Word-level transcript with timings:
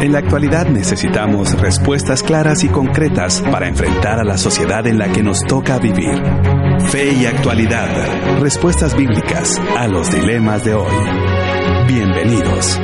En 0.00 0.12
la 0.12 0.20
actualidad 0.20 0.68
necesitamos 0.68 1.60
respuestas 1.60 2.22
claras 2.22 2.62
y 2.62 2.68
concretas 2.68 3.42
para 3.50 3.66
enfrentar 3.66 4.20
a 4.20 4.24
la 4.24 4.38
sociedad 4.38 4.86
en 4.86 4.96
la 4.96 5.10
que 5.10 5.24
nos 5.24 5.40
toca 5.40 5.80
vivir. 5.80 6.22
Fe 6.88 7.14
y 7.14 7.26
actualidad. 7.26 8.40
Respuestas 8.40 8.96
bíblicas 8.96 9.58
a 9.76 9.88
los 9.88 10.08
dilemas 10.12 10.64
de 10.64 10.74
hoy. 10.74 10.94
Bienvenidos. 11.88 12.78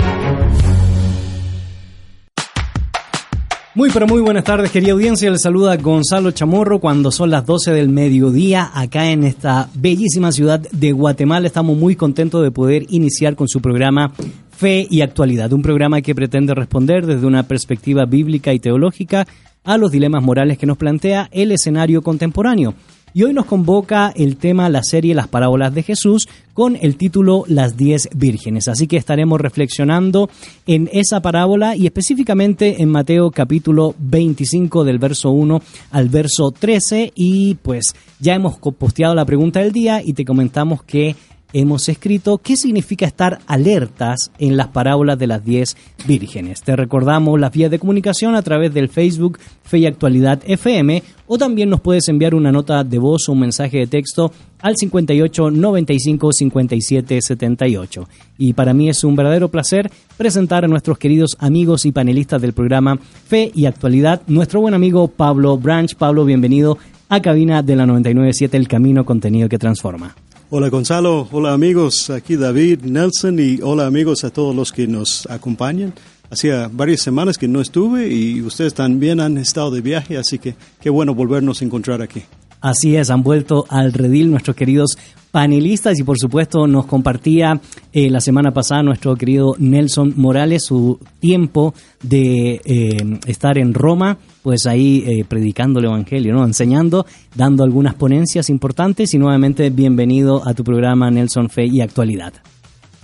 Muy 3.76 3.90
pero 3.92 4.06
muy 4.06 4.20
buenas 4.20 4.44
tardes 4.44 4.70
querida 4.70 4.92
audiencia, 4.92 5.28
les 5.32 5.42
saluda 5.42 5.76
Gonzalo 5.76 6.30
Chamorro 6.30 6.78
cuando 6.78 7.10
son 7.10 7.30
las 7.30 7.44
12 7.44 7.72
del 7.72 7.88
mediodía 7.88 8.70
acá 8.72 9.10
en 9.10 9.24
esta 9.24 9.68
bellísima 9.74 10.30
ciudad 10.30 10.60
de 10.60 10.92
Guatemala. 10.92 11.48
Estamos 11.48 11.76
muy 11.76 11.96
contentos 11.96 12.42
de 12.44 12.52
poder 12.52 12.86
iniciar 12.90 13.34
con 13.34 13.48
su 13.48 13.60
programa 13.60 14.12
Fe 14.56 14.86
y 14.88 15.00
Actualidad, 15.00 15.52
un 15.52 15.62
programa 15.62 16.00
que 16.00 16.14
pretende 16.14 16.54
responder 16.54 17.06
desde 17.06 17.26
una 17.26 17.42
perspectiva 17.42 18.04
bíblica 18.06 18.52
y 18.52 18.60
teológica 18.60 19.26
a 19.64 19.78
los 19.78 19.90
dilemas 19.90 20.22
morales 20.22 20.58
que 20.58 20.66
nos 20.66 20.76
plantea 20.76 21.28
el 21.32 21.52
escenario 21.52 22.02
contemporáneo. 22.02 22.74
Y 23.16 23.22
hoy 23.22 23.32
nos 23.32 23.46
convoca 23.46 24.12
el 24.16 24.36
tema, 24.36 24.68
la 24.68 24.82
serie 24.82 25.14
Las 25.14 25.28
Parábolas 25.28 25.72
de 25.72 25.84
Jesús, 25.84 26.28
con 26.52 26.76
el 26.80 26.96
título 26.96 27.44
Las 27.46 27.76
Diez 27.76 28.08
Vírgenes. 28.12 28.66
Así 28.66 28.88
que 28.88 28.96
estaremos 28.96 29.40
reflexionando 29.40 30.28
en 30.66 30.90
esa 30.92 31.20
parábola 31.20 31.76
y 31.76 31.86
específicamente 31.86 32.82
en 32.82 32.88
Mateo 32.88 33.30
capítulo 33.30 33.94
25 33.98 34.82
del 34.82 34.98
verso 34.98 35.30
1 35.30 35.62
al 35.92 36.08
verso 36.08 36.50
13. 36.50 37.12
Y 37.14 37.54
pues 37.54 37.94
ya 38.18 38.34
hemos 38.34 38.58
posteado 38.58 39.14
la 39.14 39.24
pregunta 39.24 39.60
del 39.60 39.70
día 39.70 40.02
y 40.04 40.14
te 40.14 40.24
comentamos 40.24 40.82
que 40.82 41.14
hemos 41.54 41.88
escrito 41.88 42.36
qué 42.38 42.56
significa 42.56 43.06
estar 43.06 43.38
alertas 43.46 44.30
en 44.38 44.58
las 44.58 44.68
parábolas 44.68 45.18
de 45.18 45.28
las 45.28 45.42
diez 45.42 45.76
vírgenes. 46.06 46.62
Te 46.62 46.76
recordamos 46.76 47.40
las 47.40 47.52
vías 47.52 47.70
de 47.70 47.78
comunicación 47.78 48.34
a 48.34 48.42
través 48.42 48.74
del 48.74 48.90
Facebook 48.90 49.38
Fe 49.62 49.78
y 49.78 49.86
Actualidad 49.86 50.42
FM 50.44 51.02
o 51.26 51.38
también 51.38 51.70
nos 51.70 51.80
puedes 51.80 52.08
enviar 52.08 52.34
una 52.34 52.52
nota 52.52 52.84
de 52.84 52.98
voz 52.98 53.28
o 53.28 53.32
un 53.32 53.40
mensaje 53.40 53.78
de 53.78 53.86
texto 53.86 54.32
al 54.60 54.76
58 54.76 55.50
95 55.50 56.32
57 56.32 57.22
78. 57.22 58.08
Y 58.36 58.52
para 58.52 58.74
mí 58.74 58.88
es 58.88 59.04
un 59.04 59.14
verdadero 59.14 59.48
placer 59.48 59.90
presentar 60.16 60.64
a 60.64 60.68
nuestros 60.68 60.98
queridos 60.98 61.36
amigos 61.38 61.86
y 61.86 61.92
panelistas 61.92 62.42
del 62.42 62.52
programa 62.52 62.98
Fe 62.98 63.52
y 63.54 63.66
Actualidad, 63.66 64.22
nuestro 64.26 64.60
buen 64.60 64.74
amigo 64.74 65.08
Pablo 65.08 65.56
Branch. 65.56 65.94
Pablo, 65.94 66.24
bienvenido 66.24 66.78
a 67.08 67.22
cabina 67.22 67.62
de 67.62 67.76
la 67.76 67.86
997 67.86 68.56
El 68.56 68.66
Camino 68.66 69.04
Contenido 69.04 69.48
que 69.48 69.58
Transforma. 69.58 70.16
Hola 70.56 70.68
Gonzalo, 70.68 71.26
hola 71.32 71.52
amigos, 71.52 72.10
aquí 72.10 72.36
David, 72.36 72.82
Nelson 72.84 73.40
y 73.40 73.58
hola 73.60 73.86
amigos 73.86 74.22
a 74.22 74.30
todos 74.30 74.54
los 74.54 74.70
que 74.70 74.86
nos 74.86 75.26
acompañan. 75.28 75.92
Hacía 76.30 76.70
varias 76.72 77.00
semanas 77.00 77.38
que 77.38 77.48
no 77.48 77.60
estuve 77.60 78.06
y 78.06 78.40
ustedes 78.40 78.72
también 78.72 79.18
han 79.18 79.36
estado 79.36 79.72
de 79.72 79.80
viaje, 79.80 80.16
así 80.16 80.38
que 80.38 80.54
qué 80.80 80.90
bueno 80.90 81.12
volvernos 81.12 81.60
a 81.60 81.64
encontrar 81.64 82.02
aquí. 82.02 82.22
Así 82.60 82.94
es, 82.94 83.10
han 83.10 83.24
vuelto 83.24 83.66
al 83.68 83.92
redil 83.92 84.30
nuestros 84.30 84.54
queridos 84.54 84.96
panelistas 85.32 85.98
y 85.98 86.04
por 86.04 86.20
supuesto 86.20 86.68
nos 86.68 86.86
compartía 86.86 87.60
eh, 87.92 88.08
la 88.08 88.20
semana 88.20 88.52
pasada 88.52 88.84
nuestro 88.84 89.16
querido 89.16 89.56
Nelson 89.58 90.14
Morales 90.16 90.66
su 90.66 91.00
tiempo 91.18 91.74
de 92.00 92.60
eh, 92.64 93.18
estar 93.26 93.58
en 93.58 93.74
Roma, 93.74 94.18
pues 94.44 94.66
ahí 94.66 95.02
eh, 95.06 95.24
predicando 95.26 95.80
el 95.80 95.86
Evangelio, 95.86 96.34
¿no? 96.34 96.44
enseñando, 96.44 97.06
dando 97.34 97.64
algunas 97.64 97.94
ponencias 97.94 98.50
importantes 98.50 99.14
y 99.14 99.18
nuevamente 99.18 99.70
bienvenido 99.70 100.46
a 100.46 100.52
tu 100.52 100.62
programa 100.62 101.10
Nelson 101.10 101.48
Fe 101.48 101.64
y 101.64 101.80
Actualidad. 101.80 102.34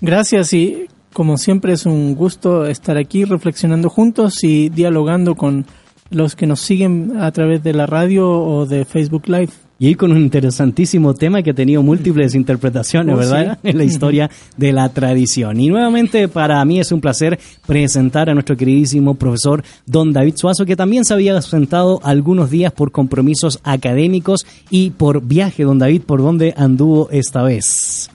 Gracias 0.02 0.52
y 0.52 0.86
como 1.14 1.38
siempre 1.38 1.72
es 1.72 1.86
un 1.86 2.14
gusto 2.14 2.66
estar 2.66 2.98
aquí 2.98 3.24
reflexionando 3.24 3.88
juntos 3.88 4.44
y 4.44 4.68
dialogando 4.68 5.34
con 5.34 5.64
los 6.10 6.36
que 6.36 6.46
nos 6.46 6.60
siguen 6.60 7.16
a 7.18 7.32
través 7.32 7.62
de 7.62 7.72
la 7.72 7.86
radio 7.86 8.28
o 8.28 8.66
de 8.66 8.84
Facebook 8.84 9.26
Live. 9.26 9.69
Y 9.80 9.86
ahí 9.86 9.94
con 9.94 10.12
un 10.12 10.18
interesantísimo 10.18 11.14
tema 11.14 11.42
que 11.42 11.52
ha 11.52 11.54
tenido 11.54 11.82
múltiples 11.82 12.34
interpretaciones, 12.34 13.14
oh, 13.14 13.18
¿verdad? 13.18 13.58
En 13.62 13.78
la 13.78 13.84
historia 13.84 14.30
de 14.58 14.74
la 14.74 14.90
tradición. 14.90 15.58
Y 15.58 15.68
nuevamente 15.68 16.28
para 16.28 16.62
mí 16.66 16.78
es 16.78 16.92
un 16.92 17.00
placer 17.00 17.40
presentar 17.66 18.28
a 18.28 18.34
nuestro 18.34 18.58
queridísimo 18.58 19.14
profesor 19.14 19.64
Don 19.86 20.12
David 20.12 20.34
Suazo, 20.36 20.66
que 20.66 20.76
también 20.76 21.06
se 21.06 21.14
había 21.14 21.34
ausentado 21.34 21.98
algunos 22.02 22.50
días 22.50 22.74
por 22.74 22.92
compromisos 22.92 23.58
académicos 23.62 24.46
y 24.68 24.90
por 24.90 25.22
viaje. 25.22 25.64
Don 25.64 25.78
David, 25.78 26.02
¿por 26.02 26.20
dónde 26.20 26.52
anduvo 26.58 27.08
esta 27.10 27.42
vez? 27.42 28.10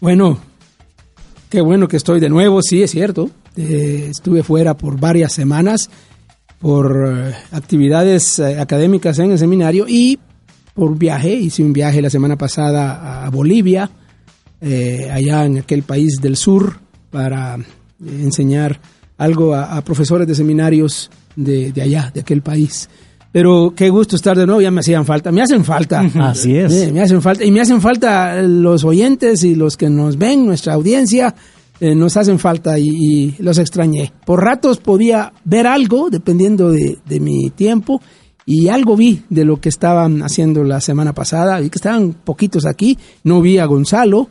Bueno, 0.00 0.38
qué 1.50 1.60
bueno 1.60 1.88
que 1.88 1.96
estoy 1.96 2.20
de 2.20 2.28
nuevo, 2.28 2.62
sí, 2.62 2.80
es 2.80 2.92
cierto. 2.92 3.28
Eh, 3.56 4.06
estuve 4.10 4.44
fuera 4.44 4.76
por 4.76 5.00
varias 5.00 5.32
semanas 5.32 5.90
por 6.60 7.08
eh, 7.08 7.34
actividades 7.50 8.38
eh, 8.38 8.60
académicas 8.60 9.18
en 9.18 9.32
el 9.32 9.38
seminario 9.38 9.86
y 9.88 10.20
por 10.78 10.96
viaje. 10.96 11.34
Hice 11.34 11.64
un 11.64 11.72
viaje 11.72 12.00
la 12.00 12.08
semana 12.08 12.36
pasada 12.36 13.26
a 13.26 13.30
Bolivia, 13.30 13.90
eh, 14.60 15.10
allá 15.12 15.44
en 15.44 15.58
aquel 15.58 15.82
país 15.82 16.20
del 16.22 16.36
sur, 16.36 16.78
para 17.10 17.58
enseñar 18.00 18.80
algo 19.16 19.56
a, 19.56 19.82
profesores 19.82 20.28
de 20.28 20.36
seminarios 20.36 21.10
de, 21.34 21.72
allá, 21.82 22.12
de 22.14 22.20
aquel 22.20 22.42
país. 22.42 22.88
Pero 23.32 23.74
qué 23.74 23.90
gusto 23.90 24.14
estar 24.14 24.38
de 24.38 24.46
nuevo, 24.46 24.60
ya 24.60 24.70
me 24.70 24.78
hacían 24.78 25.04
falta, 25.04 25.32
me 25.32 25.42
hacen 25.42 25.64
falta. 25.64 26.08
Así 26.20 26.56
es. 26.56 26.92
me 26.92 27.02
hacen 27.02 27.20
falta, 27.20 27.44
y 27.44 27.50
me 27.50 27.60
hacen 27.60 27.80
falta 27.80 28.40
los 28.42 28.84
oyentes 28.84 29.42
y 29.42 29.56
los 29.56 29.76
que 29.76 29.90
nos 29.90 30.16
ven, 30.16 30.46
nuestra 30.46 30.74
audiencia, 30.74 31.34
eh, 31.80 31.96
nos 31.96 32.16
hacen 32.16 32.38
falta 32.38 32.78
y, 32.78 33.34
los 33.40 33.58
extrañé. 33.58 34.12
Por 34.24 34.44
ratos 34.44 34.78
podía 34.78 35.32
ver 35.44 35.66
algo, 35.66 36.08
dependiendo 36.08 36.70
de, 36.70 36.98
de 37.04 37.18
mi 37.18 37.50
tiempo, 37.50 38.00
y 38.48 38.70
algo 38.70 38.96
vi 38.96 39.24
de 39.28 39.44
lo 39.44 39.60
que 39.60 39.68
estaban 39.68 40.22
haciendo 40.22 40.64
la 40.64 40.80
semana 40.80 41.12
pasada, 41.12 41.60
vi 41.60 41.68
que 41.68 41.76
estaban 41.76 42.14
poquitos 42.14 42.64
aquí, 42.64 42.96
no 43.22 43.42
vi 43.42 43.58
a 43.58 43.66
Gonzalo, 43.66 44.30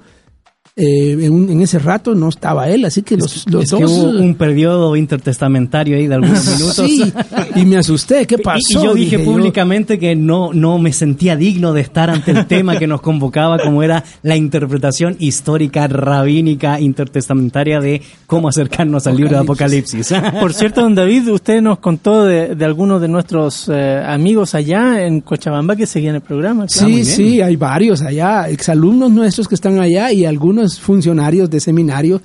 eh, 0.79 1.17
en, 1.25 1.59
ese 1.59 1.79
rato 1.79 2.13
no 2.13 2.29
estaba 2.29 2.69
él, 2.69 2.85
así 2.85 3.01
que 3.01 3.17
los, 3.17 3.45
dos... 3.45 3.73
hubo 3.73 4.09
un 4.09 4.35
periodo 4.35 4.95
intertestamentario 4.95 5.97
ahí 5.97 6.05
de 6.05 6.13
algunos 6.13 6.45
minutos. 6.55 6.75
sí, 6.75 7.11
y 7.55 7.65
me 7.65 7.77
asusté, 7.77 8.27
¿qué 8.27 8.37
pasó? 8.37 8.59
Y, 8.69 8.73
yo 8.73 8.93
dije, 8.93 9.17
públicamente 9.17 9.97
que 9.97 10.15
no, 10.15 10.53
no 10.53 10.77
me 10.77 10.93
sentía 10.93 11.35
digno 11.35 11.73
de 11.73 11.81
estar 11.81 12.11
ante 12.11 12.29
el 12.29 12.45
tema 12.45 12.77
que 12.77 12.85
nos 12.85 13.01
convocaba, 13.01 13.57
como 13.57 13.81
era 13.81 14.03
la 14.21 14.35
interpretación 14.35 15.15
histórica, 15.17 15.87
rabínica, 15.87 16.79
intertestamentaria 16.79 17.79
de 17.79 18.03
cómo 18.27 18.47
acercarnos 18.47 19.07
al 19.07 19.17
libro 19.17 19.31
de 19.31 19.39
Apocalipsis. 19.39 20.13
Por 20.39 20.53
cierto, 20.53 20.81
don 20.81 20.93
David, 20.93 21.29
usted 21.29 21.59
nos 21.59 21.79
contó 21.79 22.23
de, 22.23 22.55
algunos 22.63 23.01
de 23.01 23.07
nuestros 23.07 23.67
eh, 23.67 23.99
amigos 24.05 24.53
allá 24.53 25.03
en 25.03 25.21
Cochabamba 25.21 25.75
que 25.75 25.87
seguían 25.87 26.13
el 26.13 26.21
programa. 26.21 26.67
Sí, 26.67 27.03
sí, 27.03 27.41
hay 27.41 27.55
varios 27.55 28.03
allá, 28.03 28.47
exalumnos 28.47 29.09
nuestros 29.09 29.47
que 29.47 29.55
están 29.55 29.79
allá 29.79 30.11
y 30.11 30.23
algunos 30.25 30.66
funcionarios 30.79 31.49
de 31.49 31.59
seminario 31.59 32.21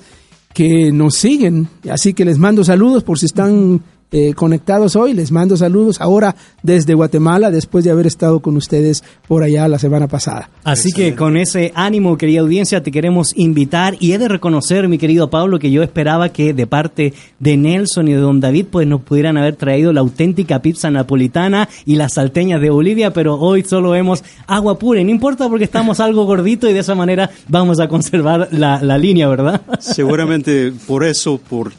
que 0.53 0.91
nos 0.91 1.15
siguen. 1.15 1.67
Así 1.89 2.13
que 2.13 2.25
les 2.25 2.37
mando 2.37 2.63
saludos 2.63 3.03
por 3.03 3.19
si 3.19 3.25
están 3.25 3.81
eh, 4.13 4.33
conectados 4.35 4.95
hoy. 4.95 5.13
Les 5.13 5.31
mando 5.31 5.57
saludos 5.57 5.99
ahora 5.99 6.35
desde 6.61 6.93
Guatemala, 6.93 7.49
después 7.49 7.83
de 7.83 7.89
haber 7.89 8.05
estado 8.05 8.39
con 8.39 8.55
ustedes 8.55 9.03
por 9.27 9.41
allá 9.41 9.67
la 9.67 9.79
semana 9.79 10.07
pasada. 10.07 10.51
Así 10.63 10.91
que 10.91 11.15
con 11.15 11.35
ese 11.35 11.71
ánimo, 11.75 12.15
querida 12.15 12.41
audiencia, 12.41 12.83
te 12.83 12.91
queremos 12.91 13.33
invitar 13.35 13.95
y 13.99 14.13
he 14.13 14.19
de 14.19 14.27
reconocer, 14.27 14.87
mi 14.87 14.99
querido 14.99 15.31
Pablo, 15.31 15.57
que 15.57 15.71
yo 15.71 15.81
esperaba 15.81 16.29
que 16.29 16.53
de 16.53 16.67
parte 16.67 17.13
de 17.39 17.57
Nelson 17.57 18.07
y 18.07 18.13
de 18.13 18.19
don 18.19 18.39
David, 18.39 18.67
pues 18.71 18.87
nos 18.87 19.01
pudieran 19.01 19.35
haber 19.35 19.55
traído 19.55 19.91
la 19.91 20.01
auténtica 20.01 20.61
pizza 20.61 20.91
napolitana 20.91 21.67
y 21.85 21.95
las 21.95 22.13
salteñas 22.13 22.61
de 22.61 22.69
Bolivia, 22.69 23.11
pero 23.13 23.39
hoy 23.39 23.63
solo 23.63 23.89
vemos 23.89 24.23
agua 24.45 24.77
pura 24.77 25.01
y 25.01 25.03
no 25.03 25.09
importa 25.09 25.49
porque 25.49 25.65
estamos 25.65 25.99
algo 25.99 26.25
gordito 26.25 26.69
y 26.69 26.73
de 26.73 26.79
esa 26.79 26.93
manera 26.93 27.31
vamos 27.47 27.79
a 27.79 27.87
conservar 27.87 28.49
la, 28.51 28.79
la 28.83 28.97
línea, 28.99 29.27
¿verdad? 29.27 29.61
Seguramente 29.79 30.71
por 30.85 31.03
eso, 31.03 31.39
por 31.39 31.71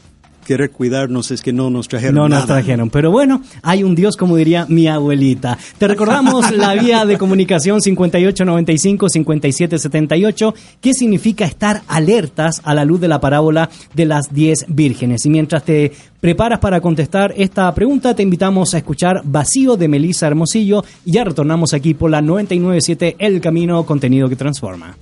querer 0.44 0.70
cuidarnos 0.70 1.30
es 1.30 1.42
que 1.42 1.52
no 1.52 1.68
nos 1.70 1.88
trajeron. 1.88 2.14
No 2.14 2.28
nos 2.28 2.46
trajeron, 2.46 2.90
pero 2.90 3.10
bueno, 3.10 3.42
hay 3.62 3.82
un 3.82 3.94
Dios 3.94 4.16
como 4.16 4.36
diría 4.36 4.66
mi 4.68 4.86
abuelita. 4.86 5.58
Te 5.78 5.88
recordamos 5.88 6.50
la 6.52 6.74
vía 6.74 7.04
de 7.04 7.18
comunicación 7.18 7.80
5895-5778, 7.80 10.54
que 10.80 10.94
significa 10.94 11.44
estar 11.44 11.82
alertas 11.88 12.62
a 12.64 12.74
la 12.74 12.84
luz 12.84 13.00
de 13.00 13.08
la 13.08 13.20
parábola 13.20 13.68
de 13.94 14.04
las 14.04 14.32
diez 14.32 14.66
vírgenes. 14.68 15.26
Y 15.26 15.30
mientras 15.30 15.64
te 15.64 15.90
preparas 16.20 16.60
para 16.60 16.80
contestar 16.80 17.34
esta 17.36 17.74
pregunta, 17.74 18.14
te 18.14 18.22
invitamos 18.22 18.74
a 18.74 18.78
escuchar 18.78 19.22
Vacío 19.24 19.76
de 19.76 19.88
Melissa 19.88 20.26
Hermosillo 20.26 20.84
y 21.04 21.12
ya 21.12 21.24
retornamos 21.24 21.74
aquí 21.74 21.94
por 21.94 22.10
la 22.10 22.22
997 22.22 23.16
El 23.18 23.40
Camino, 23.40 23.84
contenido 23.84 24.28
que 24.28 24.36
transforma. 24.36 24.96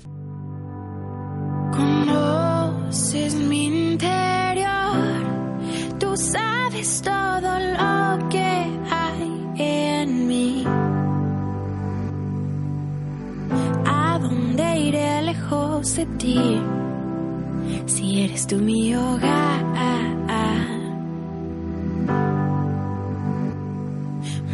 De 15.97 16.07
ti, 16.17 16.61
si 17.87 18.23
eres 18.23 18.47
tú 18.47 18.57
mi 18.57 18.95
hogar. 18.95 19.63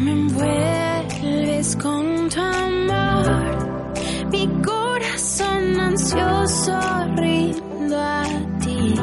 Me 0.00 0.12
envuelves 0.12 1.76
con 1.76 2.28
tu 2.30 2.40
amor, 2.40 4.28
mi 4.32 4.46
corazón 4.62 5.80
ansioso 5.80 6.78
rindo 7.16 7.96
a 7.96 8.24
ti. 8.62 8.94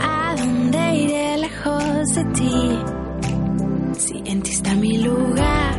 ¿A 0.00 0.34
dónde 0.38 0.94
iré 0.96 1.38
lejos 1.38 2.06
de 2.14 2.24
ti? 2.36 2.78
Si 3.98 4.22
en 4.26 4.42
ti 4.42 4.50
está 4.50 4.74
mi 4.74 4.98
lugar. 4.98 5.72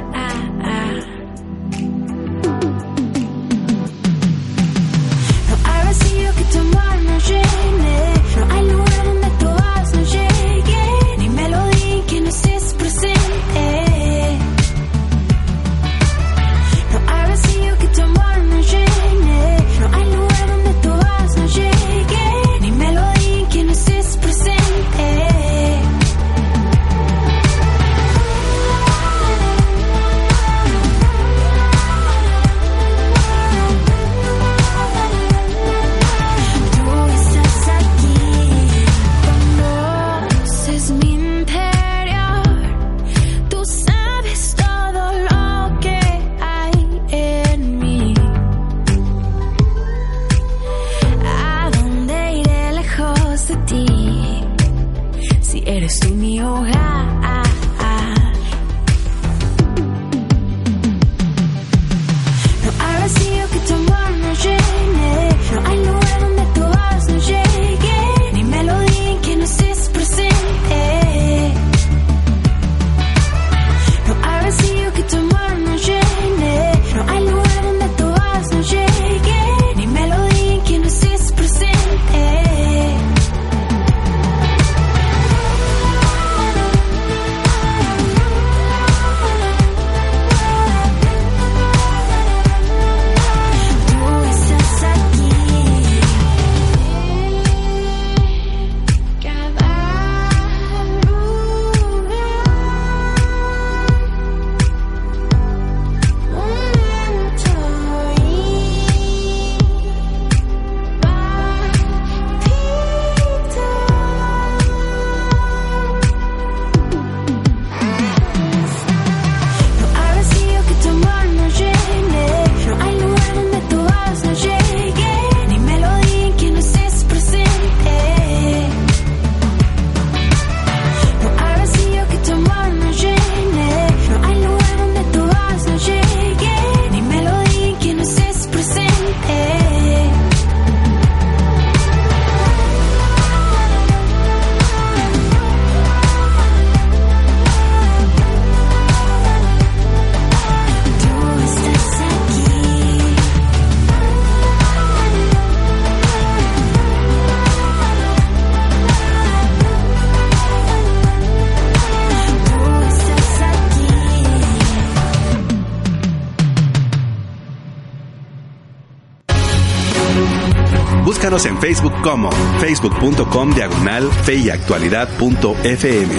Búscanos 171.05 171.45
en 171.45 171.57
Facebook 171.59 171.93
como 172.03 172.31
facebook.com 172.59 173.53
diagonal 173.53 174.09
feyactualidad.fm. 174.23 176.13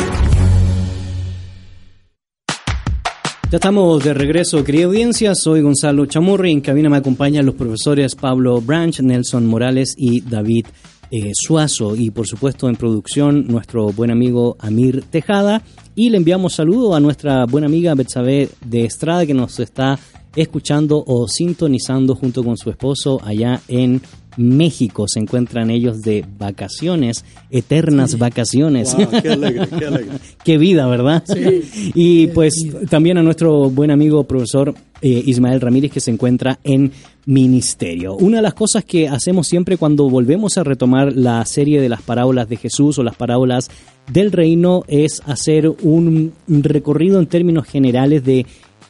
Ya 3.55 3.59
estamos 3.59 4.03
de 4.03 4.15
regreso, 4.15 4.65
querida 4.65 4.87
audiencia. 4.87 5.35
Soy 5.37 5.61
Gonzalo 5.63 6.07
Chamorri. 6.07 6.51
En 6.51 6.61
cabina 6.61 6.91
me 6.91 6.97
acompañan 6.97 7.47
los 7.47 7.55
profesores 7.55 8.17
Pablo 8.17 8.61
Branch, 8.61 8.99
Nelson 9.01 9.47
Morales 9.47 9.95
y 9.97 10.23
David 10.23 10.67
eh, 11.13 11.31
Suazo. 11.35 11.95
Y 11.95 12.11
por 12.11 12.27
supuesto, 12.27 12.69
en 12.69 12.75
producción, 12.75 13.47
nuestro 13.47 13.93
buen 13.93 14.11
amigo 14.11 14.57
Amir 14.59 15.05
Tejada. 15.09 15.63
Y 15.95 16.11
le 16.11 16.17
enviamos 16.17 16.55
saludo 16.55 16.97
a 16.97 17.01
nuestra 17.01 17.47
buena 17.47 17.69
amiga 17.69 17.95
Betsabe 17.95 18.49
de 18.67 18.85
Estrada, 18.85 19.25
que 19.25 19.35
nos 19.35 19.61
está 19.61 20.01
escuchando 20.37 21.03
o 21.07 21.29
sintonizando 21.29 22.15
junto 22.15 22.43
con 22.43 22.57
su 22.57 22.71
esposo 22.71 23.21
allá 23.25 23.61
en 23.69 24.01
México. 24.37 25.07
Se 25.09 25.21
encuentran 25.21 25.71
ellos 25.71 26.03
de 26.03 26.25
vacaciones, 26.39 27.25
eternas 27.51 28.19
vacaciones. 28.19 28.95
Wow, 28.95 29.23
qué 29.23 29.29
alegre, 29.29 29.69
qué 29.79 29.87
alegre. 29.87 30.19
Qué 30.45 30.59
vida, 30.59 30.87
¿verdad? 30.87 31.25
y 31.95 32.27
pues 32.29 32.55
también 32.91 33.17
a 33.19 33.23
nuestro 33.23 33.71
buen 33.71 33.91
amigo 33.91 34.25
profesor 34.25 34.75
eh, 35.01 35.23
Ismael 35.27 35.61
Ramírez 35.61 35.91
que 35.91 36.01
se 36.01 36.11
encuentra 36.11 36.59
en 36.65 36.93
ministerio. 37.27 38.15
Una 38.15 38.39
de 38.39 38.43
las 38.43 38.55
cosas 38.55 38.85
que 38.85 39.09
hacemos 39.09 39.47
siempre 39.47 39.79
cuando 39.79 40.09
volvemos 40.11 40.59
a 40.59 40.65
retomar 40.65 41.15
la 41.15 41.45
serie 41.47 41.81
de 41.81 41.89
las 41.89 42.03
parábolas 42.03 42.49
de 42.49 42.57
Jesús 42.57 42.99
o 42.99 43.03
las 43.03 43.17
parábolas 43.17 43.71
del 44.13 44.33
reino 44.33 44.83
es 44.87 45.23
hacer 45.25 45.69
un 45.69 46.33
recorrido 46.47 47.19
en 47.19 47.27
términos 47.27 47.67
generales 47.67 48.25
de 48.25 48.47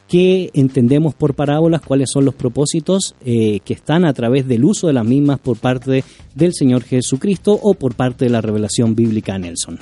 qué 0.07 0.51
entendemos 0.53 1.15
por 1.15 1.33
parábolas, 1.33 1.81
cuáles 1.81 2.09
son 2.11 2.25
los 2.25 2.35
propósitos 2.35 3.15
eh, 3.25 3.59
que 3.65 3.73
están 3.73 4.05
a 4.05 4.13
través 4.13 4.47
del 4.47 4.63
uso 4.63 4.87
de 4.87 4.93
las 4.93 5.05
mismas 5.05 5.39
por 5.39 5.57
parte 5.57 6.03
del 6.33 6.53
Señor 6.53 6.83
Jesucristo 6.83 7.57
o 7.61 7.73
por 7.73 7.95
parte 7.95 8.25
de 8.25 8.31
la 8.31 8.41
revelación 8.41 8.95
bíblica 8.95 9.37
Nelson. 9.37 9.79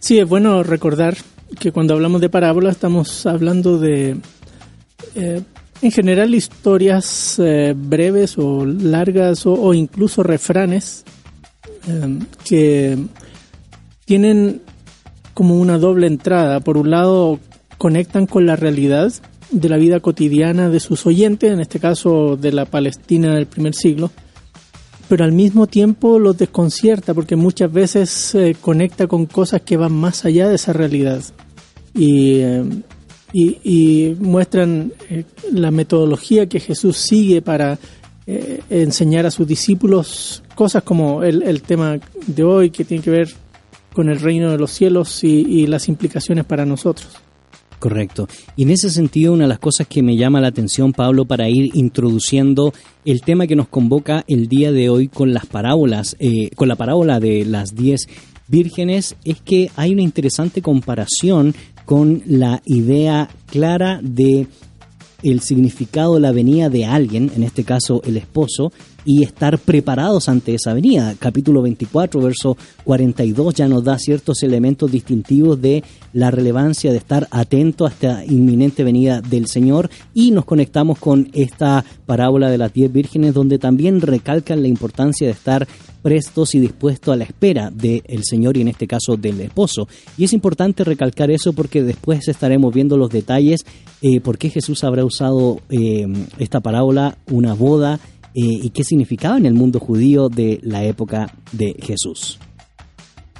Sí, 0.00 0.18
es 0.18 0.28
bueno 0.28 0.62
recordar 0.62 1.16
que 1.58 1.72
cuando 1.72 1.94
hablamos 1.94 2.20
de 2.20 2.28
parábolas 2.28 2.76
estamos 2.76 3.24
hablando 3.26 3.78
de, 3.78 4.16
eh, 5.14 5.42
en 5.82 5.90
general, 5.90 6.34
historias 6.34 7.38
eh, 7.38 7.74
breves 7.76 8.36
o 8.38 8.64
largas 8.66 9.46
o, 9.46 9.54
o 9.54 9.74
incluso 9.74 10.22
refranes 10.22 11.04
que 12.44 12.98
tienen 14.04 14.60
como 15.34 15.54
una 15.56 15.78
doble 15.78 16.06
entrada. 16.06 16.60
Por 16.60 16.76
un 16.78 16.90
lado, 16.90 17.38
conectan 17.78 18.26
con 18.26 18.46
la 18.46 18.56
realidad 18.56 19.12
de 19.50 19.68
la 19.68 19.76
vida 19.76 20.00
cotidiana 20.00 20.68
de 20.68 20.80
sus 20.80 21.06
oyentes, 21.06 21.52
en 21.52 21.60
este 21.60 21.78
caso 21.78 22.36
de 22.36 22.52
la 22.52 22.64
Palestina 22.64 23.34
del 23.34 23.46
primer 23.46 23.74
siglo, 23.74 24.10
pero 25.08 25.24
al 25.24 25.32
mismo 25.32 25.66
tiempo 25.66 26.18
los 26.18 26.36
desconcierta 26.36 27.14
porque 27.14 27.36
muchas 27.36 27.72
veces 27.72 28.34
eh, 28.34 28.56
conecta 28.60 29.06
con 29.06 29.26
cosas 29.26 29.62
que 29.62 29.76
van 29.76 29.92
más 29.92 30.24
allá 30.24 30.48
de 30.48 30.56
esa 30.56 30.72
realidad 30.72 31.22
y, 31.96 32.40
eh, 33.32 34.16
muestran 34.18 34.92
eh, 35.10 35.24
la 35.52 35.70
metodología 35.70 36.48
que 36.48 36.60
Jesús 36.60 36.96
sigue 36.96 37.42
para 37.42 37.78
eh, 38.26 38.60
enseñar 38.70 39.26
a 39.26 39.30
sus 39.30 39.46
discípulos 39.46 40.42
cosas 40.54 40.82
como 40.82 41.22
el, 41.22 41.62
tema 41.62 41.98
de 42.26 42.44
hoy 42.44 42.70
que 42.70 42.84
tiene 42.84 43.02
que 43.02 43.10
ver 43.10 43.28
con 43.92 44.08
el 44.08 44.20
reino 44.20 44.50
de 44.50 44.58
los 44.58 44.70
cielos 44.70 45.22
y 45.22 45.66
las 45.66 45.88
implicaciones 45.88 46.44
para 46.44 46.66
nosotros. 46.66 47.25
Correcto. 47.86 48.26
Y 48.56 48.64
en 48.64 48.70
ese 48.70 48.90
sentido, 48.90 49.32
una 49.32 49.44
de 49.44 49.48
las 49.48 49.60
cosas 49.60 49.86
que 49.86 50.02
me 50.02 50.16
llama 50.16 50.40
la 50.40 50.48
atención, 50.48 50.92
Pablo, 50.92 51.24
para 51.24 51.48
ir 51.48 51.70
introduciendo 51.74 52.74
el 53.04 53.20
tema 53.20 53.46
que 53.46 53.54
nos 53.54 53.68
convoca 53.68 54.24
el 54.26 54.48
día 54.48 54.72
de 54.72 54.88
hoy 54.88 55.06
con 55.06 55.32
las 55.32 55.46
parábolas, 55.46 56.16
eh, 56.18 56.50
con 56.56 56.66
la 56.66 56.74
parábola 56.74 57.20
de 57.20 57.44
las 57.44 57.76
diez 57.76 58.08
vírgenes, 58.48 59.14
es 59.24 59.40
que 59.40 59.70
hay 59.76 59.92
una 59.92 60.02
interesante 60.02 60.62
comparación 60.62 61.54
con 61.84 62.24
la 62.26 62.60
idea 62.64 63.30
clara 63.46 64.00
de 64.02 64.48
el 65.22 65.40
significado 65.40 66.18
la 66.18 66.32
venida 66.32 66.68
de 66.68 66.84
alguien, 66.84 67.30
en 67.34 67.42
este 67.42 67.64
caso 67.64 68.02
el 68.04 68.16
esposo, 68.16 68.72
y 69.04 69.22
estar 69.22 69.58
preparados 69.58 70.28
ante 70.28 70.54
esa 70.54 70.74
venida. 70.74 71.14
Capítulo 71.18 71.62
24, 71.62 72.20
verso 72.20 72.56
42 72.84 73.54
ya 73.54 73.68
nos 73.68 73.84
da 73.84 73.98
ciertos 73.98 74.42
elementos 74.42 74.90
distintivos 74.90 75.62
de 75.62 75.84
la 76.12 76.30
relevancia 76.32 76.90
de 76.90 76.98
estar 76.98 77.28
atento 77.30 77.86
a 77.86 77.90
esta 77.90 78.24
inminente 78.24 78.82
venida 78.82 79.20
del 79.20 79.46
Señor 79.46 79.90
y 80.12 80.32
nos 80.32 80.44
conectamos 80.44 80.98
con 80.98 81.30
esta 81.34 81.84
parábola 82.04 82.50
de 82.50 82.58
las 82.58 82.72
diez 82.72 82.92
vírgenes 82.92 83.32
donde 83.32 83.58
también 83.58 84.00
recalcan 84.00 84.60
la 84.60 84.68
importancia 84.68 85.28
de 85.28 85.32
estar 85.32 85.68
prestos 86.06 86.54
y 86.54 86.60
dispuestos 86.60 87.12
a 87.12 87.16
la 87.16 87.24
espera 87.24 87.68
del 87.72 88.22
Señor 88.22 88.56
y 88.56 88.60
en 88.60 88.68
este 88.68 88.86
caso 88.86 89.16
del 89.16 89.40
esposo. 89.40 89.88
Y 90.16 90.22
es 90.22 90.32
importante 90.32 90.84
recalcar 90.84 91.32
eso 91.32 91.52
porque 91.52 91.82
después 91.82 92.28
estaremos 92.28 92.72
viendo 92.72 92.96
los 92.96 93.10
detalles 93.10 93.66
eh, 94.02 94.20
por 94.20 94.38
qué 94.38 94.48
Jesús 94.50 94.84
habrá 94.84 95.04
usado 95.04 95.60
eh, 95.68 96.06
esta 96.38 96.60
parábola, 96.60 97.18
una 97.28 97.54
boda, 97.54 97.98
eh, 98.36 98.40
y 98.44 98.70
qué 98.70 98.84
significaba 98.84 99.36
en 99.36 99.46
el 99.46 99.54
mundo 99.54 99.80
judío 99.80 100.28
de 100.28 100.60
la 100.62 100.84
época 100.84 101.34
de 101.50 101.74
Jesús. 101.82 102.38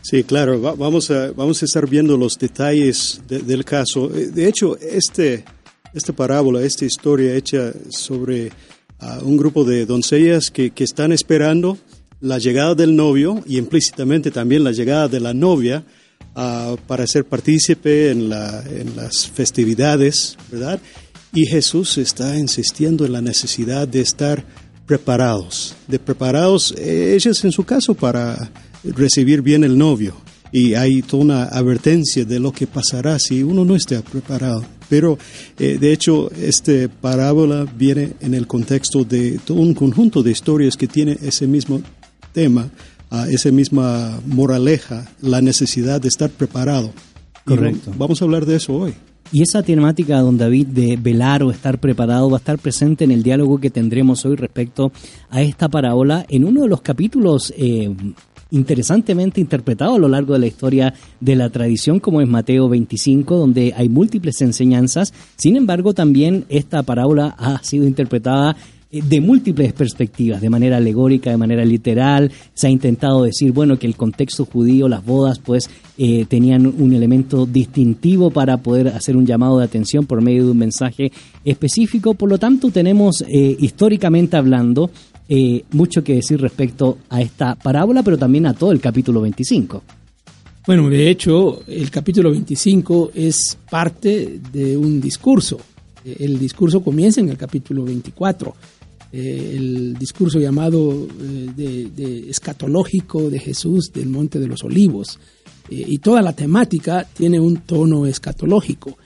Sí, 0.03 0.25
claro, 0.25 0.61
va- 0.61 0.75
vamos, 0.75 1.09
a, 1.13 1.31
vamos 1.31 1.63
a 1.63 1.67
estar 1.67 1.89
viendo 1.89 2.17
los 2.17 2.37
detalles 2.37 3.21
de- 3.29 3.43
del 3.43 3.65
caso. 3.65 4.13
Eh, 4.13 4.27
De 4.35 4.49
hecho, 4.49 4.77
este, 4.79 5.45
esta 5.95 6.13
parábola, 6.13 6.63
esta 6.63 6.85
historia 6.85 7.33
hecha 7.37 7.73
sobre 7.91 8.51
ah, 8.99 9.21
un 9.23 9.37
grupo 9.37 9.65
de 9.65 9.87
doncellas 9.87 10.51
que, 10.51 10.71
que 10.73 10.83
están 10.83 11.13
esperando 11.13 11.79
la 12.21 12.39
llegada 12.39 12.75
del 12.75 12.97
novio 12.97 13.43
y 13.47 13.59
implícitamente 13.59 14.31
también 14.31 14.65
la 14.65 14.73
llegada 14.73 15.09
de 15.09 15.21
la 15.21 15.35
novia 15.35 15.85
ah, 16.35 16.77
para 16.87 17.07
ser 17.07 17.25
partícipe 17.25 18.11
en, 18.11 18.29
la, 18.29 18.63
en 18.69 18.97
las 18.97 19.29
festividades, 19.29 20.37
¿verdad? 20.51 20.81
Y 21.33 21.47
Jesús 21.47 21.99
está 21.99 22.39
insistiendo 22.39 23.05
en 23.05 23.13
la 23.13 23.21
necesidad 23.21 23.87
de 23.87 24.01
estar 24.01 24.45
preparados, 24.87 25.75
de 25.89 25.99
preparados 25.99 26.73
eh, 26.79 27.15
ellos 27.15 27.45
en 27.45 27.53
su 27.53 27.65
caso 27.65 27.95
para 27.95 28.51
recibir 28.85 29.43
bien 29.43 29.65
el 29.65 29.77
novio. 29.77 30.15
Y 30.53 30.75
hay 30.75 31.03
toda 31.03 31.25
una 31.25 31.45
advertencia 31.45 32.25
de 32.25 32.39
lo 32.39 32.53
que 32.53 32.67
pasará 32.67 33.19
si 33.19 33.43
uno 33.43 33.65
no 33.65 33.75
está 33.75 34.01
preparado. 34.01 34.65
Pero 34.89 35.19
eh, 35.59 35.77
de 35.79 35.93
hecho, 35.93 36.31
esta 36.31 36.89
parábola 37.01 37.67
viene 37.77 38.13
en 38.21 38.33
el 38.33 38.47
contexto 38.47 39.05
de 39.05 39.41
todo 39.45 39.59
un 39.59 39.75
conjunto 39.75 40.23
de 40.23 40.31
historias 40.31 40.77
que 40.77 40.87
tiene 40.87 41.19
ese 41.21 41.49
mismo 41.49 41.83
tema, 42.41 42.69
ah, 43.11 43.27
esa 43.31 43.51
misma 43.51 44.21
moraleja, 44.27 44.99
la 45.23 45.41
necesidad 45.41 46.01
de 46.01 46.09
estar 46.09 46.29
preparado. 46.31 46.91
Y 47.47 47.51
Correcto. 47.51 47.91
va- 47.93 47.97
Vamos 47.99 48.21
a 48.21 48.25
hablar 48.27 48.45
de 48.45 48.57
eso 48.57 48.75
hoy. 48.75 48.93
Y 49.33 49.43
esa 49.43 49.63
temática, 49.63 50.21
don 50.21 50.37
David, 50.39 50.67
de 50.69 50.97
velar 50.97 51.43
o 51.43 51.51
estar 51.51 51.79
preparado, 51.81 52.29
va 52.31 52.37
a 52.37 52.43
estar 52.45 52.59
presente 52.59 53.05
en 53.05 53.11
el 53.11 53.23
diálogo 53.23 53.59
que 53.59 53.71
tendremos 53.71 54.25
hoy 54.27 54.37
respecto 54.37 54.93
a 55.31 55.41
esta 55.43 55.69
parábola 55.69 56.25
en 56.29 56.45
uno 56.45 56.63
de 56.63 56.69
los 56.69 56.81
capítulos 56.83 57.53
eh, 57.57 57.91
interesantemente 58.51 59.41
interpretados 59.41 59.97
a 59.97 59.99
lo 59.99 60.09
largo 60.09 60.35
de 60.35 60.39
la 60.39 60.47
historia 60.47 60.95
de 61.21 61.35
la 61.35 61.51
tradición, 61.51 61.99
como 61.99 62.21
es 62.21 62.29
Mateo 62.29 62.69
25, 62.69 63.37
donde 63.37 63.75
hay 63.77 63.89
múltiples 63.89 64.41
enseñanzas. 64.43 65.13
Sin 65.37 65.57
embargo, 65.57 65.95
también 65.95 66.45
esta 66.49 66.83
parábola 66.85 67.35
ha 67.39 67.61
sido 67.65 67.87
interpretada 67.87 68.57
de 68.91 69.21
múltiples 69.21 69.73
perspectivas, 69.73 70.41
de 70.41 70.51
manera 70.51 70.77
alegórica, 70.77 71.31
de 71.31 71.37
manera 71.37 71.65
literal. 71.65 72.31
Se 72.55 72.67
ha 72.69 72.71
intentado 72.71 73.25
decir, 73.25 73.53
bueno, 73.53 73.79
que 73.79 73.87
el 73.87 73.97
contexto 73.97 74.45
judío, 74.45 74.89
las 74.89 75.05
bodas, 75.05 75.39
pues 75.39 75.69
eh, 75.99 76.25
tenían 76.27 76.67
un 76.67 76.93
elemento 76.93 77.47
distintivo 77.47 78.31
para 78.31 78.59
poder 78.59 78.89
hacer 78.89 79.17
un 79.17 79.27
llamado 79.27 79.59
de 79.59 79.65
atención 79.65 80.07
por 80.07 80.23
medio 80.23 80.45
de 80.45 80.51
un 80.53 80.59
mensaje 80.59 81.13
específico. 81.45 82.15
Por 82.15 82.31
lo 82.31 82.39
tanto, 82.39 82.71
tenemos 82.71 83.23
eh, 83.23 83.57
históricamente 83.59 84.37
hablando 84.37 84.91
eh, 85.29 85.65
mucho 85.73 86.05
que 86.05 86.15
decir 86.15 86.41
respecto 86.41 86.99
a 87.11 87.21
esta 87.21 87.57
parábola, 87.57 88.03
pero 88.03 88.17
también 88.17 88.47
a 88.47 88.55
todo 88.55 88.71
el 88.71 88.81
capítulo 88.81 89.21
25. 89.21 89.83
Bueno, 90.67 90.89
de 90.89 91.11
hecho, 91.11 91.63
el 91.67 91.91
capítulo 91.91 92.31
25 92.31 93.13
es 93.15 93.59
parte 93.69 94.41
de 94.53 94.77
un 94.77 95.01
discurso. 95.01 95.59
Eh, 96.05 96.17
El 96.21 96.39
discurso 96.39 96.81
comienza 96.83 97.21
en 97.21 97.29
el 97.29 97.37
capítulo 97.37 97.85
24. 97.85 98.55
Eh, 99.13 99.55
el 99.57 99.95
discurso 99.95 100.41
llamado 100.41 101.07
eh, 101.21 101.91
de, 101.95 102.29
escatológico 102.29 103.31
de 103.31 103.39
Jesús 103.39 103.93
del 103.93 104.09
Monte 104.09 104.41
de 104.41 104.49
los 104.49 104.65
Olivos. 104.65 105.21
Eh, 105.71 105.85
y 105.87 105.99
toda 105.99 106.23
la 106.23 106.33
temática 106.33 107.07
tiene 107.15 107.39
un 107.39 107.59
tono 107.59 108.07
escatológico. 108.07 108.99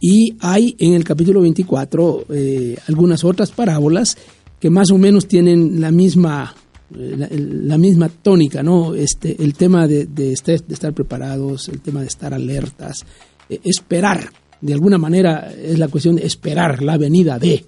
Y 0.00 0.34
hay 0.40 0.74
en 0.78 0.94
el 0.94 1.04
capítulo 1.04 1.42
24 1.42 2.26
eh, 2.30 2.76
algunas 2.88 3.24
otras 3.24 3.50
parábolas 3.50 4.16
que 4.58 4.70
más 4.70 4.90
o 4.90 4.98
menos 4.98 5.28
tienen 5.28 5.80
la 5.80 5.90
misma 5.90 6.54
la, 6.94 7.78
misma 7.78 8.10
tónica, 8.10 8.62
¿no? 8.62 8.94
Este, 8.94 9.42
el 9.42 9.54
tema 9.54 9.86
de, 9.86 10.06
estar, 10.32 10.92
preparados, 10.92 11.70
el 11.70 11.80
tema 11.80 12.02
de 12.02 12.06
estar 12.06 12.34
alertas, 12.34 13.06
esperar, 13.48 14.30
de 14.60 14.74
alguna 14.74 14.98
manera 14.98 15.50
es 15.54 15.78
la 15.78 15.88
cuestión 15.88 16.16
de 16.16 16.26
esperar 16.26 16.82
la 16.82 16.98
venida 16.98 17.38
de. 17.38 17.64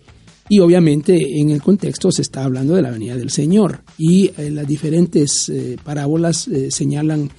Y 0.48 0.60
obviamente 0.60 1.40
en 1.40 1.50
el 1.50 1.62
contexto 1.62 2.12
se 2.12 2.22
está 2.22 2.44
hablando 2.44 2.74
de 2.74 2.82
la 2.82 2.90
venida 2.90 3.16
del 3.16 3.30
Señor. 3.30 3.80
Y 3.96 4.30
eh, 4.36 4.50
las 4.50 4.66
diferentes 4.66 5.48
eh, 5.48 5.76
parábolas 5.82 6.48
eh, 6.48 6.70
señalan 6.70 7.30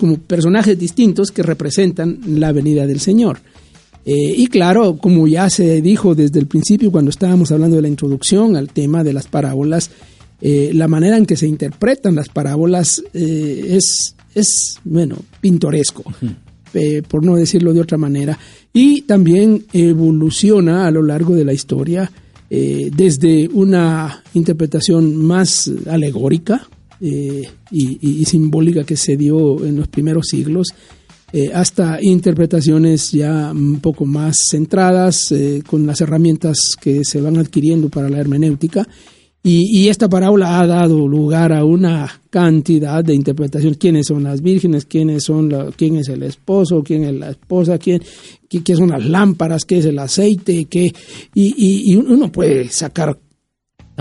como 0.00 0.18
personajes 0.18 0.76
distintos 0.76 1.30
que 1.30 1.44
representan 1.44 2.18
la 2.26 2.50
venida 2.50 2.88
del 2.88 2.98
Señor. 2.98 3.38
Y 4.04 4.48
claro, 4.48 4.96
como 4.96 5.28
ya 5.28 5.48
se 5.48 5.80
dijo 5.80 6.16
desde 6.16 6.40
el 6.40 6.48
principio 6.48 6.90
cuando 6.90 7.10
estábamos 7.10 7.52
hablando 7.52 7.76
de 7.76 7.82
la 7.82 7.88
introducción 7.88 8.56
al 8.56 8.68
tema 8.70 9.04
de 9.04 9.12
las 9.12 9.28
parábolas, 9.28 9.92
la 10.40 10.88
manera 10.88 11.16
en 11.16 11.24
que 11.24 11.36
se 11.36 11.46
interpretan 11.46 12.16
las 12.16 12.28
parábolas 12.28 13.00
es, 13.12 14.16
es, 14.34 14.80
bueno, 14.84 15.18
pintoresco, 15.40 16.02
eh, 16.74 17.02
por 17.08 17.24
no 17.24 17.36
decirlo 17.36 17.72
de 17.72 17.80
otra 17.80 17.96
manera, 17.96 18.38
y 18.78 19.00
también 19.00 19.64
evoluciona 19.72 20.86
a 20.86 20.90
lo 20.90 21.02
largo 21.02 21.34
de 21.34 21.46
la 21.46 21.54
historia 21.54 22.12
eh, 22.50 22.90
desde 22.94 23.48
una 23.48 24.22
interpretación 24.34 25.16
más 25.16 25.72
alegórica 25.88 26.68
eh, 27.00 27.48
y, 27.70 28.24
simbólica 28.26 28.84
que 28.84 28.98
se 28.98 29.16
dio 29.16 29.64
en 29.64 29.76
los 29.76 29.88
primeros 29.88 30.26
siglos, 30.28 30.68
eh, 31.32 31.50
hasta 31.54 32.00
interpretaciones 32.02 33.12
ya 33.12 33.50
un 33.50 33.80
poco 33.80 34.04
más 34.04 34.36
centradas 34.50 35.32
con 35.66 35.86
las 35.86 36.02
herramientas 36.02 36.76
que 36.78 37.02
se 37.02 37.22
van 37.22 37.38
adquiriendo 37.38 37.88
para 37.88 38.10
la 38.10 38.18
hermenéutica. 38.18 38.86
Y, 39.48 39.78
y 39.80 39.88
esta 39.88 40.08
parábola 40.08 40.58
ha 40.60 40.66
dado 40.66 41.06
lugar 41.06 41.52
a 41.52 41.64
una 41.64 42.20
cantidad 42.30 43.04
de 43.04 43.14
interpretaciones. 43.14 43.78
¿Quiénes 43.78 44.06
son 44.08 44.24
las 44.24 44.42
vírgenes? 44.42 44.86
¿Quiénes 44.86 45.22
son 45.22 45.48
la- 45.48 45.70
¿Quién 45.76 45.96
es 45.96 46.08
el 46.08 46.24
esposo? 46.24 46.82
¿Quién 46.82 47.04
es 47.04 47.14
la 47.14 47.30
esposa? 47.30 47.78
¿Quién, 47.78 48.02
qué, 48.48 48.64
qué 48.64 48.74
son 48.74 48.90
las 48.90 49.04
lámparas? 49.06 49.64
¿Qué 49.64 49.78
es 49.78 49.84
el 49.84 49.98
aceite? 50.00 50.64
¿Qué? 50.64 50.86
Y, 51.34 51.54
y- 51.56 51.92
y 51.92 51.94
uno 51.96 52.32
puede 52.32 52.68
sacar 52.70 53.16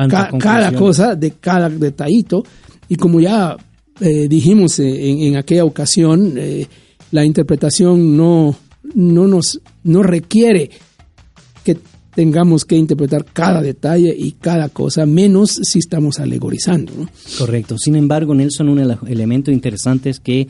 ca- 0.10 0.30
cada 0.40 0.72
cosa 0.80 1.16
de 1.16 1.32
cada 1.40 1.70
detallito. 1.70 2.44
Y 2.90 2.96
como 2.96 3.20
ya 3.20 3.56
eh, 4.02 4.28
dijimos 4.28 4.80
en, 4.80 5.20
en 5.20 5.38
aquella 5.38 5.64
ocasión, 5.66 6.34
eh, 6.38 6.66
la 7.12 7.24
interpretación 7.24 8.18
no, 8.18 8.56
no 8.96 9.28
nos 9.28 9.62
no 9.84 10.02
requiere 10.02 10.72
tengamos 12.16 12.66
que 12.66 12.76
interpretar 12.76 13.26
cada 13.26 13.62
detalle 13.62 14.16
y 14.18 14.32
cada 14.34 14.70
cosa, 14.70 15.06
menos 15.06 15.52
si 15.52 15.80
estamos 15.80 16.20
alegorizando. 16.20 16.94
¿no? 16.98 17.10
Correcto. 17.38 17.78
Sin 17.78 17.96
embargo, 17.96 18.34
Nelson, 18.34 18.70
uno 18.70 18.82
de 18.82 18.96
los 18.96 19.04
elementos 19.08 19.54
interesantes 19.54 20.20
que 20.20 20.48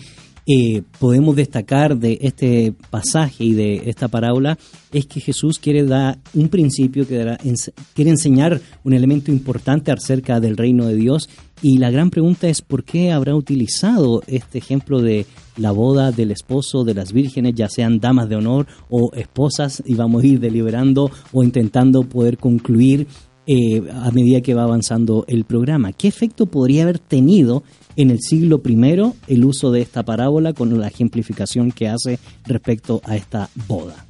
eh, 0.48 0.84
podemos 1.00 1.36
destacar 1.36 1.98
de 1.98 2.20
este 2.22 2.74
pasaje 2.92 3.44
y 3.44 3.54
de 3.54 3.84
esta 3.90 4.08
parábola 4.08 4.58
es 4.92 5.08
que 5.08 5.20
Jesús 5.20 5.58
quiere 5.58 5.84
dar 5.84 6.20
un 6.36 6.50
principio, 6.50 7.08
que 7.08 7.18
dará- 7.18 7.38
ens- 7.40 7.72
quiere 7.94 8.12
enseñar 8.12 8.62
un 8.84 8.94
elemento 8.94 9.32
importante 9.32 9.92
acerca 9.92 10.40
del 10.40 10.56
reino 10.56 10.86
de 10.86 10.96
Dios. 10.96 11.30
Y 11.62 11.80
la 11.80 11.90
gran 11.90 12.10
pregunta 12.12 12.48
es 12.48 12.62
por 12.62 12.84
qué 12.84 13.12
habrá 13.12 13.36
utilizado 13.36 14.22
este 14.28 14.60
ejemplo 14.60 15.02
de 15.02 15.25
la 15.58 15.72
boda 15.72 16.12
del 16.12 16.32
esposo 16.32 16.84
de 16.84 16.94
las 16.94 17.12
vírgenes, 17.12 17.54
ya 17.56 17.68
sean 17.70 18.00
damas 18.00 18.30
de 18.30 18.36
honor 18.36 18.68
o 18.90 19.12
esposas, 19.16 19.82
y 19.86 19.96
vamos 19.96 20.24
a 20.24 20.28
ir 20.28 20.40
deliberando 20.40 21.10
o 21.32 21.44
intentando 21.44 22.04
poder 22.04 22.38
concluir 22.38 23.08
eh, 23.48 23.82
a 23.94 24.12
medida 24.12 24.42
que 24.42 24.54
va 24.54 24.64
avanzando 24.64 25.24
el 25.28 25.46
programa. 25.46 25.94
¿Qué 25.94 26.08
efecto 26.08 26.46
podría 26.48 26.84
haber 26.84 27.00
tenido 27.00 27.64
en 27.98 28.12
el 28.12 28.20
siglo 28.22 28.62
I 28.66 29.14
el 29.28 29.46
uso 29.46 29.72
de 29.72 29.82
esta 29.82 30.04
parábola 30.04 30.54
con 30.54 30.78
la 30.80 30.88
ejemplificación 30.88 31.72
que 31.72 31.88
hace 31.88 32.20
respecto 32.46 33.02
a 33.06 33.16
esta 33.16 33.50
boda. 33.68 34.06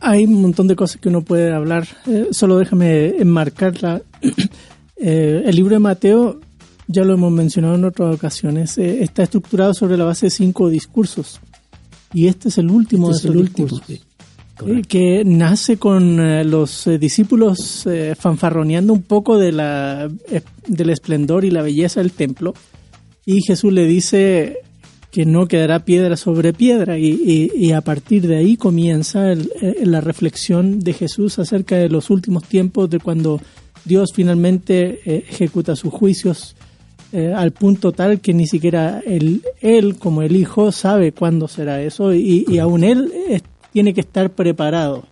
Hay 0.00 0.24
un 0.24 0.42
montón 0.42 0.66
de 0.68 0.76
cosas 0.76 1.00
que 1.00 1.08
uno 1.08 1.22
puede 1.22 1.52
hablar, 1.52 1.86
eh, 2.06 2.28
solo 2.32 2.58
déjame 2.58 3.16
enmarcarla. 3.18 4.02
Eh, 4.96 5.42
el 5.44 5.56
libro 5.56 5.74
de 5.74 5.80
Mateo, 5.80 6.40
ya 6.86 7.02
lo 7.04 7.14
hemos 7.14 7.30
mencionado 7.32 7.74
en 7.74 7.84
otras 7.84 8.14
ocasiones, 8.14 8.78
eh, 8.78 9.02
está 9.02 9.24
estructurado 9.24 9.74
sobre 9.74 9.96
la 9.98 10.04
base 10.04 10.26
de 10.26 10.30
cinco 10.30 10.68
discursos. 10.70 11.40
Y 12.14 12.28
este 12.28 12.48
es 12.48 12.58
el 12.58 12.70
último 12.70 13.10
Este 13.10 13.28
de 13.28 13.34
es 13.34 13.34
el 13.34 13.40
esos 13.42 13.48
último. 13.48 13.68
discursos. 13.68 13.86
sí. 13.98 14.13
Que 14.88 15.24
nace 15.24 15.78
con 15.78 16.20
eh, 16.20 16.44
los 16.44 16.86
eh, 16.86 16.98
discípulos 16.98 17.86
eh, 17.86 18.14
fanfarroneando 18.18 18.92
un 18.92 19.02
poco 19.02 19.36
de 19.36 19.50
la, 19.50 20.08
del 20.68 20.90
esplendor 20.90 21.44
y 21.44 21.50
la 21.50 21.62
belleza 21.62 22.00
del 22.00 22.12
templo. 22.12 22.54
Y 23.26 23.42
Jesús 23.42 23.72
le 23.72 23.84
dice 23.86 24.58
que 25.10 25.24
no 25.26 25.46
quedará 25.48 25.84
piedra 25.84 26.16
sobre 26.16 26.52
piedra. 26.52 26.98
Y, 26.98 27.06
y- 27.08 27.50
y 27.66 27.72
a 27.72 27.80
partir 27.80 28.26
de 28.28 28.36
ahí 28.36 28.56
comienza 28.56 29.32
el- 29.32 29.50
la 29.82 30.00
reflexión 30.00 30.78
de 30.80 30.92
Jesús 30.92 31.38
acerca 31.40 31.76
de 31.76 31.88
los 31.88 32.08
últimos 32.10 32.44
tiempos, 32.44 32.88
de 32.90 33.00
cuando 33.00 33.40
Dios 33.84 34.12
finalmente 34.14 35.00
ejecuta 35.04 35.74
sus 35.76 35.92
juicios 35.92 36.54
eh, 37.12 37.32
al 37.34 37.52
punto 37.52 37.92
tal 37.92 38.20
que 38.20 38.34
ni 38.34 38.46
siquiera 38.46 39.00
él, 39.06 39.42
él 39.60 39.96
como 39.98 40.22
el 40.22 40.34
Hijo 40.34 40.72
sabe 40.72 41.12
cuándo 41.12 41.46
será 41.48 41.80
eso 41.82 42.12
y, 42.14 42.44
y 42.48 42.58
aún 42.58 42.82
él 42.82 43.12
tiene 43.74 43.92
que 43.92 44.00
estar 44.00 44.30
preparado. 44.30 45.02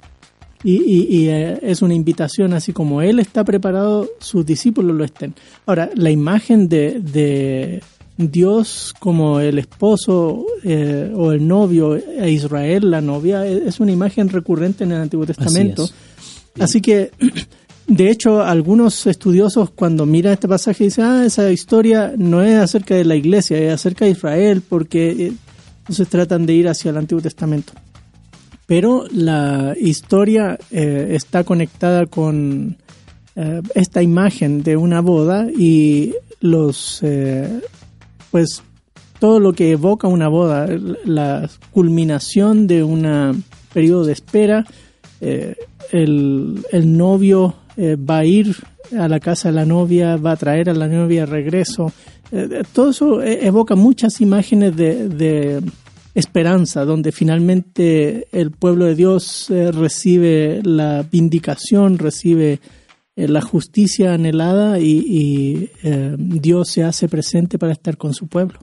Y, 0.64 0.76
y- 0.76 1.06
y, 1.10 1.28
eh, 1.28 1.58
es 1.62 1.82
una 1.82 1.92
invitación, 1.94 2.52
así 2.52 2.72
como 2.72 3.02
él 3.02 3.18
está 3.18 3.42
preparado, 3.44 4.08
sus 4.20 4.46
discípulos 4.46 4.94
lo 4.96 5.02
estén. 5.04 5.34
Ahora, 5.66 5.90
la 5.96 6.10
imagen 6.12 6.68
de, 6.68 7.00
de 7.00 7.82
Dios 8.16 8.94
como 9.00 9.40
el 9.40 9.58
esposo 9.58 10.46
eh, 10.62 11.12
o 11.16 11.32
el 11.32 11.46
novio 11.48 11.98
a 12.20 12.28
Israel, 12.28 12.92
la 12.92 13.00
novia, 13.00 13.44
es 13.44 13.62
es 13.66 13.80
una 13.80 13.90
imagen 13.90 14.28
recurrente 14.28 14.84
en 14.84 14.92
el 14.92 15.00
Antiguo 15.00 15.26
Testamento. 15.26 15.82
es. 15.84 15.94
Así 16.60 16.80
que, 16.80 17.10
de 17.88 18.10
hecho, 18.10 18.42
algunos 18.42 19.04
estudiosos 19.08 19.70
cuando 19.70 20.06
miran 20.06 20.34
este 20.34 20.46
pasaje 20.46 20.84
dicen, 20.84 21.04
ah, 21.04 21.24
esa 21.26 21.50
historia 21.50 22.12
no 22.16 22.40
es 22.44 22.56
acerca 22.58 22.94
de 22.94 23.04
la 23.04 23.16
iglesia, 23.16 23.58
es 23.58 23.72
acerca 23.72 24.04
de 24.04 24.12
Israel, 24.12 24.62
porque 24.68 25.10
eh, 25.10 25.32
entonces 25.80 26.06
tratan 26.06 26.46
de 26.46 26.52
ir 26.54 26.68
hacia 26.68 26.92
el 26.92 26.98
Antiguo 26.98 27.20
Testamento. 27.20 27.72
Pero 28.72 29.04
la 29.12 29.74
historia 29.78 30.58
eh, 30.70 31.08
está 31.10 31.44
conectada 31.44 32.06
con 32.06 32.78
eh, 33.36 33.60
esta 33.74 34.02
imagen 34.02 34.62
de 34.62 34.78
una 34.78 35.02
boda 35.02 35.46
y 35.54 36.14
los, 36.40 37.00
eh, 37.02 37.60
pues, 38.30 38.62
todo 39.18 39.40
lo 39.40 39.52
que 39.52 39.72
evoca 39.72 40.08
una 40.08 40.28
boda, 40.28 40.66
la 41.04 41.50
culminación 41.70 42.66
de 42.66 42.82
un 42.82 43.44
periodo 43.74 44.06
de 44.06 44.14
espera, 44.14 44.64
el, 45.20 46.64
novio 46.96 47.56
va 47.76 48.18
a 48.20 48.24
ir 48.24 48.56
a 48.98 49.06
la 49.06 49.20
casa 49.20 49.50
de 49.50 49.54
la 49.54 49.66
novia, 49.66 50.16
va 50.16 50.32
a 50.32 50.36
traer 50.36 50.70
a 50.70 50.74
la 50.74 50.88
novia 50.88 51.26
de 51.26 51.26
regreso. 51.26 51.92
Todo 52.72 52.88
eso 52.88 53.22
eh, 53.22 53.46
evoca 53.46 53.74
muchas 53.74 54.22
imágenes 54.22 54.74
de 54.74 55.60
esperanza, 56.14 56.84
donde 56.84 57.12
finalmente 57.12 58.26
el 58.32 58.50
pueblo 58.50 58.84
de 58.84 58.94
Dios 58.94 59.50
eh, 59.50 59.72
recibe 59.72 60.60
la 60.62 61.04
vindicación, 61.10 61.98
recibe 61.98 62.60
eh, 63.14 63.28
la 63.28 63.42
justicia 63.42 64.14
anhelada 64.14 64.78
y, 64.78 65.70
eh, 65.82 66.16
Dios 66.18 66.68
se 66.68 66.82
hace 66.84 67.08
presente 67.08 67.58
para 67.58 67.72
estar 67.72 67.96
con 67.96 68.14
su 68.14 68.26
pueblo. 68.26 68.58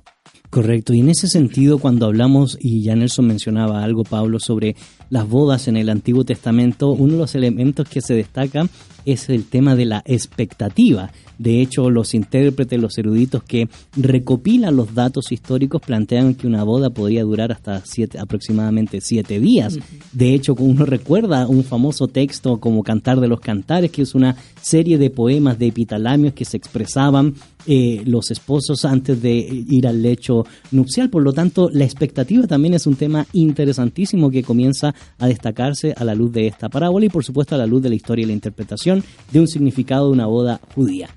Correcto, 0.49 0.95
y 0.95 1.01
en 1.01 1.09
ese 1.09 1.27
sentido 1.27 1.77
cuando 1.77 2.07
hablamos, 2.07 2.57
y 2.59 2.81
ya 2.81 2.95
Nelson 2.95 3.27
mencionaba 3.27 3.83
algo, 3.83 4.03
Pablo, 4.03 4.39
sobre 4.39 4.75
las 5.11 5.29
bodas 5.29 5.67
en 5.67 5.77
el 5.77 5.89
Antiguo 5.89 6.23
Testamento, 6.23 6.89
uno 6.89 7.13
de 7.13 7.19
los 7.19 7.35
elementos 7.35 7.87
que 7.87 8.01
se 8.01 8.15
destaca 8.15 8.67
es 9.05 9.29
el 9.29 9.45
tema 9.45 9.75
de 9.75 9.85
la 9.85 10.01
expectativa. 10.05 11.11
De 11.39 11.61
hecho, 11.61 11.89
los 11.89 12.13
intérpretes, 12.13 12.79
los 12.79 12.97
eruditos 12.97 13.43
que 13.43 13.69
recopilan 13.95 14.75
los 14.75 14.93
datos 14.93 15.31
históricos 15.31 15.81
plantean 15.81 16.35
que 16.35 16.45
una 16.45 16.63
boda 16.63 16.89
podría 16.89 17.23
durar 17.23 17.53
hasta 17.53 17.81
siete, 17.85 18.19
aproximadamente 18.19 18.99
siete 19.01 19.39
días. 19.39 19.79
De 20.11 20.35
hecho, 20.35 20.53
uno 20.59 20.85
recuerda 20.85 21.47
un 21.47 21.63
famoso 21.63 22.09
texto 22.09 22.59
como 22.59 22.83
Cantar 22.83 23.21
de 23.21 23.29
los 23.29 23.39
Cantares, 23.39 23.89
que 23.89 24.01
es 24.01 24.13
una 24.15 24.35
serie 24.61 24.97
de 24.97 25.09
poemas 25.09 25.57
de 25.57 25.67
epitalamios 25.67 26.33
que 26.33 26.43
se 26.43 26.57
expresaban 26.57 27.33
eh, 27.65 28.01
los 28.05 28.31
esposos 28.31 28.83
antes 28.83 29.21
de 29.21 29.31
ir 29.31 29.87
al 29.87 30.01
lecho 30.01 30.45
nupcial. 30.71 31.09
Por 31.09 31.23
lo 31.23 31.31
tanto, 31.31 31.69
la 31.71 31.85
expectativa 31.85 32.47
también 32.47 32.73
es 32.73 32.85
un 32.85 32.95
tema 32.95 33.25
interesantísimo 33.31 34.29
que 34.29 34.43
comienza 34.43 34.93
a 35.17 35.27
destacarse 35.27 35.93
a 35.95 36.03
la 36.03 36.15
luz 36.15 36.33
de 36.33 36.47
esta 36.47 36.67
parábola 36.67 37.05
y 37.05 37.09
por 37.09 37.23
supuesto 37.23 37.55
a 37.55 37.57
la 37.57 37.67
luz 37.67 37.81
de 37.81 37.89
la 37.89 37.95
historia 37.95 38.23
y 38.23 38.27
la 38.27 38.33
interpretación 38.33 39.03
de 39.31 39.39
un 39.39 39.47
significado 39.47 40.07
de 40.07 40.13
una 40.13 40.25
boda 40.25 40.59
judía. 40.75 41.09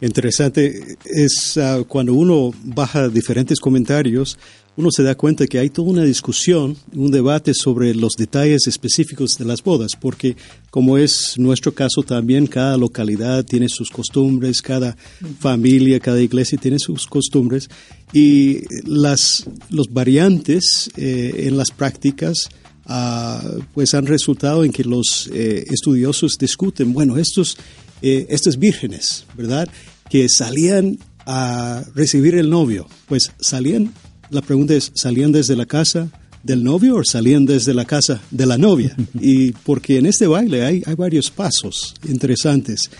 Interesante 0.00 0.96
es 1.04 1.58
ah, 1.58 1.82
cuando 1.86 2.14
uno 2.14 2.52
baja 2.64 3.08
diferentes 3.08 3.60
comentarios, 3.60 4.38
uno 4.76 4.88
se 4.90 5.02
da 5.02 5.14
cuenta 5.14 5.46
que 5.46 5.58
hay 5.58 5.68
toda 5.68 5.90
una 5.90 6.04
discusión, 6.04 6.74
un 6.94 7.10
debate 7.10 7.52
sobre 7.52 7.94
los 7.94 8.14
detalles 8.16 8.66
específicos 8.66 9.36
de 9.36 9.44
las 9.44 9.62
bodas, 9.62 9.92
porque 10.00 10.36
como 10.70 10.96
es 10.96 11.34
nuestro 11.36 11.74
caso 11.74 12.02
también, 12.02 12.46
cada 12.46 12.78
localidad 12.78 13.44
tiene 13.44 13.68
sus 13.68 13.90
costumbres, 13.90 14.62
cada 14.62 14.96
familia, 15.38 16.00
cada 16.00 16.22
iglesia 16.22 16.56
tiene 16.56 16.78
sus 16.78 17.06
costumbres, 17.06 17.68
y 18.14 18.62
las 18.86 19.46
los 19.68 19.92
variantes 19.92 20.90
eh, 20.96 21.46
en 21.46 21.58
las 21.58 21.70
prácticas 21.70 22.48
ah, 22.86 23.42
pues 23.74 23.92
han 23.92 24.06
resultado 24.06 24.64
en 24.64 24.72
que 24.72 24.84
los 24.84 25.28
eh, 25.32 25.66
estudiosos 25.70 26.38
discuten, 26.38 26.94
bueno, 26.94 27.18
estos, 27.18 27.58
eh, 28.00 28.26
estas 28.30 28.58
vírgenes, 28.58 29.26
¿verdad? 29.36 29.68
Que 30.10 30.28
salían 30.28 30.98
a 31.24 31.82
recibir 31.94 32.34
el 32.34 32.50
novio, 32.50 32.86
pues 33.06 33.32
salían, 33.40 33.94
la 34.28 34.42
pregunta 34.42 34.74
es, 34.74 34.92
¿salían 34.94 35.32
desde 35.32 35.56
la 35.56 35.64
casa 35.64 36.10
del 36.42 36.62
novio 36.62 36.96
o 36.96 37.04
salían 37.04 37.46
desde 37.46 37.72
la 37.72 37.86
casa 37.86 38.20
de 38.30 38.46
la 38.46 38.58
novia? 38.58 38.94
Y 39.20 39.52
porque 39.52 39.96
en 39.96 40.06
este 40.06 40.26
baile 40.26 40.64
hay, 40.64 40.82
hay 40.84 40.94
varios 40.94 41.30
pasos 41.30 41.94
interesantes. 42.06 42.90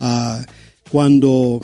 Ah, 0.00 0.44
cuando 0.90 1.60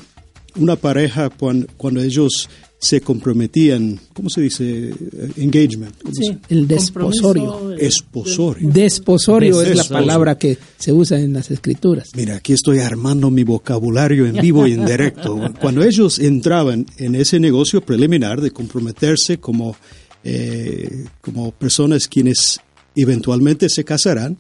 una 0.57 0.77
pareja, 0.77 1.29
cuando, 1.29 1.67
cuando 1.77 2.01
ellos 2.01 2.49
se 2.85 3.01
comprometían, 3.01 4.01
¿cómo 4.13 4.29
se 4.29 4.41
dice? 4.41 4.93
Engagement. 5.37 5.95
¿cómo 6.03 6.13
se- 6.17 6.37
El 6.49 6.67
desposorio. 6.67 7.71
Esposorio. 7.79 8.69
Desposorio 8.71 9.63
es 9.63 9.77
la 9.77 9.85
palabra 9.85 10.37
que 10.37 10.59
se 10.79 10.93
usa 10.93 11.21
en 11.21 11.33
las 11.33 11.53
escrituras. 11.53 12.11
Mira, 12.17 12.35
aquí 12.37 12.53
estoy 12.53 12.81
armando 12.81 13.31
mi 13.31 13.45
vocabulario 13.45 14.27
en 14.27 14.35
vivo 14.35 14.67
y 14.67 14.73
en 14.73 14.85
directo. 14.85 15.39
Cuando 15.61 15.85
ellos 15.85 16.19
entraban 16.19 16.85
en 16.99 17.15
ese 17.15 17.39
negocio 17.39 17.83
preliminar 17.83 18.41
de 18.41 18.51
comprometerse 18.51 19.39
como, 19.39 19.77
eh, 20.25 21.05
como 21.21 21.53
personas 21.53 22.09
quienes 22.09 22.59
eventualmente 22.97 23.69
se 23.69 23.85
casarán, 23.85 24.39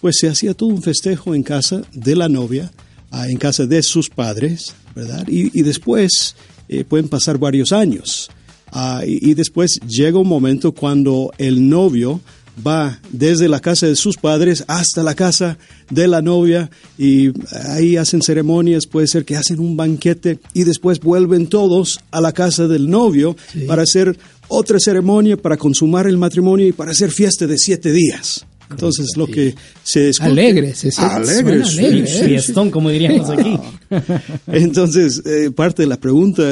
pues 0.00 0.16
se 0.20 0.28
hacía 0.28 0.54
todo 0.54 0.68
un 0.68 0.80
festejo 0.82 1.34
en 1.34 1.42
casa 1.42 1.82
de 1.92 2.14
la 2.14 2.28
novia, 2.28 2.70
ah, 3.10 3.28
en 3.28 3.36
casa 3.36 3.66
de 3.66 3.82
sus 3.82 4.08
padres, 4.10 4.74
¿verdad? 4.94 5.26
Y, 5.26 5.58
y 5.58 5.62
después 5.62 6.36
eh, 6.70 6.84
pueden 6.84 7.08
pasar 7.08 7.36
varios 7.36 7.72
años. 7.72 8.30
Ah, 8.72 9.02
y, 9.04 9.30
y 9.30 9.34
después 9.34 9.80
llega 9.88 10.20
un 10.20 10.28
momento 10.28 10.70
cuando 10.70 11.32
el 11.38 11.68
novio 11.68 12.20
va 12.64 13.00
desde 13.10 13.48
la 13.48 13.58
casa 13.58 13.86
de 13.86 13.96
sus 13.96 14.16
padres 14.16 14.64
hasta 14.68 15.02
la 15.02 15.14
casa 15.14 15.58
de 15.90 16.06
la 16.06 16.22
novia 16.22 16.70
y 16.96 17.32
ahí 17.70 17.96
hacen 17.96 18.22
ceremonias, 18.22 18.86
puede 18.86 19.08
ser 19.08 19.24
que 19.24 19.36
hacen 19.36 19.58
un 19.58 19.76
banquete 19.76 20.38
y 20.54 20.62
después 20.62 21.00
vuelven 21.00 21.48
todos 21.48 22.00
a 22.12 22.20
la 22.20 22.32
casa 22.32 22.68
del 22.68 22.88
novio 22.88 23.36
para 23.66 23.82
hacer 23.82 24.16
otra 24.48 24.78
ceremonia, 24.78 25.36
para 25.36 25.56
consumar 25.56 26.06
el 26.06 26.18
matrimonio 26.18 26.68
y 26.68 26.72
para 26.72 26.92
hacer 26.92 27.10
fiesta 27.10 27.46
de 27.46 27.58
siete 27.58 27.92
días. 27.92 28.46
Entonces 28.70 29.08
lo 29.16 29.26
que 29.26 29.54
se 29.82 30.10
discute- 30.10 30.22
Alegre, 30.30 30.74
se- 30.74 30.90
Alegre, 31.00 31.64
sí, 31.66 31.78
alegre, 31.80 32.06
sí, 32.06 32.18
¿eh? 32.20 32.24
Fiestón, 32.26 32.70
como 32.70 32.88
diríamos 32.90 33.28
aquí. 33.28 33.58
entonces, 34.46 35.22
eh, 35.26 35.50
parte 35.50 35.82
de 35.82 35.88
la 35.88 35.98
pregunta 35.98 36.42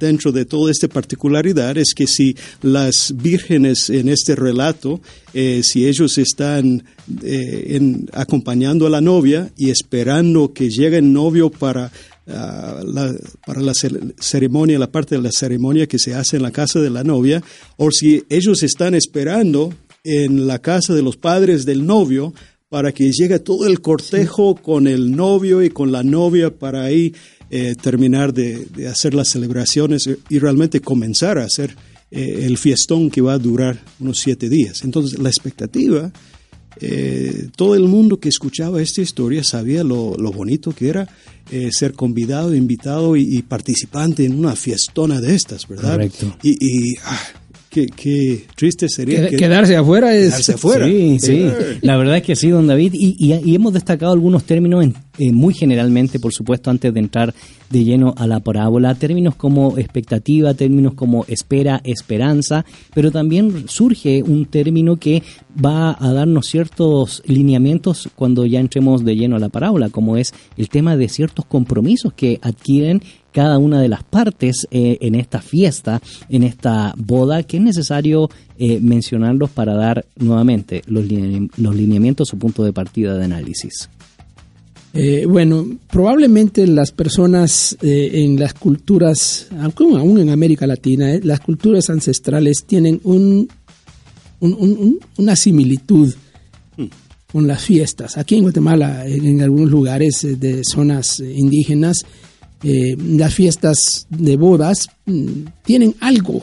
dentro 0.00 0.32
de 0.32 0.44
toda 0.44 0.70
esta 0.70 0.88
particularidad 0.88 1.76
es 1.76 1.92
que 1.94 2.06
si 2.06 2.36
las 2.62 3.14
vírgenes 3.16 3.90
en 3.90 4.08
este 4.08 4.36
relato, 4.36 5.00
eh, 5.34 5.62
si 5.64 5.86
ellos 5.86 6.18
están 6.18 6.84
eh, 7.22 7.64
en- 7.76 8.08
acompañando 8.12 8.86
a 8.86 8.90
la 8.90 9.00
novia 9.00 9.50
y 9.56 9.70
esperando 9.70 10.52
que 10.52 10.70
llegue 10.70 10.98
el 10.98 11.12
novio 11.12 11.50
para, 11.50 11.90
ah, 12.28 12.80
la, 12.86 13.12
para 13.44 13.60
la 13.60 13.74
ce- 13.74 13.90
ceremonia, 14.20 14.78
la 14.78 14.90
parte 14.92 15.16
de 15.16 15.22
la 15.22 15.30
ceremonia 15.32 15.86
que 15.88 15.98
se 15.98 16.14
hace 16.14 16.36
en 16.36 16.42
la 16.44 16.52
casa 16.52 16.78
de 16.80 16.90
la 16.90 17.02
novia, 17.02 17.42
o 17.76 17.90
si 17.90 18.22
ellos 18.30 18.62
están 18.62 18.94
esperando 18.94 19.72
en 20.04 20.46
la 20.46 20.60
casa 20.60 20.94
de 20.94 21.02
los 21.02 21.16
padres 21.16 21.64
del 21.64 21.86
novio 21.86 22.32
para 22.68 22.92
que 22.92 23.10
llegue 23.10 23.40
todo 23.40 23.66
el 23.66 23.80
cortejo 23.80 24.54
con 24.54 24.86
el 24.86 25.10
novio 25.10 25.62
y 25.62 25.70
con 25.70 25.90
la 25.90 26.02
novia 26.02 26.56
para 26.56 26.84
ahí 26.84 27.12
eh, 27.50 27.74
terminar 27.74 28.32
de, 28.32 28.64
de 28.66 28.86
hacer 28.86 29.12
las 29.12 29.28
celebraciones 29.28 30.08
y 30.28 30.38
realmente 30.38 30.80
comenzar 30.80 31.36
a 31.38 31.44
hacer 31.44 31.74
eh, 32.12 32.44
el 32.46 32.56
fiestón 32.58 33.10
que 33.10 33.20
va 33.20 33.32
a 33.32 33.38
durar 33.38 33.82
unos 33.98 34.20
siete 34.20 34.48
días. 34.48 34.84
Entonces, 34.84 35.18
la 35.18 35.28
expectativa, 35.28 36.12
eh, 36.80 37.48
todo 37.56 37.74
el 37.74 37.88
mundo 37.88 38.20
que 38.20 38.28
escuchaba 38.28 38.80
esta 38.80 39.00
historia 39.00 39.42
sabía 39.42 39.82
lo, 39.82 40.16
lo 40.16 40.30
bonito 40.30 40.70
que 40.72 40.88
era 40.88 41.08
ser 41.72 41.94
convidado, 41.94 42.54
invitado 42.54 43.16
y, 43.16 43.22
y 43.22 43.42
participante 43.42 44.24
en 44.24 44.38
una 44.38 44.54
fiestona 44.54 45.20
de 45.20 45.34
estas, 45.34 45.66
¿verdad? 45.66 45.94
Correcto. 45.94 46.36
Y, 46.44 46.50
y, 46.60 46.96
ah, 47.02 47.18
qué, 47.70 47.86
qué 47.86 48.44
triste 48.56 48.88
sería 48.88 49.20
Qued- 49.22 49.30
que- 49.30 49.36
Quedarse 49.36 49.76
afuera 49.76 50.14
es... 50.14 50.30
quedarse 50.30 50.52
afuera. 50.54 50.86
Sí, 50.86 51.18
sí. 51.20 51.32
Eh, 51.44 51.78
La 51.82 51.96
verdad 51.96 52.16
es 52.18 52.22
que 52.24 52.36
sí, 52.36 52.50
don 52.50 52.66
David. 52.66 52.92
Y, 52.94 53.16
y- 53.18 53.40
y 53.44 53.54
hemos 53.54 53.72
destacado 53.72 54.12
algunos 54.12 54.44
términos 54.44 54.84
en- 54.84 54.94
eh, 55.18 55.32
muy 55.32 55.54
generalmente, 55.54 56.18
por 56.18 56.32
supuesto, 56.32 56.70
antes 56.70 56.92
de 56.92 57.00
entrar 57.00 57.34
de 57.70 57.84
lleno 57.84 58.14
a 58.16 58.26
la 58.26 58.40
parábola. 58.40 58.94
Términos 58.94 59.34
como 59.36 59.78
expectativa, 59.78 60.54
términos 60.54 60.94
como 60.94 61.24
espera, 61.28 61.80
esperanza. 61.84 62.64
Pero 62.94 63.10
también 63.10 63.68
surge 63.68 64.22
un 64.22 64.46
término 64.46 64.96
que 64.96 65.22
va 65.62 65.96
a 66.00 66.12
darnos 66.12 66.46
ciertos 66.46 67.22
lineamientos 67.26 68.08
cuando 68.16 68.46
ya 68.46 68.60
entremos 68.60 69.04
de 69.04 69.14
lleno 69.14 69.36
a 69.36 69.40
la 69.40 69.48
parábola, 69.50 69.90
como 69.90 70.16
es 70.16 70.32
el 70.56 70.68
tema 70.68 70.96
de 70.96 71.08
ciertos 71.08 71.44
compromisos 71.44 72.12
que 72.14 72.38
adquieren 72.42 73.02
cada 73.32 73.58
una 73.58 73.80
de 73.80 73.88
las 73.88 74.02
partes 74.02 74.66
eh, 74.70 74.98
en 75.00 75.14
esta 75.14 75.40
fiesta, 75.40 76.00
en 76.28 76.42
esta 76.42 76.94
boda, 76.96 77.42
que 77.42 77.56
es 77.58 77.62
necesario 77.62 78.28
eh, 78.58 78.80
mencionarlos 78.80 79.50
para 79.50 79.74
dar 79.74 80.04
nuevamente 80.16 80.82
los, 80.86 81.04
line- 81.06 81.48
los 81.56 81.74
lineamientos 81.74 82.32
o 82.34 82.36
punto 82.38 82.64
de 82.64 82.72
partida 82.72 83.16
de 83.16 83.24
análisis. 83.24 83.88
Eh, 84.92 85.24
bueno, 85.26 85.66
probablemente 85.88 86.66
las 86.66 86.90
personas 86.90 87.76
eh, 87.80 88.10
en 88.24 88.40
las 88.40 88.54
culturas, 88.54 89.46
aún 89.60 90.18
en 90.18 90.30
América 90.30 90.66
Latina, 90.66 91.14
eh, 91.14 91.20
las 91.22 91.38
culturas 91.38 91.88
ancestrales 91.90 92.64
tienen 92.66 93.00
un, 93.04 93.48
un- 94.40 94.54
un- 94.54 94.76
un- 94.78 94.98
una 95.18 95.36
similitud 95.36 96.12
con 97.32 97.46
las 97.46 97.62
fiestas. 97.62 98.18
Aquí 98.18 98.34
en 98.34 98.42
Guatemala, 98.42 99.06
en, 99.06 99.40
algunos 99.40 99.70
lugares 99.70 100.24
eh, 100.24 100.34
de 100.34 100.62
zonas 100.64 101.20
indígenas, 101.20 101.98
eh, 102.62 102.96
las 102.98 103.34
fiestas 103.34 104.06
de 104.10 104.36
bodas 104.36 104.88
mm, 105.06 105.28
tienen 105.64 105.94
algo 106.00 106.42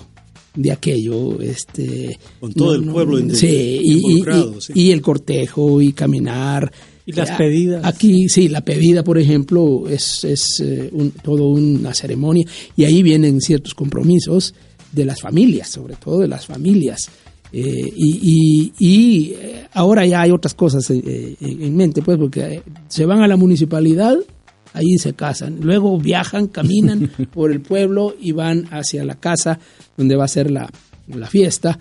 de 0.56 0.72
aquello. 0.72 1.40
Este, 1.42 2.18
Con 2.40 2.54
todo 2.54 2.74
el 2.76 2.86
pueblo 2.86 3.20
inde- 3.20 3.36
sí, 3.36 3.80
y- 3.84 4.20
y- 4.20 4.24
sí. 4.62 4.74
y 4.76 4.92
el 4.92 5.02
cortejo 5.02 5.82
y 5.82 5.94
caminar. 5.94 6.72
Y 7.06 7.14
las 7.14 7.30
Eh, 7.30 7.34
pedidas. 7.38 7.86
Aquí, 7.86 8.28
sí, 8.28 8.50
la 8.50 8.62
pedida, 8.62 9.04
por 9.04 9.18
ejemplo, 9.18 9.88
es, 9.88 10.24
es 10.26 10.60
eh, 10.62 10.90
un- 10.92 11.12
todo 11.12 11.48
una 11.50 11.94
ceremonia 11.94 12.46
y 12.76 12.84
ahí 12.84 13.02
vienen 13.04 13.40
ciertos 13.40 13.74
compromisos 13.76 14.54
de 14.92 15.06
las 15.06 15.22
familias, 15.22 15.70
sobre 15.70 15.96
todo 15.96 16.20
de 16.20 16.28
las 16.28 16.46
familias. 16.48 17.10
Eh, 17.54 17.94
y 17.96 18.20
y- 18.24 18.74
y, 18.80 19.34
eh, 19.36 19.68
ahora 19.74 20.06
ya 20.06 20.22
hay 20.22 20.32
otras 20.32 20.54
cosas 20.54 20.90
eh, 20.90 21.36
en 21.40 21.76
mente, 21.78 22.02
pues, 22.02 22.18
porque 22.18 22.62
se 22.90 23.06
van 23.06 23.22
a 23.22 23.28
la 23.28 23.38
municipalidad, 23.38 24.18
ahí 24.78 24.98
se 24.98 25.14
casan, 25.14 25.60
luego 25.62 25.98
viajan, 26.00 26.48
caminan 26.48 27.12
por 27.34 27.52
el 27.52 27.62
pueblo 27.62 28.16
y 28.20 28.32
van 28.32 28.66
hacia 28.72 29.04
la 29.06 29.16
casa 29.16 29.60
donde 29.98 30.16
va 30.16 30.26
a 30.26 30.30
ser 30.30 30.50
la, 30.52 30.70
la 31.08 31.28
fiesta. 31.28 31.80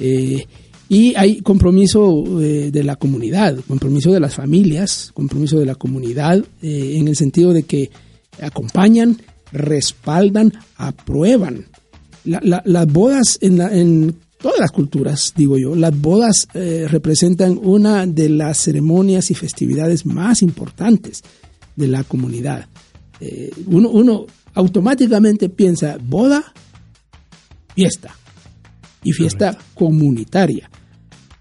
Eh, 0.00 0.46
y 0.90 1.14
hay 1.16 1.40
compromiso 1.42 2.24
eh, 2.40 2.70
de 2.72 2.82
la 2.82 2.96
comunidad, 2.96 3.58
compromiso 3.68 4.10
de 4.10 4.20
las 4.20 4.34
familias, 4.34 5.10
compromiso 5.12 5.58
de 5.58 5.66
la 5.66 5.74
comunidad, 5.74 6.42
eh, 6.62 6.94
en 6.96 7.08
el 7.08 7.14
sentido 7.16 7.52
de 7.52 7.64
que 7.64 7.90
acompañan, 8.40 9.18
respaldan, 9.52 10.52
aprueban. 10.76 11.66
La- 12.24 12.40
la- 12.42 12.62
las 12.64 12.86
bodas 12.90 13.38
en, 13.42 13.58
la- 13.58 13.74
en 13.76 14.14
todas 14.40 14.58
las 14.60 14.70
culturas, 14.70 15.32
digo 15.36 15.58
yo, 15.58 15.74
las 15.74 15.98
bodas 15.98 16.46
eh, 16.54 16.86
representan 16.88 17.58
una 17.62 18.06
de 18.06 18.28
las 18.28 18.58
ceremonias 18.58 19.30
y 19.30 19.34
festividades 19.34 20.06
más 20.06 20.42
importantes 20.42 21.22
de 21.78 21.88
la 21.88 22.04
comunidad. 22.04 22.66
Eh, 23.20 23.50
uno, 23.66 23.88
uno 23.90 24.26
automáticamente 24.54 25.48
piensa 25.48 25.96
boda, 26.00 26.52
fiesta 27.74 28.14
y 29.04 29.12
fiesta 29.12 29.56
comunitaria. 29.74 30.70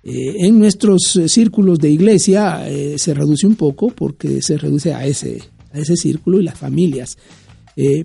Eh, 0.03 0.45
en 0.47 0.59
nuestros 0.59 1.15
eh, 1.17 1.27
círculos 1.27 1.79
de 1.79 1.89
iglesia 1.89 2.69
eh, 2.69 2.95
se 2.97 3.13
reduce 3.13 3.45
un 3.47 3.55
poco 3.55 3.89
porque 3.89 4.41
se 4.41 4.57
reduce 4.57 4.93
a 4.93 5.05
ese, 5.05 5.41
a 5.73 5.79
ese 5.79 5.95
círculo 5.97 6.39
y 6.39 6.43
las 6.43 6.57
familias. 6.57 7.17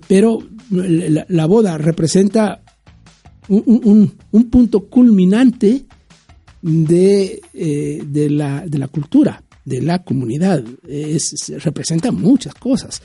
Pero 0.07 0.37
la, 0.69 1.25
la 1.29 1.45
boda 1.47 1.79
representa 1.79 2.61
un, 3.47 3.63
un- 3.65 3.81
un- 3.85 4.13
un 4.31 4.49
punto 4.51 4.81
culminante 4.87 5.85
de, 6.61 7.41
de, 8.05 8.29
la, 8.29 8.63
de 8.67 8.77
la 8.77 8.87
cultura, 8.87 9.41
de 9.65 9.81
la 9.81 10.03
comunidad. 10.03 10.63
Es- 10.87 11.33
se- 11.35 11.59
representa 11.59 12.11
muchas 12.11 12.53
cosas. 12.55 13.01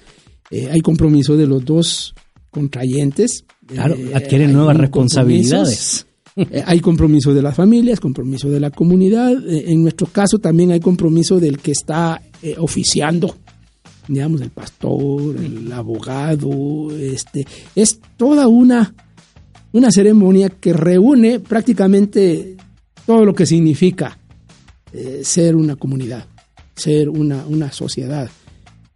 Eh, 0.51 0.69
hay 0.71 0.81
compromiso 0.81 1.37
de 1.37 1.47
los 1.47 1.65
dos 1.65 2.15
contrayentes. 2.51 3.45
Claro, 3.67 3.95
Eh, 3.97 4.13
adquieren 4.15 4.53
nuevas 4.53 4.77
responsabilidades. 4.77 6.05
Eh, 6.41 6.63
hay 6.65 6.79
compromiso 6.79 7.35
de 7.35 7.43
las 7.43 7.57
familias, 7.57 7.99
compromiso 7.99 8.49
de 8.49 8.61
la 8.61 8.71
comunidad. 8.71 9.33
En 9.49 9.83
nuestro 9.83 10.07
caso 10.07 10.39
también 10.39 10.71
hay 10.71 10.79
compromiso 10.79 11.41
del 11.41 11.59
que 11.59 11.73
está 11.73 12.23
oficiando, 12.59 13.37
digamos, 14.07 14.41
el 14.43 14.51
pastor, 14.51 15.35
el 15.37 15.73
abogado. 15.73 16.97
Este, 16.97 17.45
es 17.75 17.99
toda 18.17 18.47
una, 18.47 18.95
una 19.73 19.91
ceremonia 19.91 20.49
que 20.49 20.73
reúne 20.73 21.41
prácticamente 21.41 22.57
todo 23.05 23.25
lo 23.25 23.35
que 23.35 23.45
significa 23.45 24.17
eh, 24.93 25.23
ser 25.25 25.57
una 25.57 25.75
comunidad, 25.75 26.25
ser 26.79 27.09
una, 27.09 27.45
una 27.47 27.71
sociedad. 27.73 28.31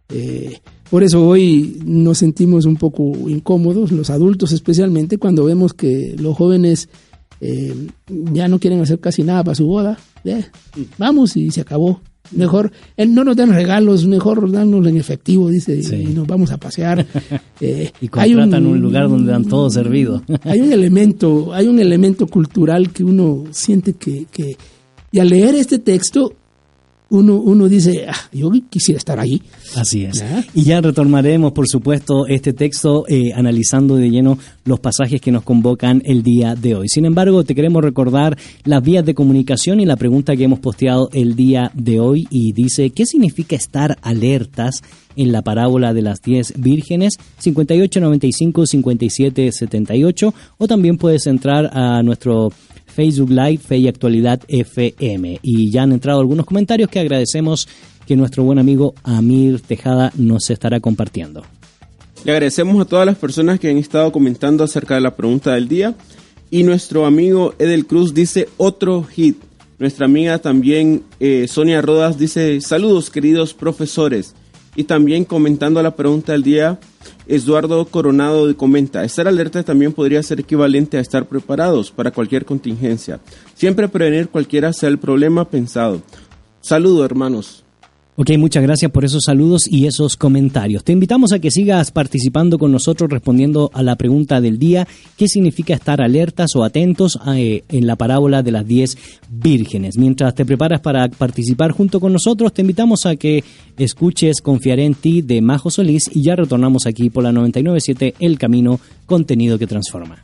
Eh, 0.09 0.59
por 0.89 1.03
eso 1.03 1.27
hoy 1.27 1.79
nos 1.85 2.19
sentimos 2.19 2.65
un 2.65 2.75
poco 2.75 3.03
incómodos, 3.29 3.91
los 3.91 4.09
adultos 4.09 4.51
especialmente, 4.51 5.17
cuando 5.17 5.45
vemos 5.45 5.73
que 5.73 6.15
los 6.19 6.35
jóvenes 6.37 6.89
eh, 7.41 7.73
ya 8.31 8.47
no 8.47 8.59
quieren 8.59 8.79
hacer 8.81 8.99
casi 8.99 9.23
nada 9.23 9.43
para 9.43 9.55
su 9.55 9.65
boda. 9.65 9.97
Eh, 10.23 10.45
vamos 10.97 11.35
y 11.35 11.51
se 11.51 11.61
acabó. 11.61 12.01
Mejor, 12.31 12.71
eh, 12.95 13.05
no 13.05 13.23
nos 13.23 13.35
dan 13.35 13.53
regalos, 13.53 14.05
mejor 14.05 14.49
danos 14.49 14.87
en 14.87 14.97
efectivo, 14.97 15.49
dice, 15.49 15.83
Sí. 15.83 15.95
y 15.95 16.05
nos 16.13 16.25
vamos 16.25 16.51
a 16.51 16.57
pasear. 16.57 17.05
Eh, 17.61 17.91
Y 18.01 18.09
hay 18.13 18.33
contratan 18.33 18.65
un, 18.65 18.81
lugar 18.81 19.07
donde 19.07 19.31
dan 19.31 19.45
todo 19.45 19.69
servido. 19.69 20.21
hay 20.43 20.59
un 20.59 20.73
elemento, 20.73 21.53
hay 21.53 21.67
un 21.67 21.79
elemento 21.79 22.27
cultural 22.27 22.91
que 22.91 23.05
uno 23.05 23.45
siente 23.51 23.93
que, 23.93 24.25
que 24.29 24.57
y 25.11 25.19
al 25.19 25.29
leer 25.29 25.55
este 25.55 25.79
texto 25.79 26.33
uno, 27.09 27.35
uno 27.35 27.69
dice, 27.69 28.05
"Ah, 28.07 28.15
yo 28.31 28.49
quisiera 28.69 28.97
estar 28.97 29.19
ahí. 29.19 29.41
Así 29.75 30.05
es. 30.05 30.19
¿Ya? 30.19 30.45
Y 30.53 30.63
ya 30.63 30.79
retomaremos, 30.81 31.51
por 31.51 31.67
supuesto, 31.67 32.27
este 32.27 32.53
texto 32.53 33.05
eh, 33.07 33.33
analizando 33.33 33.95
de 33.95 34.09
lleno 34.09 34.37
los 34.65 34.79
pasajes 34.79 35.19
que 35.21 35.31
nos 35.31 35.43
convocan 35.43 36.01
el 36.05 36.23
día 36.23 36.55
de 36.55 36.75
hoy. 36.75 36.89
Sin 36.89 37.05
embargo, 37.05 37.43
te 37.43 37.53
queremos 37.55 37.83
recordar 37.83 38.37
las 38.63 38.81
vías 38.81 39.05
de 39.05 39.13
comunicación 39.13 39.79
y 39.79 39.85
la 39.85 39.95
pregunta 39.95 40.35
que 40.35 40.45
hemos 40.45 40.57
posteado 40.59 41.09
el 41.13 41.35
día 41.35 41.69
de 41.73 41.99
hoy 41.99 42.27
y 42.29 42.53
dice, 42.53 42.89
¿qué 42.89 43.05
significa 43.05 43.55
estar 43.55 43.97
alertas 44.01 44.81
en 45.15 45.31
la 45.31 45.43
parábola 45.43 45.93
de 45.93 46.01
las 46.01 46.21
10 46.21 46.53
vírgenes? 46.57 47.13
5895-5778 47.43 50.33
o 50.57 50.67
también 50.67 50.97
puedes 50.97 51.27
entrar 51.27 51.69
a 51.73 52.01
nuestro 52.03 52.51
Facebook 52.93 53.31
Live 53.31 53.57
Fe 53.57 53.77
y 53.77 53.87
Actualidad 53.87 54.41
FM. 54.47 55.39
Y 55.41 55.71
ya 55.71 55.83
han 55.83 55.91
entrado 55.91 56.19
algunos 56.19 56.45
comentarios 56.45 56.89
que 56.89 56.99
agradecemos 56.99 57.67
que 58.05 58.15
nuestro 58.15 58.43
buen 58.43 58.59
amigo 58.59 58.93
Amir 59.03 59.61
Tejada 59.61 60.11
nos 60.15 60.49
estará 60.49 60.79
compartiendo. 60.79 61.43
Le 62.23 62.31
agradecemos 62.31 62.79
a 62.81 62.85
todas 62.85 63.05
las 63.05 63.17
personas 63.17 63.59
que 63.59 63.69
han 63.69 63.77
estado 63.77 64.11
comentando 64.11 64.63
acerca 64.63 64.95
de 64.95 65.01
la 65.01 65.15
pregunta 65.15 65.53
del 65.53 65.67
día. 65.67 65.95
Y 66.49 66.63
nuestro 66.63 67.05
amigo 67.05 67.55
Edel 67.59 67.85
Cruz 67.85 68.13
dice 68.13 68.47
otro 68.57 69.03
hit. 69.03 69.37
Nuestra 69.79 70.05
amiga 70.05 70.37
también 70.37 71.03
eh, 71.19 71.47
Sonia 71.49 71.81
Rodas 71.81 72.17
dice 72.17 72.61
saludos 72.61 73.09
queridos 73.09 73.53
profesores. 73.53 74.35
Y 74.75 74.85
también 74.85 75.25
comentando 75.25 75.81
la 75.83 75.95
pregunta 75.95 76.31
del 76.31 76.43
día, 76.43 76.79
Eduardo 77.27 77.85
Coronado 77.85 78.55
comenta, 78.57 79.03
estar 79.03 79.27
alerta 79.27 79.63
también 79.63 79.93
podría 79.93 80.21
ser 80.23 80.39
equivalente 80.39 80.97
a 80.97 81.01
estar 81.01 81.25
preparados 81.25 81.91
para 81.91 82.11
cualquier 82.11 82.45
contingencia. 82.45 83.19
Siempre 83.55 83.87
prevenir 83.87 84.29
cualquiera 84.29 84.73
sea 84.73 84.89
el 84.89 84.99
problema 84.99 85.49
pensado. 85.49 86.01
Saludos 86.61 87.05
hermanos. 87.05 87.63
Ok, 88.15 88.29
muchas 88.37 88.61
gracias 88.61 88.91
por 88.91 89.05
esos 89.05 89.23
saludos 89.23 89.63
y 89.67 89.87
esos 89.87 90.17
comentarios. 90.17 90.83
Te 90.83 90.91
invitamos 90.91 91.33
a 91.33 91.39
que 91.39 91.49
sigas 91.49 91.89
participando 91.89 92.59
con 92.59 92.71
nosotros 92.71 93.09
respondiendo 93.09 93.71
a 93.73 93.81
la 93.81 93.95
pregunta 93.95 94.39
del 94.39 94.59
día, 94.59 94.87
¿qué 95.17 95.27
significa 95.27 95.73
estar 95.73 95.99
alertas 95.99 96.55
o 96.55 96.63
atentos 96.63 97.17
eh, 97.35 97.63
en 97.69 97.87
la 97.87 97.95
parábola 97.95 98.43
de 98.43 98.51
las 98.51 98.67
10 98.67 98.97
vírgenes? 99.31 99.97
Mientras 99.97 100.35
te 100.35 100.45
preparas 100.45 100.81
para 100.81 101.09
participar 101.09 101.71
junto 101.71 101.99
con 101.99 102.13
nosotros, 102.13 102.53
te 102.53 102.61
invitamos 102.61 103.07
a 103.07 103.15
que 103.15 103.43
escuches 103.77 104.41
Confiaré 104.41 104.85
en 104.85 104.93
ti 104.93 105.23
de 105.23 105.41
Majo 105.41 105.71
Solís 105.71 106.11
y 106.13 106.21
ya 106.21 106.35
retornamos 106.35 106.85
aquí 106.85 107.09
por 107.09 107.23
la 107.23 107.31
997 107.31 108.13
El 108.19 108.37
Camino, 108.37 108.79
contenido 109.07 109.57
que 109.57 109.65
transforma. 109.65 110.21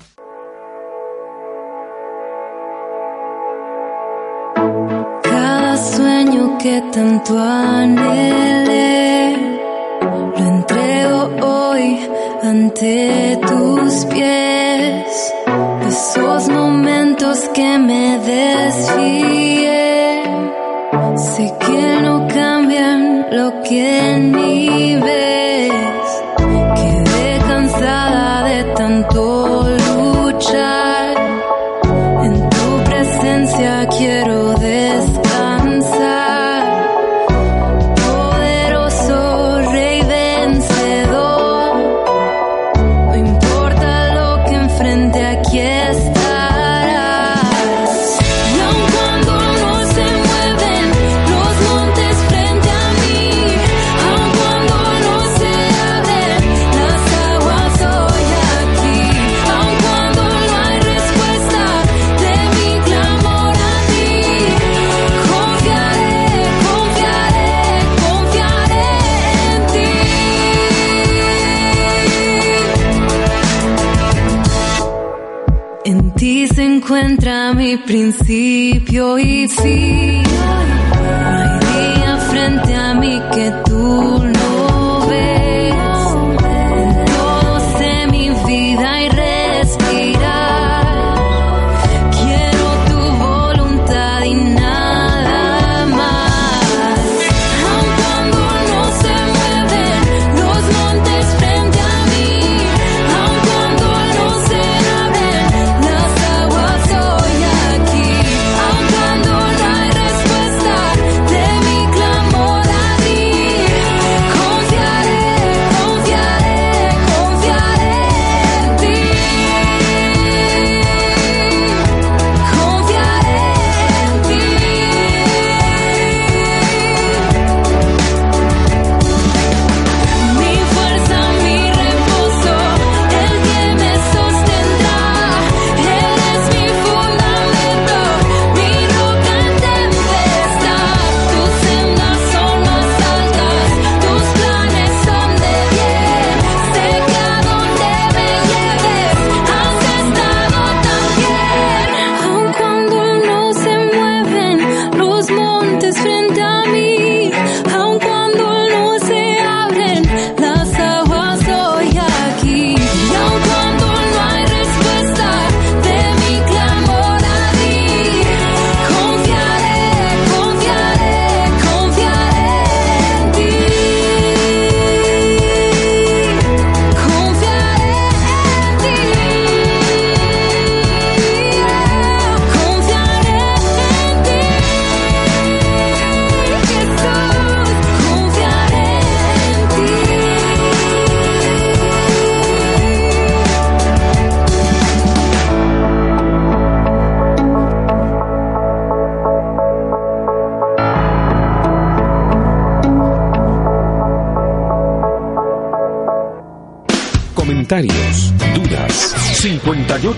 Que 6.59 6.81
tanto 6.91 7.39
anhelé, 7.39 9.37
lo 10.37 10.45
entrego 10.45 11.29
hoy 11.41 11.99
ante 12.43 13.39
tus 13.47 14.05
pies. 14.05 15.33
Esos 15.87 16.49
momentos 16.49 17.39
que 17.53 17.77
me 17.77 18.19
desfíe, 18.19 19.71
sé 21.15 21.53
que 21.65 22.01
no 22.01 22.27
cambian 22.27 23.27
lo 23.31 23.61
que 23.63 24.17
ni 24.19 24.95
ves. 24.95 25.28
Principio 77.85 79.17
y 79.19 79.47
fin. 79.47 80.08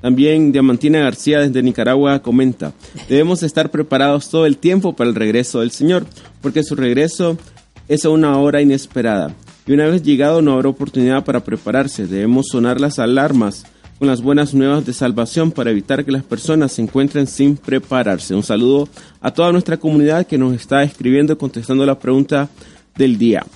También 0.00 0.50
Diamantina 0.50 0.98
García 0.98 1.38
desde 1.38 1.62
Nicaragua 1.62 2.20
comenta, 2.20 2.72
debemos 3.08 3.44
estar 3.44 3.70
preparados 3.70 4.28
todo 4.28 4.44
el 4.44 4.58
tiempo 4.58 4.96
para 4.96 5.08
el 5.08 5.14
regreso 5.14 5.60
del 5.60 5.70
Señor, 5.70 6.04
porque 6.42 6.64
su 6.64 6.74
regreso 6.74 7.38
es 7.86 8.04
a 8.04 8.08
una 8.08 8.38
hora 8.38 8.60
inesperada. 8.60 9.36
y 9.68 9.72
una 9.72 9.86
vez 9.86 10.02
llegado 10.02 10.42
no 10.42 10.54
habrá 10.54 10.68
oportunidad 10.68 11.24
para 11.24 11.44
prepararse. 11.44 12.08
Debemos 12.08 12.46
sonar 12.50 12.80
las 12.80 12.98
alarmas 12.98 13.66
con 14.00 14.08
las 14.08 14.20
buenas 14.20 14.52
nuevas 14.52 14.84
de 14.84 14.92
salvación 14.92 15.52
para 15.52 15.70
evitar 15.70 16.04
que 16.04 16.10
las 16.10 16.24
personas 16.24 16.72
se 16.72 16.82
encuentren 16.82 17.28
sin 17.28 17.56
prepararse. 17.56 18.34
Un 18.34 18.42
saludo 18.42 18.88
a 19.20 19.32
toda 19.32 19.52
nuestra 19.52 19.76
comunidad 19.76 20.26
que 20.26 20.38
nos 20.38 20.54
está 20.54 20.82
escribiendo 20.82 21.34
y 21.34 21.36
contestando 21.36 21.86
la 21.86 22.00
pregunta 22.00 22.48
del 22.96 23.16
día. 23.16 23.46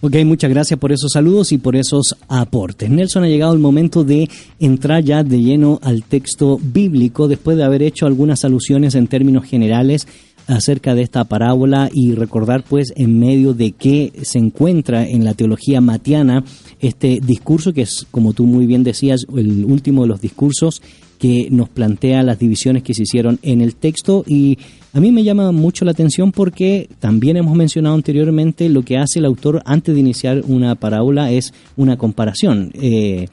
Ok, 0.00 0.16
muchas 0.24 0.50
gracias 0.50 0.78
por 0.78 0.92
esos 0.92 1.12
saludos 1.12 1.52
y 1.52 1.58
por 1.58 1.76
esos 1.76 2.16
aportes. 2.28 2.90
Nelson, 2.90 3.24
ha 3.24 3.28
llegado 3.28 3.52
el 3.52 3.58
momento 3.58 4.04
de 4.04 4.28
entrar 4.58 5.02
ya 5.04 5.22
de 5.22 5.40
lleno 5.40 5.78
al 5.82 6.02
texto 6.04 6.58
bíblico 6.62 7.28
después 7.28 7.56
de 7.56 7.64
haber 7.64 7.82
hecho 7.82 8.06
algunas 8.06 8.44
alusiones 8.44 8.94
en 8.94 9.06
términos 9.06 9.44
generales 9.44 10.06
acerca 10.46 10.94
de 10.94 11.02
esta 11.02 11.24
parábola 11.24 11.88
y 11.92 12.14
recordar 12.14 12.64
pues 12.68 12.92
en 12.96 13.18
medio 13.18 13.54
de 13.54 13.72
qué 13.72 14.12
se 14.22 14.38
encuentra 14.38 15.06
en 15.06 15.24
la 15.24 15.34
teología 15.34 15.80
matiana 15.80 16.44
este 16.80 17.20
discurso 17.20 17.72
que 17.72 17.82
es 17.82 18.06
como 18.10 18.32
tú 18.32 18.46
muy 18.46 18.66
bien 18.66 18.82
decías 18.82 19.26
el 19.36 19.64
último 19.64 20.02
de 20.02 20.08
los 20.08 20.20
discursos 20.20 20.82
que 21.20 21.48
nos 21.50 21.68
plantea 21.68 22.22
las 22.22 22.38
divisiones 22.38 22.82
que 22.82 22.94
se 22.94 23.02
hicieron 23.02 23.38
en 23.42 23.60
el 23.60 23.76
texto 23.76 24.24
y 24.26 24.58
a 24.94 25.00
mí 25.00 25.12
me 25.12 25.22
llama 25.22 25.52
mucho 25.52 25.84
la 25.84 25.92
atención 25.92 26.32
porque 26.32 26.88
también 26.98 27.36
hemos 27.36 27.54
mencionado 27.54 27.94
anteriormente 27.94 28.68
lo 28.70 28.82
que 28.82 28.96
hace 28.96 29.20
el 29.20 29.26
autor 29.26 29.62
antes 29.66 29.94
de 29.94 30.00
iniciar 30.00 30.42
una 30.48 30.74
parábola 30.74 31.30
es 31.30 31.52
una 31.76 31.96
comparación. 31.96 32.72
Eh, 32.74 33.28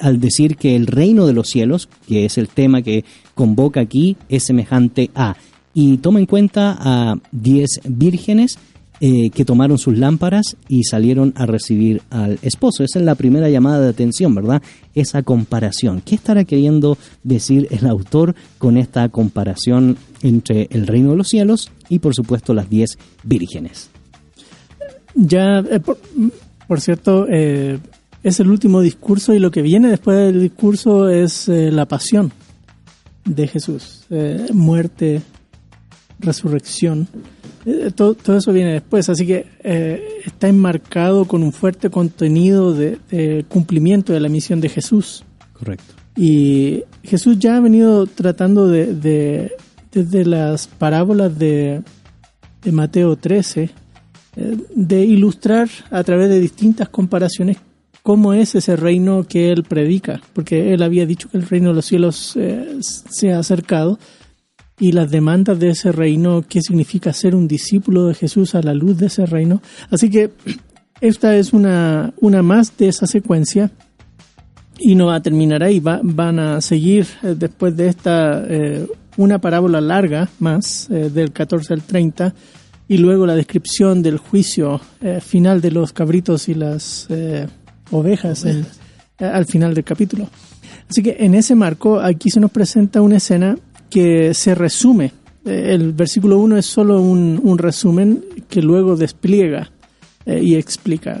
al 0.00 0.18
decir 0.18 0.56
que 0.56 0.74
el 0.74 0.88
reino 0.88 1.26
de 1.26 1.34
los 1.34 1.48
cielos, 1.48 1.88
que 2.08 2.24
es 2.24 2.38
el 2.38 2.48
tema 2.48 2.82
que 2.82 3.04
convoca 3.34 3.80
aquí, 3.80 4.16
es 4.28 4.44
semejante 4.44 5.10
a. 5.14 5.36
Y 5.74 5.98
toma 5.98 6.18
en 6.18 6.26
cuenta 6.26 6.76
a 6.80 7.16
10 7.30 7.82
vírgenes 7.84 8.58
eh, 9.04 9.30
que 9.30 9.44
tomaron 9.44 9.78
sus 9.78 9.98
lámparas 9.98 10.56
y 10.68 10.84
salieron 10.84 11.32
a 11.34 11.44
recibir 11.44 12.02
al 12.10 12.38
esposo. 12.40 12.84
Esa 12.84 13.00
es 13.00 13.04
la 13.04 13.16
primera 13.16 13.50
llamada 13.50 13.80
de 13.80 13.88
atención, 13.88 14.32
¿verdad? 14.32 14.62
Esa 14.94 15.24
comparación. 15.24 16.00
¿Qué 16.02 16.14
estará 16.14 16.44
queriendo 16.44 16.96
decir 17.24 17.66
el 17.72 17.88
autor 17.88 18.36
con 18.58 18.76
esta 18.76 19.08
comparación 19.08 19.96
entre 20.22 20.68
el 20.70 20.86
reino 20.86 21.10
de 21.10 21.16
los 21.16 21.26
cielos 21.26 21.72
y, 21.88 21.98
por 21.98 22.14
supuesto, 22.14 22.54
las 22.54 22.70
diez 22.70 22.96
vírgenes? 23.24 23.90
Ya, 25.16 25.58
eh, 25.58 25.80
por, 26.68 26.80
cierto, 26.80 27.26
eh, 27.28 27.80
es 28.22 28.38
el 28.38 28.50
último 28.50 28.80
discurso 28.82 29.34
y 29.34 29.40
lo 29.40 29.50
que 29.50 29.62
viene 29.62 29.88
después 29.88 30.16
del 30.16 30.40
discurso 30.40 31.08
es 31.08 31.48
la 31.48 31.86
pasión 31.86 32.30
de 33.24 33.48
Jesús. 33.48 34.04
Muerte, 34.52 35.22
resurrección. 36.20 37.08
Eh, 37.64 37.90
todo, 37.94 38.14
todo 38.14 38.36
eso 38.36 38.52
viene 38.52 38.72
después, 38.72 39.08
así 39.08 39.26
que 39.26 39.46
eh, 39.62 40.02
está 40.24 40.48
enmarcado 40.48 41.26
con 41.26 41.42
un 41.42 41.52
fuerte 41.52 41.90
contenido 41.90 42.74
de, 42.74 42.98
de 43.10 43.44
cumplimiento 43.48 44.12
de 44.12 44.20
la 44.20 44.28
misión 44.28 44.60
de 44.60 44.68
Jesús. 44.68 45.24
Correcto. 45.52 45.94
Y 46.16 46.82
Jesús 47.04 47.38
ya 47.38 47.56
ha 47.56 47.60
venido 47.60 48.06
tratando 48.06 48.68
de, 48.68 48.94
de- 48.94 49.52
desde 49.92 50.24
las 50.24 50.66
parábolas 50.66 51.38
de, 51.38 51.82
de 52.62 52.72
Mateo 52.72 53.16
13, 53.16 53.70
eh, 54.36 54.56
de 54.74 55.04
ilustrar 55.04 55.68
a 55.90 56.02
través 56.02 56.28
de 56.30 56.40
distintas 56.40 56.88
comparaciones 56.88 57.58
cómo 58.02 58.32
es 58.32 58.54
ese 58.56 58.74
reino 58.74 59.24
que 59.28 59.52
él 59.52 59.62
predica, 59.62 60.20
porque 60.32 60.74
él 60.74 60.82
había 60.82 61.06
dicho 61.06 61.28
que 61.30 61.36
el 61.38 61.46
reino 61.46 61.68
de 61.68 61.74
los 61.76 61.84
cielos 61.84 62.32
eh, 62.36 62.78
se 62.80 63.32
ha 63.32 63.38
acercado 63.38 63.98
y 64.82 64.90
las 64.90 65.12
demandas 65.12 65.60
de 65.60 65.70
ese 65.70 65.92
reino, 65.92 66.42
qué 66.48 66.60
significa 66.60 67.12
ser 67.12 67.36
un 67.36 67.46
discípulo 67.46 68.08
de 68.08 68.14
Jesús 68.14 68.56
a 68.56 68.62
la 68.62 68.74
luz 68.74 68.98
de 68.98 69.06
ese 69.06 69.26
reino. 69.26 69.62
Así 69.90 70.10
que 70.10 70.30
esta 71.00 71.36
es 71.36 71.52
una, 71.52 72.12
una 72.20 72.42
más 72.42 72.76
de 72.76 72.88
esa 72.88 73.06
secuencia 73.06 73.70
y 74.80 74.96
no 74.96 75.06
va 75.06 75.14
a 75.16 75.22
terminar 75.22 75.62
ahí, 75.62 75.78
va- 75.78 76.00
van 76.02 76.40
a 76.40 76.60
seguir 76.60 77.06
eh, 77.22 77.36
después 77.38 77.76
de 77.76 77.86
esta 77.86 78.44
eh, 78.48 78.86
una 79.16 79.38
parábola 79.40 79.80
larga 79.80 80.28
más, 80.40 80.88
eh, 80.90 81.10
del 81.14 81.30
14 81.30 81.74
al 81.74 81.82
30, 81.82 82.34
y 82.88 82.98
luego 82.98 83.24
la 83.24 83.36
descripción 83.36 84.02
del 84.02 84.18
juicio 84.18 84.80
final 85.20 85.60
de 85.60 85.70
los 85.70 85.92
cabritos 85.92 86.48
y 86.48 86.54
las 86.54 87.06
ovejas 87.90 88.44
al 89.18 89.46
final 89.46 89.72
del 89.74 89.84
capítulo. 89.84 90.28
Así 90.90 91.02
que 91.02 91.16
en 91.20 91.34
ese 91.34 91.54
marco 91.54 92.00
aquí 92.00 92.28
se 92.28 92.40
nos 92.40 92.50
presenta 92.50 93.00
una 93.00 93.16
escena 93.16 93.56
que 93.92 94.32
se 94.32 94.54
resume. 94.54 95.12
Eh, 95.44 95.74
el 95.74 95.92
versículo 95.92 96.38
1 96.38 96.56
es 96.56 96.66
solo 96.66 97.00
un, 97.02 97.38
un 97.42 97.58
resumen 97.58 98.24
que 98.48 98.62
luego 98.62 98.96
despliega 98.96 99.70
eh, 100.24 100.40
y 100.42 100.54
explica. 100.54 101.20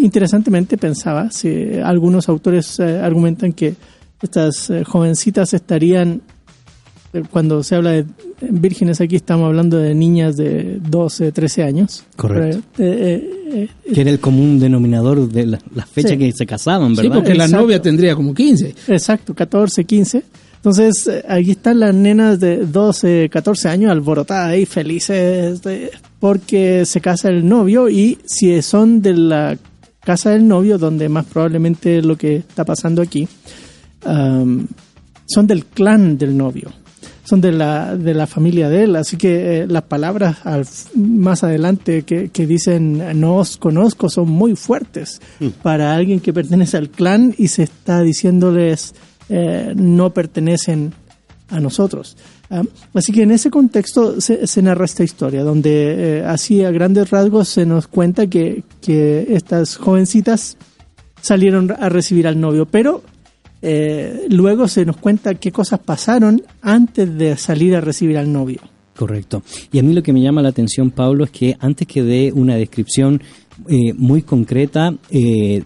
Interesantemente 0.00 0.76
pensaba, 0.78 1.30
si 1.30 1.74
algunos 1.82 2.28
autores 2.28 2.78
eh, 2.78 3.00
argumentan 3.02 3.52
que 3.52 3.74
estas 4.22 4.70
eh, 4.70 4.84
jovencitas 4.84 5.52
estarían, 5.54 6.20
eh, 7.12 7.22
cuando 7.30 7.62
se 7.64 7.74
habla 7.74 7.90
de 7.92 8.06
vírgenes 8.50 9.00
aquí 9.00 9.16
estamos 9.16 9.46
hablando 9.46 9.78
de 9.78 9.94
niñas 9.94 10.36
de 10.36 10.78
12, 10.88 11.32
13 11.32 11.62
años. 11.64 12.04
Correcto. 12.16 12.58
Eh, 12.78 13.28
eh, 13.54 13.68
eh, 13.86 13.92
Que 13.94 14.00
era 14.02 14.10
el 14.10 14.20
común 14.20 14.60
denominador 14.60 15.28
de 15.28 15.46
la- 15.46 15.58
las 15.74 15.88
fechas 15.88 16.12
Sí. 16.12 16.18
que 16.18 16.32
se 16.32 16.46
casaban, 16.46 16.94
Sí, 16.94 17.02
¿verdad? 17.02 17.16
porque 17.16 17.34
la 17.34 17.44
Exacto. 17.46 17.64
novia 17.64 17.82
tendría 17.82 18.14
como 18.14 18.32
15. 18.34 18.74
Exacto, 18.88 19.34
14, 19.34 19.84
15. 19.84 20.22
Entonces, 20.64 21.08
eh, 21.08 21.24
aquí 21.28 21.50
están 21.52 21.80
las 21.80 21.92
nenas 21.94 22.38
de 22.38 22.58
12, 22.66 23.28
14 23.30 23.68
años 23.68 23.90
alborotadas 23.90 24.56
y 24.56 24.64
felices 24.66 25.60
de- 25.62 25.90
porque 26.20 26.84
se 26.86 27.00
casa 27.00 27.28
el 27.30 27.48
novio 27.48 27.88
y 27.88 28.18
si 28.24 28.62
son 28.62 29.02
de 29.02 29.14
la 29.14 29.58
casa 30.04 30.30
del 30.30 30.46
novio, 30.46 30.78
donde 30.78 31.08
más 31.08 31.26
probablemente 31.26 32.00
lo 32.00 32.16
que 32.16 32.36
está 32.36 32.64
pasando 32.64 33.02
aquí, 33.02 33.26
am, 34.04 34.68
son 35.26 35.46
del 35.48 35.64
clan 35.66 36.16
del 36.18 36.36
novio, 36.36 36.70
son 37.24 37.40
de 37.40 37.50
la, 37.52 37.96
de 37.96 38.14
la 38.14 38.26
familia 38.28 38.68
de 38.68 38.84
él, 38.84 38.96
así 38.96 39.16
que 39.16 39.62
eh, 39.62 39.66
las 39.66 39.82
palabras 39.82 40.38
al- 40.44 40.66
más 40.94 41.42
adelante 41.42 42.02
que, 42.02 42.28
que 42.28 42.46
dicen 42.46 43.18
no 43.20 43.36
os 43.36 43.56
conozco 43.56 44.08
son 44.08 44.28
muy 44.28 44.54
fuertes 44.56 45.20
para 45.62 45.94
alguien 45.94 46.20
que 46.20 46.32
pertenece 46.32 46.76
al 46.76 46.88
clan 46.90 47.34
y 47.38 47.48
se 47.48 47.64
está 47.64 48.00
diciéndoles 48.02 48.94
eh, 49.28 49.72
no 49.76 50.10
pertenecen 50.10 50.92
a 51.48 51.60
nosotros. 51.60 52.16
Ah, 52.50 52.62
así 52.94 53.12
que 53.12 53.22
en 53.22 53.30
ese 53.30 53.50
contexto 53.50 54.20
se, 54.20 54.62
narra 54.62 54.84
esta 54.84 55.04
historia, 55.04 55.42
donde 55.42 56.18
eh, 56.18 56.24
así 56.24 56.64
a 56.64 56.70
grandes 56.70 57.10
rasgos 57.10 57.48
se 57.48 57.66
nos 57.66 57.86
cuenta 57.88 58.26
que, 58.26 58.64
que 58.80 59.26
estas 59.30 59.76
jovencitas 59.76 60.56
salieron 61.20 61.70
a 61.70 61.88
recibir 61.88 62.26
al 62.26 62.40
novio, 62.40 62.66
pero 62.66 63.02
eh, 63.60 64.26
luego 64.28 64.66
se 64.66 64.84
nos 64.84 64.96
cuenta 64.96 65.34
qué 65.34 65.52
cosas 65.52 65.78
pasaron 65.80 66.42
antes 66.62 67.16
de 67.16 67.36
salir 67.36 67.76
a 67.76 67.80
recibir 67.80 68.18
al 68.18 68.32
novio. 68.32 68.60
Correcto. 68.96 69.42
Y 69.70 69.78
a 69.78 69.82
mí 69.82 69.94
lo 69.94 70.02
que 70.02 70.12
me 70.12 70.20
llama 70.20 70.42
la 70.42 70.50
atención, 70.50 70.90
Pablo, 70.90 71.24
es 71.24 71.30
que 71.30 71.56
antes 71.60 71.86
que 71.86 72.02
dé 72.02 72.32
una 72.34 72.56
descripción 72.56 73.22
muy 73.96 74.22
concreta 74.22 74.94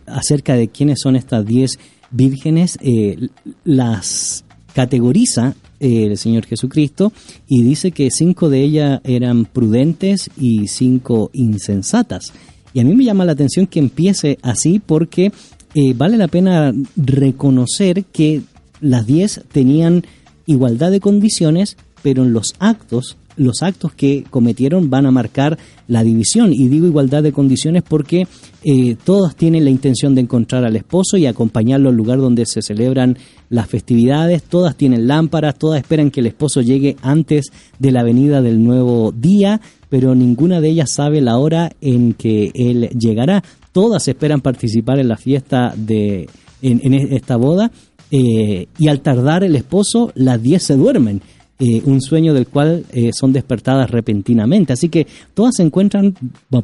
acerca 0.07 0.55
de 0.55 0.69
quiénes 0.69 1.01
son 1.01 1.17
estas 1.17 1.47
10 1.47 1.79
vírgenes, 2.11 2.79
eh, 2.81 3.29
las 3.65 4.45
categoriza 4.75 5.55
eh, 5.81 6.07
el 6.07 6.19
Señor 6.19 6.45
Jesucristo 6.47 7.13
y 7.49 7.63
dice 7.63 7.93
que 7.93 8.11
cinco 8.11 8.51
de 8.51 8.63
ellas 8.63 9.01
eran 9.05 9.47
prudentes 9.47 10.31
y 10.39 10.69
cinco 10.69 11.31
insensatas. 11.33 12.33
Y 12.75 12.81
a 12.81 12.85
mí 12.85 12.95
me 12.95 13.05
llama 13.05 13.25
la 13.25 13.33
atención 13.33 13.67
que 13.67 13.79
empiece 13.79 14.39
así 14.43 14.79
porque 14.85 15.33
eh, 15.75 15.95
vale 15.95 16.17
la 16.17 16.29
pena 16.29 16.75
reconocer 16.97 18.05
que 18.05 18.43
las 18.81 19.07
10 19.07 19.45
tenían 19.53 20.05
igualdad 20.47 20.91
de 20.91 21.01
condiciones, 21.01 21.77
pero 22.03 22.23
en 22.23 22.33
los 22.33 22.55
actos, 22.59 23.17
los 23.37 23.63
actos 23.63 23.93
que 23.93 24.25
cometieron 24.29 24.91
van 24.91 25.07
a 25.07 25.11
marcar 25.11 25.59
la 25.89 26.03
división. 26.03 26.53
Y 26.53 26.69
digo 26.69 26.87
igualdad 26.87 27.23
de 27.23 27.33
condiciones 27.33 27.83
porque 27.83 28.27
eh, 28.65 28.97
todas 29.05 29.37
tienen 29.37 29.65
la 29.65 29.71
intención 29.71 30.15
de 30.15 30.23
encontrar 30.23 30.65
al 30.65 30.77
esposo 30.77 31.17
y 31.17 31.27
acompañarlo 31.27 31.91
al 31.91 31.97
lugar 31.97 32.19
donde 32.19 32.47
se 32.47 32.63
celebran 32.63 33.17
las 33.49 33.69
festividades. 33.69 34.43
Todas 34.43 34.77
tienen 34.77 35.07
lámparas, 35.07 35.59
todas 35.59 35.81
esperan 35.81 36.11
que 36.11 36.21
el 36.21 36.27
esposo 36.27 36.61
llegue 36.61 36.97
antes 37.03 37.47
de 37.79 37.93
la 37.93 38.03
venida 38.03 38.43
del 38.43 38.63
nuevo 38.63 39.13
día, 39.13 39.61
pero 39.89 40.15
ninguna 40.15 40.61
de 40.61 40.71
ellas 40.71 40.93
sabe 40.93 41.21
la 41.21 41.39
hora 41.39 41.71
en 41.81 42.15
que 42.15 42.51
él 42.55 42.89
llegará. 42.99 43.43
Todas 43.73 44.09
esperan 44.09 44.41
participar 44.41 44.99
en 44.99 45.09
la 45.09 45.17
fiesta 45.17 45.75
de 45.77 46.29
en, 46.63 46.81
en 46.83 46.95
esta 47.13 47.37
boda 47.37 47.71
eh, 48.11 48.69
y 48.79 48.89
al 48.89 49.01
tardar 49.01 49.43
el 49.43 49.57
esposo, 49.57 50.13
las 50.15 50.41
10 50.43 50.63
se 50.63 50.77
duermen. 50.77 51.23
Eh, 51.59 51.81
un 51.85 52.03
sueño 52.03 52.35
del 52.35 52.47
cual 52.47 52.85
eh, 52.93 53.11
son 53.13 53.33
despertadas 53.33 53.91
repentinamente. 53.91 54.73
Así 54.73 54.89
que 54.89 55.07
todas 55.35 55.57
se 55.57 55.63
encuentran, 55.63 56.15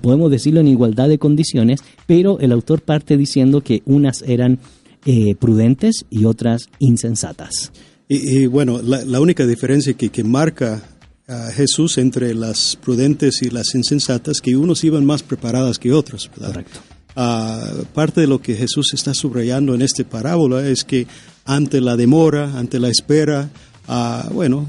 podemos 0.00 0.30
decirlo, 0.30 0.60
en 0.60 0.68
igualdad 0.68 1.08
de 1.08 1.18
condiciones, 1.18 1.80
pero 2.06 2.38
el 2.40 2.52
autor 2.52 2.82
parte 2.82 3.16
diciendo 3.16 3.62
que 3.62 3.82
unas 3.86 4.22
eran 4.22 4.58
eh, 5.06 5.34
prudentes 5.34 6.04
y 6.10 6.26
otras 6.26 6.68
insensatas. 6.78 7.72
Y, 8.08 8.42
y, 8.42 8.46
bueno, 8.46 8.82
la, 8.82 9.04
la 9.04 9.20
única 9.20 9.46
diferencia 9.46 9.94
que, 9.94 10.10
que 10.10 10.24
marca 10.24 10.82
a 11.26 11.50
Jesús 11.52 11.98
entre 11.98 12.34
las 12.34 12.76
prudentes 12.76 13.42
y 13.42 13.50
las 13.50 13.74
insensatas, 13.74 14.40
que 14.40 14.56
unos 14.56 14.84
iban 14.84 15.04
más 15.04 15.22
preparadas 15.22 15.78
que 15.78 15.92
otros. 15.92 16.30
¿verdad? 16.36 16.48
Correcto. 16.52 16.80
ah, 17.16 17.72
parte 17.94 18.20
de 18.20 18.26
lo 18.26 18.40
que 18.40 18.54
Jesús 18.54 18.92
está 18.94 19.14
subrayando 19.14 19.74
en 19.74 19.82
esta 19.82 20.04
parábola 20.04 20.66
es 20.68 20.84
que 20.84 21.06
ante 21.44 21.80
la 21.80 21.96
demora, 21.96 22.58
ante 22.58 22.78
la 22.78 22.88
espera, 22.88 23.50
ah, 23.88 24.28
bueno, 24.32 24.66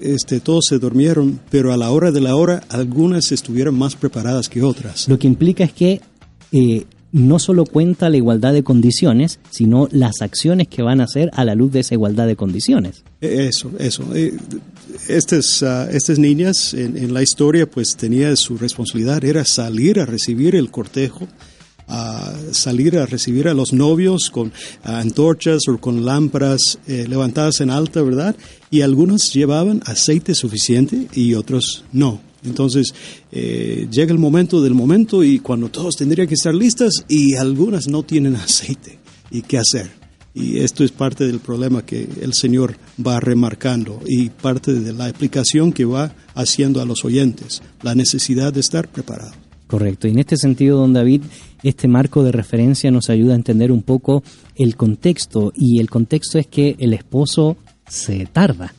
este, 0.00 0.40
todos 0.40 0.64
se 0.68 0.78
durmieron, 0.78 1.40
pero 1.50 1.72
a 1.72 1.76
la 1.76 1.90
hora 1.90 2.10
de 2.10 2.20
la 2.20 2.34
hora 2.36 2.62
algunas 2.68 3.32
estuvieron 3.32 3.76
más 3.78 3.94
preparadas 3.94 4.48
que 4.48 4.62
otras. 4.62 5.08
Lo 5.08 5.18
que 5.18 5.26
implica 5.26 5.64
es 5.64 5.72
que 5.72 6.00
eh, 6.52 6.86
no 7.12 7.38
solo 7.38 7.64
cuenta 7.64 8.08
la 8.08 8.16
igualdad 8.16 8.52
de 8.52 8.62
condiciones, 8.62 9.38
sino 9.50 9.88
las 9.92 10.22
acciones 10.22 10.66
que 10.68 10.82
van 10.82 11.00
a 11.00 11.04
hacer 11.04 11.30
a 11.34 11.44
la 11.44 11.54
luz 11.54 11.70
de 11.72 11.80
esa 11.80 11.94
igualdad 11.94 12.26
de 12.26 12.36
condiciones. 12.36 13.04
Eh, 13.20 13.48
Eso, 13.50 13.70
eso. 13.78 14.04
Eh, 14.14 14.34
Estas, 15.08 15.62
ah, 15.62 15.88
estas 15.90 16.18
niñas 16.18 16.74
en, 16.74 16.96
en 16.96 17.12
la 17.12 17.22
historia 17.22 17.66
pues 17.68 17.96
tenía 17.96 18.34
su 18.36 18.56
responsabilidad, 18.56 19.24
era 19.24 19.44
salir 19.44 20.00
a 20.00 20.06
recibir 20.06 20.54
el 20.56 20.70
cortejo, 20.70 21.28
a 21.88 22.32
salir 22.52 22.98
a 22.98 23.06
recibir 23.06 23.48
a 23.48 23.54
los 23.54 23.72
novios 23.72 24.30
con 24.30 24.52
antorchas 24.82 25.62
o 25.68 25.78
con 25.78 26.04
lámparas 26.04 26.78
eh, 26.86 27.06
levantadas 27.08 27.60
en 27.60 27.70
alta, 27.70 28.02
¿verdad? 28.02 28.36
Y 28.70 28.80
algunos 28.80 29.32
llevaban 29.32 29.82
aceite 29.86 30.34
suficiente 30.34 31.08
y 31.14 31.34
otros 31.34 31.84
no. 31.92 32.20
Entonces 32.44 32.94
eh, 33.30 33.86
llega 33.90 34.12
el 34.12 34.18
momento 34.18 34.60
del 34.60 34.74
momento 34.74 35.22
y 35.22 35.38
cuando 35.38 35.68
todos 35.68 35.96
tendrían 35.96 36.26
que 36.26 36.34
estar 36.34 36.54
listas 36.54 37.04
y 37.08 37.34
algunas 37.36 37.88
no 37.88 38.02
tienen 38.02 38.36
aceite. 38.36 38.98
¿Y 39.30 39.42
qué 39.42 39.58
hacer? 39.58 40.02
Y 40.34 40.58
esto 40.58 40.82
es 40.82 40.92
parte 40.92 41.26
del 41.26 41.40
problema 41.40 41.84
que 41.84 42.08
el 42.20 42.32
Señor 42.32 42.76
va 43.04 43.20
remarcando 43.20 44.00
y 44.06 44.30
parte 44.30 44.72
de 44.72 44.92
la 44.92 45.08
explicación 45.08 45.72
que 45.72 45.84
va 45.84 46.14
haciendo 46.34 46.80
a 46.80 46.86
los 46.86 47.04
oyentes, 47.04 47.62
la 47.82 47.94
necesidad 47.94 48.52
de 48.52 48.60
estar 48.60 48.88
preparado. 48.88 49.41
Correcto. 49.72 50.06
Y 50.06 50.10
en 50.10 50.18
este 50.18 50.36
sentido, 50.36 50.76
don 50.76 50.92
David, 50.92 51.22
este 51.62 51.88
marco 51.88 52.22
de 52.22 52.30
referencia 52.30 52.90
nos 52.90 53.08
ayuda 53.08 53.32
a 53.32 53.36
entender 53.36 53.72
un 53.72 53.80
poco 53.80 54.22
el 54.54 54.76
contexto. 54.76 55.50
Y 55.56 55.80
el 55.80 55.88
contexto 55.88 56.38
es 56.38 56.46
que 56.46 56.76
el 56.78 56.92
esposo 56.92 57.56
se 57.88 58.26
tarda. 58.26 58.74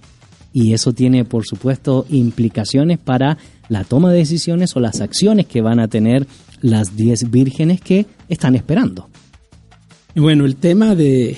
Y 0.53 0.73
eso 0.73 0.93
tiene, 0.93 1.25
por 1.25 1.47
supuesto, 1.47 2.05
implicaciones 2.11 2.99
para 2.99 3.39
la 3.69 3.85
toma 3.85 4.11
de 4.11 4.19
decisiones 4.19 4.75
o 4.75 4.79
las 4.79 5.01
acciones 5.01 5.47
que 5.47 5.61
van 5.61 5.79
a 5.79 5.87
tener 5.87 6.27
las 6.61 6.95
diez 6.95 7.31
vírgenes 7.31 7.81
que 7.81 8.05
están 8.29 8.53
esperando. 8.53 9.09
Bueno, 10.13 10.45
el 10.45 10.57
tema 10.57 10.93
de, 10.93 11.37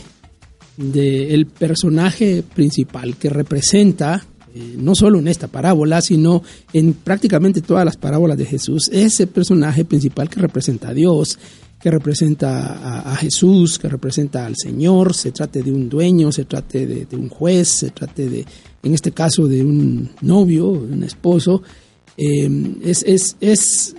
de 0.76 1.34
el 1.34 1.46
personaje 1.46 2.44
principal 2.44 3.16
que 3.16 3.30
representa, 3.30 4.22
eh, 4.56 4.76
no 4.78 4.96
solo 4.96 5.20
en 5.20 5.28
esta 5.28 5.48
parábola, 5.48 6.02
sino 6.02 6.42
en 6.72 6.94
prácticamente 6.94 7.62
todas 7.62 7.84
las 7.84 7.98
parábolas 7.98 8.38
de 8.38 8.46
Jesús, 8.46 8.90
ese 8.92 9.28
personaje 9.28 9.84
principal 9.84 10.30
que 10.30 10.40
representa 10.40 10.90
a 10.90 10.94
Dios, 10.94 11.38
que 11.82 11.92
representa 11.92 13.12
a, 13.12 13.16
Jesús, 13.18 13.78
que 13.78 13.90
representa 13.90 14.46
al 14.46 14.56
Señor, 14.56 15.14
se 15.14 15.32
trate 15.32 15.62
de 15.62 15.72
un 15.72 15.90
dueño, 15.90 16.32
se 16.32 16.46
trate 16.46 16.88
de, 16.88 17.16
un 17.18 17.28
juez, 17.30 17.68
se 17.68 17.90
trate 17.92 18.30
de, 18.30 18.46
en 18.82 18.94
este 18.94 19.12
caso, 19.12 19.46
de 19.46 19.62
un 19.64 20.10
novio, 20.22 20.70
un 20.70 21.04
esposo, 21.04 21.62
eh, 22.18 22.50
es, 22.82 23.04
es, 23.04 23.36
es 23.42 23.96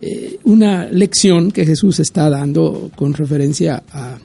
eh, 0.00 0.38
una 0.44 0.86
lección 0.86 1.50
que 1.50 1.66
Jesús 1.66 1.98
está 1.98 2.30
dando 2.30 2.90
con 2.94 3.12
referencia 3.12 3.82
a, 3.92 4.18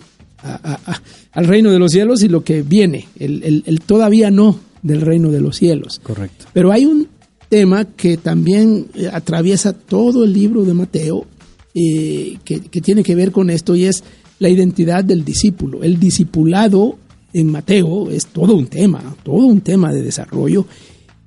al 1.34 1.46
reino 1.48 1.72
de 1.72 1.80
los 1.80 1.92
cielos 1.92 2.22
y 2.22 2.30
lo 2.30 2.44
que 2.44 2.62
viene, 2.62 3.08
el- 3.18 3.64
el 3.66 3.82
todavía 3.82 4.30
no 4.30 4.60
del 4.86 5.02
reino 5.02 5.32
de 5.32 5.42
los 5.42 5.58
cielos. 5.58 6.00
Correcto. 6.04 6.46
Pero 6.54 6.72
hay 6.72 6.86
un 6.86 7.08
tema 7.50 7.86
que 7.86 8.18
también 8.18 8.88
eh, 8.94 9.10
atraviesa 9.12 9.74
todo 9.74 10.24
el 10.24 10.32
libro 10.32 10.64
de 10.64 10.74
Mateo, 10.74 11.26
eh, 11.74 12.38
que, 12.46 12.60
que 12.62 12.82
tiene 12.82 13.04
que 13.04 13.16
ver 13.16 13.32
con 13.32 13.50
esto, 13.50 13.76
y 13.76 13.86
es 13.86 14.04
la 14.40 14.50
identidad 14.50 15.04
del 15.04 15.26
discípulo. 15.26 15.84
El 15.84 16.00
discipulado 16.00 16.98
en 17.34 17.52
Mateo 17.52 18.12
es 18.12 18.28
todo 18.28 18.56
un 18.56 18.68
tema, 18.68 19.16
todo 19.24 19.48
un 19.48 19.62
tema 19.62 19.92
de 19.92 20.04
desarrollo, 20.04 20.66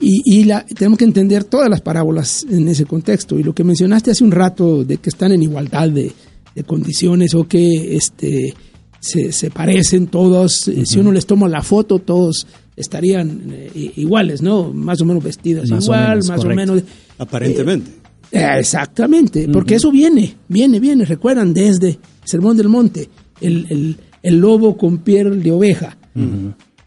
y, 0.01 0.23
y 0.25 0.45
la, 0.45 0.65
tenemos 0.65 0.99
que 0.99 1.05
entender 1.05 1.43
todas 1.43 1.69
las 1.69 1.81
parábolas 1.81 2.47
en 2.49 2.69
ese 2.69 2.85
contexto. 2.85 3.37
Y 3.37 3.43
lo 3.43 3.53
que 3.53 3.65
mencionaste 3.65 4.13
hace 4.13 4.23
un 4.23 4.31
rato 4.31 4.85
de 4.85 4.99
que 4.99 5.11
están 5.11 5.33
en 5.33 5.43
igualdad 5.43 5.91
de, 5.91 6.13
de 6.55 6.63
condiciones 6.63 7.35
o 7.35 7.49
que 7.49 7.97
este, 7.97 8.55
se, 9.01 9.33
se 9.33 9.51
parecen 9.51 10.07
todos, 10.07 10.69
eh, 10.69 10.87
si 10.87 11.01
uno 11.01 11.11
les 11.11 11.27
toma 11.27 11.49
la 11.49 11.63
foto, 11.63 11.99
todos 11.99 12.47
estarían 12.79 13.43
eh, 13.53 13.93
iguales, 13.97 14.41
¿no? 14.43 14.73
Más 14.73 15.01
o 15.01 15.05
menos 15.05 15.23
vestidas 15.23 15.69
Más 15.71 15.85
o 15.85 15.87
igual, 15.87 16.09
menos, 16.11 16.29
más 16.29 16.41
correcto. 16.41 16.63
o 16.63 16.67
menos. 16.67 16.83
Aparentemente. 17.19 17.91
Eh, 18.31 18.45
exactamente, 18.59 19.49
porque 19.49 19.77
eso 19.77 19.91
viene, 19.91 20.35
viene, 20.49 20.79
viene. 20.81 21.05
Recuerdan 21.05 21.55
desde 21.55 21.99
Sermón 22.25 22.57
del 22.57 22.69
Monte, 22.69 23.09
el, 23.41 23.67
el- 23.71 23.97
el 24.23 24.39
lobo 24.39 24.77
con 24.77 24.99
piel 24.99 25.43
de 25.43 25.51
oveja. 25.53 25.97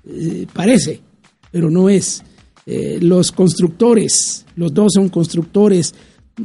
Eh, 0.08 0.46
parece, 0.54 1.00
pero 1.52 1.70
no 1.72 1.90
es. 1.90 2.22
Eh, 2.66 3.00
los 3.02 3.32
constructores, 3.32 4.46
los 4.56 4.74
dos 4.74 4.92
son 4.94 5.10
constructores, 5.10 5.96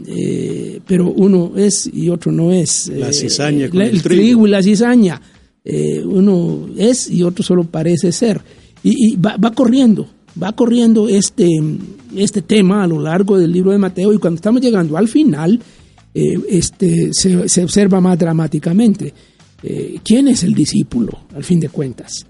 eh, 0.07 0.80
pero 0.86 1.11
uno 1.11 1.53
es 1.57 1.90
y 1.92 2.09
otro 2.09 2.32
no 2.32 2.53
es. 2.53 2.88
La 2.88 3.09
Eh, 3.09 3.12
cizaña 3.12 3.68
con 3.68 3.78
la- 3.80 3.86
el 3.86 3.97
el 3.97 4.03
trigo. 4.03 4.22
trigo 4.22 4.47
y 4.47 4.51
la 4.51 4.62
cizaña. 4.62 5.20
Eh, 5.64 6.03
uno 6.05 6.68
es 6.78 7.11
y 7.11 7.22
otro 7.22 7.42
solo 7.42 7.64
parece 7.64 8.12
ser. 8.12 8.40
Y, 8.83 9.12
y 9.12 9.16
va, 9.16 9.37
va 9.37 9.53
corriendo, 9.53 10.09
va 10.41 10.53
corriendo 10.55 11.09
este, 11.09 11.49
este 12.14 12.43
tema 12.43 12.83
a 12.85 12.87
lo 12.87 13.01
largo 13.01 13.39
del 13.39 13.53
libro 13.53 13.72
de 13.72 13.79
Mateo 13.79 14.12
y 14.12 14.18
cuando 14.18 14.37
estamos 14.37 14.61
llegando 14.62 14.97
al 14.97 15.09
final, 15.09 15.61
eh, 16.14 16.39
este, 16.49 17.11
se, 17.12 17.49
se 17.49 17.64
observa 17.64 18.01
más 18.01 18.18
dramáticamente. 18.18 19.12
Eh, 19.62 19.99
¿Quién 20.05 20.29
es 20.29 20.45
el 20.45 20.55
discípulo, 20.55 21.20
al 21.35 21.43
fin 21.45 21.59
de 21.61 21.68
cuentas? 21.68 22.27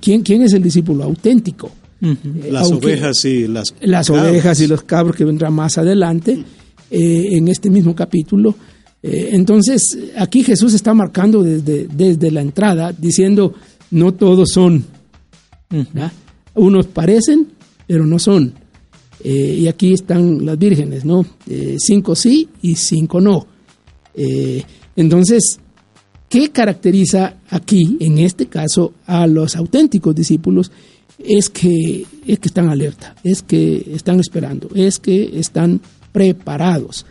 ¿Quién, 0.00 0.22
quién 0.22 0.42
es 0.42 0.52
el 0.52 0.62
discípulo 0.62 1.04
auténtico? 1.04 1.70
Eh, 2.02 2.16
Las 2.50 2.70
aunque- 2.70 2.86
ovejas 2.86 3.24
y 3.24 3.46
las 3.46 3.74
las 3.80 4.06
cabras. 4.08 4.30
ovejas 4.30 4.60
y 4.60 4.66
los 4.66 4.82
cabros 4.82 5.16
que 5.16 5.24
vendrán 5.24 5.52
más 5.54 5.76
adelante 5.78 6.42
eh, 6.90 7.28
en 7.32 7.48
este 7.48 7.68
mismo 7.70 7.94
capítulo. 7.94 8.54
Eh, 9.02 9.30
entonces, 9.32 9.98
aquí 10.16 10.42
Jesús 10.44 10.74
está 10.74 10.92
marcando 10.94 11.42
desde, 11.42 11.86
desde 11.92 12.30
la 12.30 12.42
entrada, 12.42 12.92
diciendo, 12.92 13.54
no 13.90 14.12
todos 14.14 14.50
son. 14.50 14.84
Unos 16.54 16.86
parecen, 16.86 17.48
pero 17.86 18.06
no 18.06 18.18
son. 18.18 18.52
Eh, 19.22 19.58
y 19.60 19.68
aquí 19.68 19.92
están 19.92 20.44
las 20.44 20.58
vírgenes, 20.58 21.04
¿no? 21.04 21.24
Eh, 21.48 21.76
cinco 21.78 22.14
sí 22.14 22.48
y 22.62 22.74
cinco 22.74 23.20
no. 23.20 23.46
Eh, 24.14 24.62
entonces, 24.96 25.60
¿qué 26.28 26.50
caracteriza 26.50 27.36
aquí, 27.50 27.96
en 28.00 28.18
este 28.18 28.46
caso, 28.46 28.94
a 29.06 29.26
los 29.26 29.56
auténticos 29.56 30.14
discípulos? 30.14 30.72
Es 31.18 31.50
que, 31.50 32.06
es 32.26 32.38
que 32.38 32.48
están 32.48 32.70
alerta, 32.70 33.14
es 33.22 33.42
que 33.42 33.92
están 33.94 34.20
esperando, 34.20 34.70
es 34.74 34.98
que 34.98 35.38
están 35.38 35.80
preparados. 36.12 37.04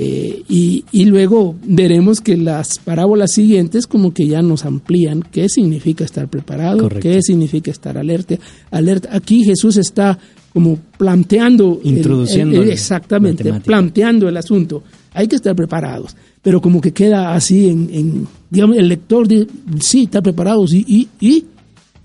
Eh, 0.00 0.44
y, 0.48 0.84
y 0.92 1.06
luego 1.06 1.56
veremos 1.64 2.20
que 2.20 2.36
las 2.36 2.78
parábolas 2.78 3.32
siguientes 3.32 3.88
como 3.88 4.14
que 4.14 4.28
ya 4.28 4.42
nos 4.42 4.64
amplían 4.64 5.24
qué 5.32 5.48
significa 5.48 6.04
estar 6.04 6.28
preparado, 6.28 6.78
Correcto. 6.84 7.08
qué 7.08 7.20
significa 7.20 7.72
estar 7.72 7.98
alerta. 7.98 8.36
alerta. 8.70 9.08
Aquí 9.12 9.42
Jesús 9.42 9.76
está 9.76 10.16
como 10.52 10.78
planteando... 10.96 11.80
el- 11.84 11.96
Introduciendo 11.96 12.62
el- 12.62 12.70
exactamente, 12.70 13.52
planteando 13.64 14.28
el 14.28 14.36
asunto. 14.36 14.84
Hay 15.14 15.26
que 15.26 15.34
estar 15.34 15.56
preparados, 15.56 16.14
pero 16.42 16.60
como 16.60 16.80
que 16.80 16.92
queda 16.92 17.34
así 17.34 17.68
en, 17.68 17.90
en, 17.92 18.28
digamos, 18.50 18.76
el 18.76 18.86
lector 18.88 19.26
de, 19.26 19.48
sí, 19.80 20.04
está 20.04 20.22
preparado, 20.22 20.64
sí, 20.68 20.84
y, 20.86 21.08
y, 21.18 21.44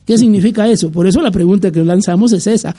¿qué 0.03 0.17
significa 0.17 0.67
eso? 0.67 0.89
Por 0.91 1.05
eso 1.05 1.21
la 1.21 1.29
pregunta 1.29 1.71
que 1.71 1.83
lanzamos 1.83 2.33
es 2.33 2.47
esa. 2.47 2.75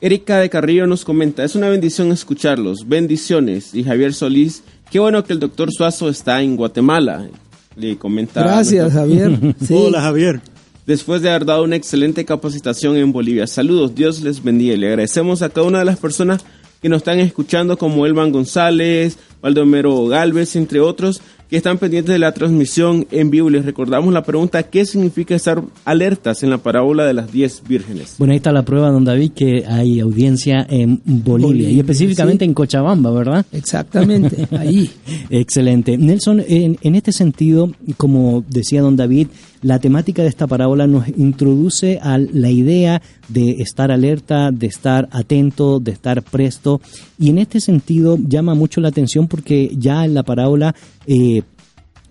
Erika 0.00 0.38
de 0.38 0.48
Carrillo 0.48 0.86
nos 0.86 1.04
comenta, 1.04 1.42
es 1.42 1.56
una 1.56 1.68
bendición 1.68 2.12
escucharlos, 2.12 2.86
bendiciones. 2.86 3.74
Y 3.74 3.82
Javier 3.82 4.14
Solís, 4.14 4.62
qué 4.92 5.00
bueno 5.00 5.24
que 5.24 5.32
el 5.32 5.40
doctor 5.40 5.72
Suazo 5.72 6.08
está 6.08 6.40
en 6.40 6.54
Guatemala. 6.54 7.28
Le 7.74 7.98
comenta. 7.98 8.42
Gracias, 8.42 8.92
Javier. 8.92 9.56
Sí. 9.60 9.74
Hola 9.74 10.00
Javier. 10.00 10.40
Después 10.86 11.20
de 11.20 11.30
haber 11.30 11.44
dado 11.44 11.64
una 11.64 11.74
excelente 11.74 12.24
capacitación 12.24 12.96
en 12.96 13.10
Bolivia. 13.10 13.48
Saludos, 13.48 13.94
Dios 13.94 14.22
les 14.22 14.42
bendiga. 14.42 14.74
Y 14.74 14.78
le 14.78 14.86
agradecemos 14.86 15.42
a 15.42 15.50
cada 15.50 15.66
una 15.66 15.80
de 15.80 15.84
las 15.84 15.98
personas 15.98 16.44
que 16.80 16.88
nos 16.88 16.98
están 16.98 17.18
escuchando, 17.18 17.76
como 17.76 18.06
Elman 18.06 18.30
González, 18.30 19.18
Baldomero 19.42 20.06
Galvez, 20.06 20.54
entre 20.54 20.78
otros. 20.78 21.20
Que 21.48 21.56
están 21.56 21.78
pendientes 21.78 22.12
de 22.12 22.18
la 22.18 22.32
transmisión 22.32 23.06
en 23.10 23.30
vivo. 23.30 23.48
Les 23.48 23.64
recordamos 23.64 24.12
la 24.12 24.22
pregunta, 24.22 24.62
¿qué 24.64 24.84
significa 24.84 25.34
estar 25.34 25.62
alertas 25.84 26.42
en 26.42 26.50
la 26.50 26.58
parábola 26.58 27.06
de 27.06 27.14
las 27.14 27.32
diez 27.32 27.62
vírgenes? 27.66 28.16
Bueno, 28.18 28.32
ahí 28.32 28.36
está 28.36 28.52
la 28.52 28.64
prueba, 28.64 28.90
don 28.90 29.04
David, 29.04 29.32
que 29.32 29.64
hay 29.66 30.00
audiencia 30.00 30.66
en 30.68 31.00
Bolivia, 31.04 31.46
Bolivia, 31.48 31.70
y 31.70 31.80
específicamente 31.80 32.44
sí. 32.44 32.48
en 32.50 32.54
Cochabamba, 32.54 33.10
¿verdad? 33.10 33.46
Exactamente, 33.52 34.46
ahí. 34.56 34.90
Excelente. 35.30 35.96
Nelson, 35.96 36.42
en, 36.46 36.78
en 36.82 36.94
este 36.94 37.12
sentido, 37.12 37.70
como 37.96 38.44
decía 38.48 38.82
don 38.82 38.96
David, 38.96 39.28
la 39.62 39.78
temática 39.78 40.22
de 40.22 40.28
esta 40.28 40.46
parábola 40.46 40.86
nos 40.86 41.08
introduce 41.08 41.98
a 42.00 42.18
la 42.18 42.50
idea 42.50 43.02
de 43.28 43.56
estar 43.58 43.90
alerta, 43.90 44.50
de 44.50 44.66
estar 44.66 45.08
atento, 45.10 45.80
de 45.80 45.92
estar 45.92 46.22
presto. 46.22 46.80
Y 47.18 47.30
en 47.30 47.38
este 47.38 47.60
sentido 47.60 48.16
llama 48.18 48.54
mucho 48.54 48.80
la 48.80 48.88
atención 48.88 49.26
porque 49.26 49.70
ya 49.76 50.04
en 50.04 50.14
la 50.14 50.22
parábola 50.22 50.74
eh, 51.06 51.42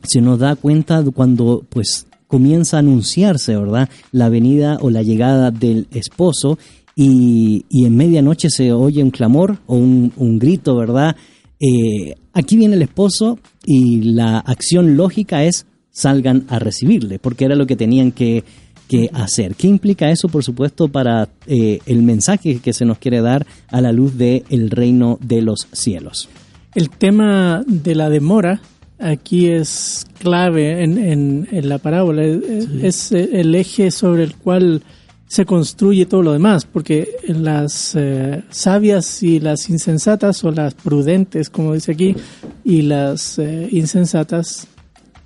se 0.03 0.21
nos 0.21 0.39
da 0.39 0.55
cuenta 0.55 1.03
cuando 1.13 1.65
pues 1.69 2.07
comienza 2.27 2.77
a 2.77 2.79
anunciarse, 2.81 3.55
¿verdad? 3.55 3.89
La 4.11 4.29
venida 4.29 4.77
o 4.81 4.89
la 4.89 5.01
llegada 5.01 5.51
del 5.51 5.87
esposo 5.91 6.57
y, 6.95 7.65
y 7.69 7.85
en 7.85 7.95
medianoche 7.95 8.49
se 8.49 8.73
oye 8.73 9.03
un 9.03 9.11
clamor 9.11 9.59
o 9.67 9.75
un, 9.75 10.11
un 10.17 10.39
grito, 10.39 10.75
¿verdad? 10.75 11.15
Eh, 11.59 12.15
aquí 12.33 12.57
viene 12.57 12.75
el 12.75 12.81
esposo 12.81 13.39
y 13.65 14.01
la 14.01 14.39
acción 14.39 14.97
lógica 14.97 15.43
es 15.43 15.65
salgan 15.97 16.45
a 16.49 16.59
recibirle, 16.59 17.17
porque 17.17 17.45
era 17.45 17.55
lo 17.55 17.65
que 17.65 17.75
tenían 17.75 18.11
que, 18.11 18.43
que 18.87 19.09
hacer. 19.13 19.55
¿Qué 19.55 19.67
implica 19.67 20.11
eso, 20.11 20.27
por 20.29 20.43
supuesto, 20.43 20.89
para 20.89 21.27
eh, 21.47 21.79
el 21.87 22.03
mensaje 22.03 22.59
que 22.59 22.71
se 22.71 22.85
nos 22.85 22.99
quiere 22.99 23.21
dar 23.21 23.47
a 23.69 23.81
la 23.81 23.91
luz 23.91 24.15
del 24.15 24.43
el 24.49 24.69
reino 24.69 25.17
de 25.21 25.41
los 25.41 25.67
cielos? 25.71 26.29
El 26.75 26.91
tema 26.91 27.63
de 27.65 27.95
la 27.95 28.09
demora 28.09 28.61
aquí 28.99 29.47
es 29.47 30.05
clave 30.19 30.83
en, 30.83 30.97
en- 30.99 31.47
en 31.51 31.69
la 31.69 31.79
parábola. 31.79 32.23
Es, 32.23 32.67
es 32.83 33.11
el 33.11 33.55
eje 33.55 33.89
sobre 33.89 34.23
el 34.23 34.35
cual 34.35 34.83
se 35.27 35.45
construye 35.45 36.05
todo 36.05 36.21
lo 36.21 36.31
demás, 36.33 36.65
porque 36.65 37.07
las 37.27 37.93
eh, 37.95 38.43
sabias 38.51 39.23
y 39.23 39.39
las 39.39 39.69
insensatas, 39.69 40.43
o 40.43 40.51
las 40.51 40.73
prudentes, 40.75 41.49
como 41.49 41.73
dice 41.73 41.91
aquí, 41.93 42.15
y 42.63 42.83
las 42.83 43.37
eh, 43.39 43.67
insensatas, 43.71 44.67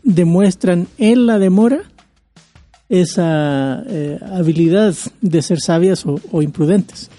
demuestran 0.03 0.87
en 0.97 1.25
la 1.25 1.39
demora 1.39 1.81
esa 2.89 3.83
eh, 3.87 4.19
habilidad 4.33 4.93
de 5.21 5.41
ser 5.41 5.59
sabias 5.61 6.05
o, 6.05 6.19
o 6.31 6.41
imprudentes. 6.41 7.09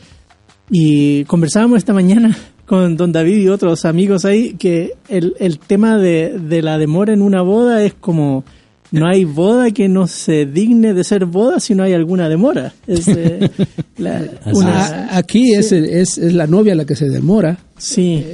Y 0.70 1.24
conversábamos 1.24 1.78
esta 1.78 1.92
mañana 1.94 2.36
con 2.66 2.96
don 2.96 3.12
David 3.12 3.38
y 3.38 3.48
otros 3.48 3.84
amigos 3.84 4.24
ahí 4.24 4.54
que 4.54 4.94
el, 5.08 5.34
el 5.38 5.58
tema 5.58 5.96
de, 5.98 6.38
de 6.38 6.62
la 6.62 6.78
demora 6.78 7.12
en 7.12 7.22
una 7.22 7.42
boda 7.42 7.82
es 7.82 7.94
como 7.94 8.44
no 8.90 9.06
hay 9.08 9.24
boda 9.24 9.70
que 9.70 9.88
no 9.88 10.06
se 10.06 10.44
digne 10.44 10.92
de 10.92 11.02
ser 11.04 11.24
boda 11.24 11.60
si 11.60 11.74
no 11.74 11.82
hay 11.82 11.94
alguna 11.94 12.28
demora. 12.28 12.74
Es, 12.86 13.08
eh, 13.08 13.50
la- 13.96 14.18
Así 14.44 14.54
una- 14.54 14.84
Ah, 14.84 15.16
aquí 15.16 15.54
es, 15.54 15.72
es, 15.72 16.18
es 16.18 16.34
la 16.34 16.46
novia 16.46 16.74
la 16.74 16.84
que 16.84 16.96
se 16.96 17.08
demora. 17.08 17.56
Sí. 17.82 18.24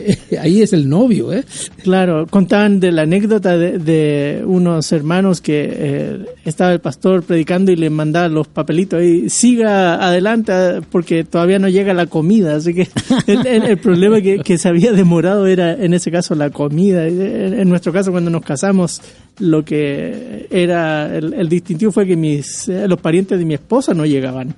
Ahí 0.40 0.62
es 0.62 0.72
el 0.72 0.88
novio, 0.88 1.32
¿eh? 1.32 1.44
Claro, 1.82 2.26
contaban 2.28 2.80
de 2.80 2.92
la 2.92 3.02
anécdota 3.02 3.56
de, 3.56 3.78
de 3.78 4.42
unos 4.44 4.92
hermanos 4.92 5.40
que 5.40 5.68
eh, 5.72 6.18
estaba 6.44 6.72
el 6.72 6.80
pastor 6.80 7.22
predicando 7.22 7.72
y 7.72 7.76
le 7.76 7.88
mandaba 7.90 8.28
los 8.28 8.46
papelitos 8.48 9.02
y 9.02 9.30
siga 9.30 10.06
adelante 10.06 10.52
porque 10.90 11.24
todavía 11.24 11.58
no 11.58 11.68
llega 11.68 11.94
la 11.94 12.06
comida. 12.06 12.56
Así 12.56 12.74
que 12.74 12.88
el, 13.26 13.46
el- 13.46 13.62
el 13.64 13.78
problema 13.78 14.20
que, 14.20 14.40
que 14.40 14.58
se 14.58 14.68
había 14.68 14.92
demorado 14.92 15.46
era 15.46 15.72
en 15.72 15.94
ese 15.94 16.10
caso 16.10 16.34
la 16.34 16.50
comida. 16.50 17.08
Y 17.08 17.12
En, 17.20 17.54
en 17.60 17.68
nuestro 17.68 17.92
caso, 17.92 18.10
cuando 18.10 18.30
nos 18.30 18.42
casamos, 18.42 19.00
lo 19.38 19.64
que 19.64 20.46
era 20.50 21.16
el, 21.16 21.32
el 21.32 21.48
distintivo 21.48 21.92
fue 21.92 22.06
que 22.06 22.16
mis 22.16 22.68
eh, 22.68 22.86
los 22.88 23.00
parientes 23.00 23.38
de 23.38 23.44
mi 23.44 23.54
esposa 23.54 23.94
no 23.94 24.04
llegaban 24.04 24.54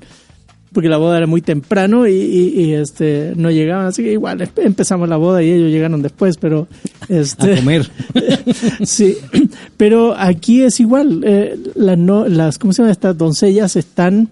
porque 0.72 0.88
la 0.88 0.98
boda 0.98 1.16
era 1.16 1.26
muy 1.26 1.40
temprano 1.42 2.06
y, 2.06 2.12
y- 2.12 2.60
y, 2.62 2.72
este 2.74 3.32
no 3.36 3.50
llegaban, 3.50 3.86
así 3.86 4.02
que 4.04 4.12
igual 4.12 4.38
empe- 4.40 4.64
empezamos 4.64 5.08
la 5.08 5.16
boda 5.16 5.42
y 5.42 5.50
ellos 5.50 5.70
llegaron 5.70 6.00
después, 6.02 6.36
pero 6.36 6.68
este 7.08 7.54
A 7.54 7.56
comer. 7.56 7.90
sí, 8.84 9.16
pero 9.76 10.14
aquí 10.16 10.62
es 10.62 10.78
igual, 10.80 11.22
eh, 11.26 11.58
las 11.74 11.98
no, 11.98 12.26
las 12.28 12.58
¿cómo 12.58 12.72
se 12.72 12.82
llama? 12.82 12.92
Estas 12.92 13.18
doncellas 13.18 13.74
están 13.76 14.28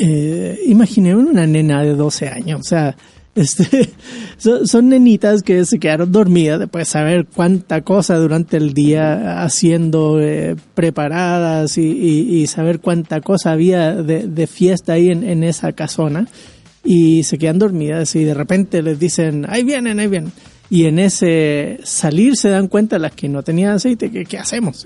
eh, 0.00 0.58
imaginé 0.66 1.14
una 1.14 1.46
nena 1.46 1.82
de 1.82 1.94
12 1.94 2.28
años, 2.28 2.60
o 2.60 2.64
sea, 2.64 2.96
este, 3.34 3.90
son, 4.38 4.88
nenitas 4.88 5.42
que 5.42 5.64
se 5.64 5.78
quedaron 5.78 6.12
dormidas 6.12 6.60
después 6.60 6.86
de 6.86 6.92
saber 6.92 7.26
cuánta 7.26 7.82
cosa 7.82 8.16
durante 8.16 8.56
el 8.56 8.74
día 8.74 9.42
haciendo 9.42 10.20
eh, 10.20 10.56
preparadas 10.74 11.78
y, 11.78 12.46
saber 12.46 12.80
cuánta 12.80 13.20
cosa 13.20 13.52
había 13.52 13.94
de, 13.94 14.46
fiesta 14.46 14.94
ahí 14.94 15.10
en, 15.10 15.42
esa 15.42 15.72
casona 15.72 16.28
y 16.84 17.22
se 17.24 17.38
quedan 17.38 17.58
dormidas 17.58 18.14
y 18.14 18.24
de 18.24 18.34
repente 18.34 18.82
les 18.82 18.98
dicen, 18.98 19.46
ahí 19.48 19.64
vienen, 19.64 19.98
ahí 19.98 20.06
vienen. 20.06 20.32
Y 20.70 20.86
en 20.86 20.98
ese 20.98 21.78
salir 21.82 22.36
se 22.36 22.50
dan 22.50 22.68
cuenta 22.68 22.98
las 22.98 23.12
que 23.12 23.28
no 23.28 23.42
tenían 23.42 23.72
aceite, 23.72 24.10
que 24.10 24.24
¿qué 24.24 24.38
hacemos? 24.38 24.84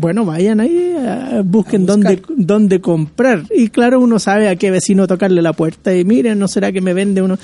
Bueno, 0.00 0.24
vayan 0.24 0.60
ahí, 0.60 0.76
eh, 0.96 1.42
busquen 1.44 1.84
dónde, 1.84 2.22
dónde 2.36 2.80
comprar. 2.80 3.42
Y 3.52 3.68
claro, 3.68 3.98
uno 4.00 4.20
sabe 4.20 4.48
a 4.48 4.54
qué 4.54 4.70
vecino 4.70 5.08
tocarle 5.08 5.42
la 5.42 5.52
puerta 5.52 5.92
y 5.96 6.04
miren, 6.04 6.38
no 6.38 6.46
será 6.46 6.70
que 6.70 6.80
me 6.80 6.94
vende 6.94 7.20
uno. 7.20 7.36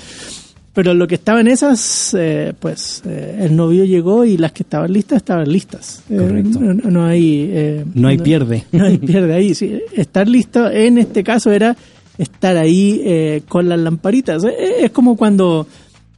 Pero 0.73 0.93
lo 0.93 1.05
que 1.07 1.15
estaba 1.15 1.41
en 1.41 1.47
esas, 1.47 2.15
eh, 2.17 2.53
pues 2.59 3.01
eh, 3.05 3.39
el 3.41 3.55
novio 3.55 3.83
llegó 3.85 4.23
y 4.23 4.37
las 4.37 4.51
que 4.53 4.63
estaban 4.63 4.91
listas 4.93 5.17
estaban 5.17 5.49
listas. 5.51 6.01
Eh, 6.09 6.17
Correcto. 6.17 6.59
no, 6.61 6.73
no- 6.75 6.89
no 6.91 7.05
hay... 7.05 7.83
No 7.93 8.07
hay 8.07 8.17
pierde. 8.19 8.63
No 8.71 8.85
hay 8.85 8.97
pierde 9.11 9.33
ahí. 9.33 9.53
sí. 9.55 9.79
Estar 9.93 10.27
listo 10.27 10.69
en 10.71 10.97
este 10.97 11.23
caso 11.23 11.51
era 11.51 11.75
estar 12.17 12.55
ahí 12.55 13.01
eh, 13.03 13.41
con 13.49 13.67
las 13.67 13.79
lamparitas. 13.79 14.43
Es 14.45 14.91
como 14.91 15.17
cuando 15.17 15.67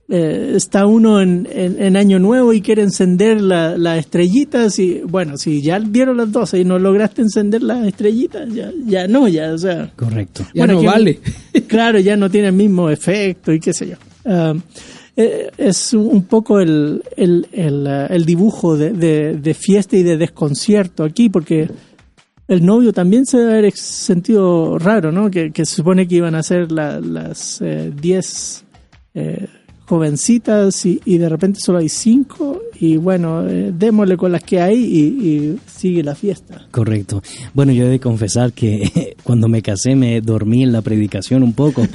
eh, 0.10 0.54
está 0.56 0.86
uno 0.86 1.22
en, 1.22 1.48
en- 1.52 1.82
en 1.82 1.98
Año 1.98 2.18
Nuevo 2.20 2.54
y 2.54 2.62
quiere 2.62 2.82
encender 2.82 3.42
la- 3.42 3.78
las 3.78 4.00
estrellitas 4.00 4.80
y 4.80 5.02
bueno, 5.02 5.38
si 5.38 5.62
ya 5.62 5.80
dieron 5.80 6.16
las 6.18 6.32
12 6.32 6.60
y 6.60 6.66
no 6.66 6.80
lograste 6.80 7.22
encender 7.22 7.62
las 7.64 7.86
estrellitas, 7.86 8.48
ya, 8.54 8.72
ya 8.86 9.08
no, 9.08 9.28
ya, 9.28 9.54
o 9.54 9.58
sea... 9.58 9.92
Correcto. 9.96 10.46
Ya 10.54 10.66
no 10.68 10.80
que- 10.80 10.86
vale. 10.88 11.20
Claro, 11.68 12.00
ya 12.00 12.16
no 12.16 12.30
tiene 12.32 12.48
el 12.50 12.54
mismo 12.54 12.90
efecto 12.90 13.52
y 13.52 13.60
qué 13.60 13.74
sé 13.74 13.90
yo. 13.90 13.96
Ah, 14.26 14.54
eh, 15.18 15.50
es 15.58 15.94
un 15.94 16.24
poco 16.24 16.60
el, 16.62 17.04
el, 17.18 17.48
el, 17.52 17.86
el 18.10 18.26
dibujo 18.26 18.78
de, 18.78 18.92
de- 18.92 19.36
de 19.38 19.54
fiesta 19.54 19.98
y 19.98 20.04
de 20.04 20.16
desconcierto 20.18 21.04
aquí, 21.04 21.28
porque 21.30 21.70
el 22.48 22.64
novio 22.66 22.94
también 22.94 23.26
se 23.26 23.40
debe 23.40 23.58
haber 23.58 23.74
sentido 23.74 24.78
raro, 24.78 25.12
¿no? 25.12 25.30
Que, 25.30 25.52
que 25.52 25.66
se 25.66 25.76
supone 25.76 26.08
que 26.08 26.16
iban 26.16 26.36
a 26.36 26.44
ser 26.44 26.72
la- 26.72 27.02
las 27.02 27.62
10 28.02 28.64
jovencitas 29.88 30.86
y, 30.86 31.00
y 31.06 31.18
de 31.18 31.30
repente 31.30 31.60
solo 31.62 31.80
hay 31.80 31.88
5 31.88 32.62
y 32.80 32.98
bueno, 32.98 33.48
eh, 33.48 33.72
démosle 33.74 34.18
con 34.18 34.32
las 34.34 34.44
que 34.44 34.60
hay 34.60 34.78
y, 34.78 35.28
y 35.28 35.60
sigue 35.66 36.04
la 36.04 36.14
fiesta. 36.14 36.68
Correcto. 36.72 37.24
Bueno, 37.54 37.72
yo 37.72 37.86
he 37.86 37.90
de 37.90 38.00
confesar 38.00 38.52
que 38.52 39.16
cuando 39.24 39.48
me 39.48 39.62
casé 39.62 39.96
me 39.96 40.20
dormí 40.22 40.64
en 40.64 40.74
la 40.74 40.82
predicación 40.82 41.42
un 41.42 41.54
poco. 41.54 41.88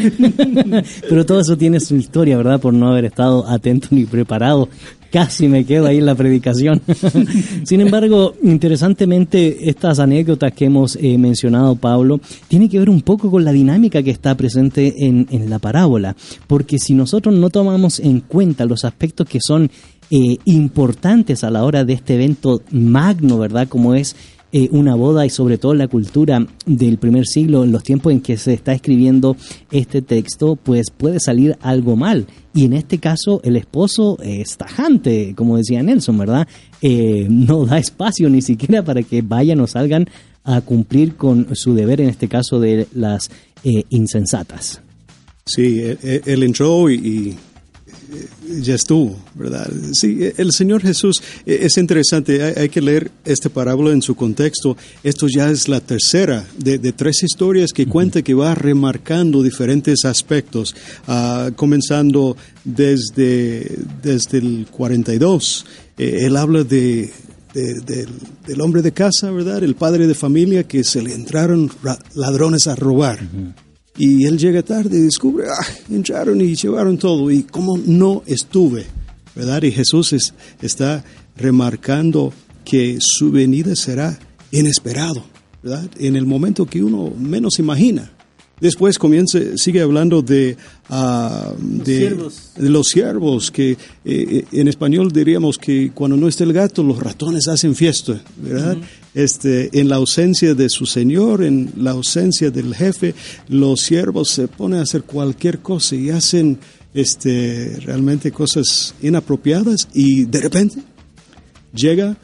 Pero 1.09 1.27
todo 1.27 1.41
eso 1.41 1.57
tiene 1.57 1.81
su 1.81 1.95
historia, 1.97 2.37
¿verdad? 2.37 2.61
Por 2.61 2.73
no 2.73 2.89
haber 2.91 3.05
estado 3.05 3.47
atento 3.47 3.89
ni 3.91 4.07
preparado. 4.07 4.69
Casi 5.13 5.47
me 5.47 5.67
quedo 5.67 5.87
ahí 5.87 5.99
en 5.99 6.07
la 6.07 6.15
predicación. 6.15 6.81
Sin 7.65 7.83
embargo, 7.83 8.35
interesantemente, 8.43 9.69
estas 9.69 9.99
anécdotas 9.99 10.53
que 10.53 10.65
hemos 10.65 10.97
eh, 10.97 11.19
mencionado, 11.19 11.77
Pablo, 11.77 12.19
tiene 12.49 12.69
que 12.69 12.79
ver 12.79 12.89
un 12.89 13.03
poco 13.03 13.31
con 13.31 13.45
la 13.45 13.53
dinámica 13.53 14.03
que 14.03 14.11
está 14.11 14.35
presente 14.35 15.07
en, 15.07 15.27
en 15.31 15.51
la 15.51 15.59
parábola. 15.59 16.17
Porque 16.47 16.79
si 16.79 16.95
nosotros 16.95 17.35
no 17.35 17.51
tomamos 17.51 18.01
en 18.01 18.21
cuenta 18.21 18.65
los 18.65 18.87
aspectos 18.87 19.29
que 19.29 19.41
son 19.41 19.71
eh, 20.11 20.37
importantes 20.45 21.45
a 21.45 21.51
la 21.51 21.65
hora 21.65 21.85
de 21.85 21.95
este 21.95 22.15
evento 22.15 22.63
magno, 22.71 23.39
¿verdad? 23.39 23.69
Como 23.69 23.95
es 23.95 24.15
eh, 24.55 24.69
una 24.71 24.95
boda 24.95 25.25
y 25.25 25.31
sobre 25.31 25.57
todo 25.57 25.73
la 25.73 25.89
cultura 25.89 26.47
del 26.67 26.99
primer 26.99 27.27
siglo, 27.27 27.65
en 27.65 27.73
los 27.73 27.83
tiempos 27.83 28.13
en 28.13 28.21
que 28.21 28.37
se 28.37 28.53
está 28.53 28.73
escribiendo 28.73 29.37
este 29.71 30.03
texto, 30.03 30.57
pues 30.57 30.91
puede 30.91 31.21
salir 31.21 31.57
algo 31.63 31.97
mal. 31.97 32.27
Y 32.55 32.67
en 32.67 32.75
este 32.75 32.99
caso 32.99 33.41
el 33.45 33.57
esposo 33.57 34.19
es 34.23 34.59
tajante, 34.59 35.35
como 35.35 35.57
decía 35.57 35.83
Nelson, 35.83 36.19
¿verdad? 36.19 36.47
Eh, 36.83 37.27
no 37.31 37.65
da 37.65 37.79
espacio 37.79 38.29
ni 38.29 38.43
siquiera 38.43 38.85
para 38.85 39.03
que 39.03 39.23
vayan 39.23 39.61
o 39.61 39.67
salgan 39.67 40.07
a 40.45 40.61
cumplir 40.61 41.17
con 41.17 41.55
su 41.55 41.75
deber, 41.75 42.01
en 42.01 42.11
este 42.11 42.29
caso 42.29 42.61
de 42.61 42.87
las 42.95 43.31
eh, 43.65 43.85
insensatas. 43.89 44.83
Sí, 45.47 45.81
él, 46.03 46.43
entró 46.43 46.91
y, 46.91 47.37
ya 48.61 48.75
estuvo, 48.75 49.19
¿verdad? 49.35 49.71
Sí, 49.93 50.19
el 50.37 50.53
Señor 50.53 50.83
Jesús 50.83 51.23
eh, 51.47 51.61
es 51.63 51.77
interesante, 51.79 52.43
hay, 52.43 52.55
hay, 52.63 52.69
que 52.69 52.81
leer 52.83 53.11
esta 53.25 53.49
parábola 53.49 53.93
en 53.93 54.03
su 54.03 54.15
contexto. 54.15 54.77
Esto 55.03 55.27
ya 55.29 55.51
es 55.51 55.69
la 55.69 55.81
tercera 55.81 56.47
de, 56.59 56.79
de 56.79 56.93
tres 56.93 57.23
historias 57.23 57.73
que 57.73 57.85
uh 57.85 57.89
cuenta 57.89 58.23
que 58.23 58.35
va 58.35 58.55
remarcando 58.55 59.43
diferentes 59.43 60.05
aspectos, 60.05 60.75
uh, 61.09 61.53
comenzando 61.57 62.37
desde, 62.65 63.79
desde 64.03 64.39
el 64.39 64.67
42. 64.71 65.67
Eh, 65.99 66.19
él 66.23 66.37
habla 66.37 66.65
de 66.65 67.11
de- 67.55 67.81
del, 67.81 68.09
del 68.47 68.61
hombre 68.63 68.81
de 68.81 68.93
casa, 68.93 69.31
¿verdad? 69.31 69.63
El 69.63 69.75
padre 69.75 70.07
de 70.07 70.15
familia 70.15 70.65
que 70.67 70.85
se 70.85 71.03
le 71.03 71.13
entraron 71.13 71.71
ra- 71.83 71.99
ladrones 72.15 72.67
a 72.67 72.75
robar. 72.75 73.19
Y 73.99 74.25
él 74.25 74.39
llega 74.39 74.63
tarde 74.63 74.99
y 74.99 75.03
descubre, 75.03 75.47
ah, 75.51 75.67
entraron 75.91 76.41
y 76.41 76.55
llevaron 76.55 76.97
todo. 76.99 77.31
Y 77.31 77.43
cómo 77.43 77.77
no 77.85 78.23
estuve, 78.27 78.87
¿verdad? 79.35 79.63
Y 79.65 79.71
Jesús 79.73 80.13
es- 80.13 80.33
está 80.63 81.05
remarcando 81.37 82.33
que 82.65 82.99
su 83.01 83.31
venida 83.31 83.75
será 83.77 84.19
inesperado, 84.51 85.25
¿verdad? 85.63 85.91
En 85.99 86.17
el 86.17 86.25
momento 86.27 86.65
que 86.67 86.83
uno 86.83 87.11
menos 87.19 87.59
imagina. 87.59 88.12
Después 88.63 88.97
comienza, 88.97 89.41
sigue 89.57 89.81
hablando 89.81 90.23
de, 90.23 90.57
ah, 90.89 91.53
de, 91.59 91.97
siervos. 91.97 92.51
de 92.57 92.69
los 92.69 92.87
siervos, 92.87 93.51
que 93.51 93.73
eh, 93.73 93.77
eh, 94.05 94.45
en 94.53 94.69
español 94.69 95.11
diríamos 95.11 95.59
que 95.59 95.91
cuando 95.93 96.17
no 96.17 96.29
está 96.29 96.45
el 96.45 96.53
gato, 96.53 96.85
los 96.85 97.03
ratones 97.03 97.49
hacen 97.49 97.75
fiesta, 97.75 98.23
¿verdad? 98.37 98.77
este, 99.15 99.69
en 99.81 99.89
la 99.89 99.97
ausencia 99.97 100.55
de 100.55 100.69
su 100.69 100.87
señor, 100.87 101.43
en 101.43 101.73
la 101.77 101.91
ausencia 101.91 102.53
del 102.53 102.73
jefe, 102.73 103.17
los 103.49 103.81
siervos 103.81 104.31
se 104.31 104.47
ponen 104.47 104.79
a 104.79 104.83
hacer 104.83 105.03
cualquier 105.03 105.59
cosa 105.59 105.97
y 105.97 106.11
hacen 106.11 106.61
este, 106.95 107.81
realmente 107.85 108.31
cosas 108.31 108.95
inapropiadas 109.03 109.89
y 109.93 110.27
de 110.27 110.41
repente 110.41 110.83
llega 111.75 112.17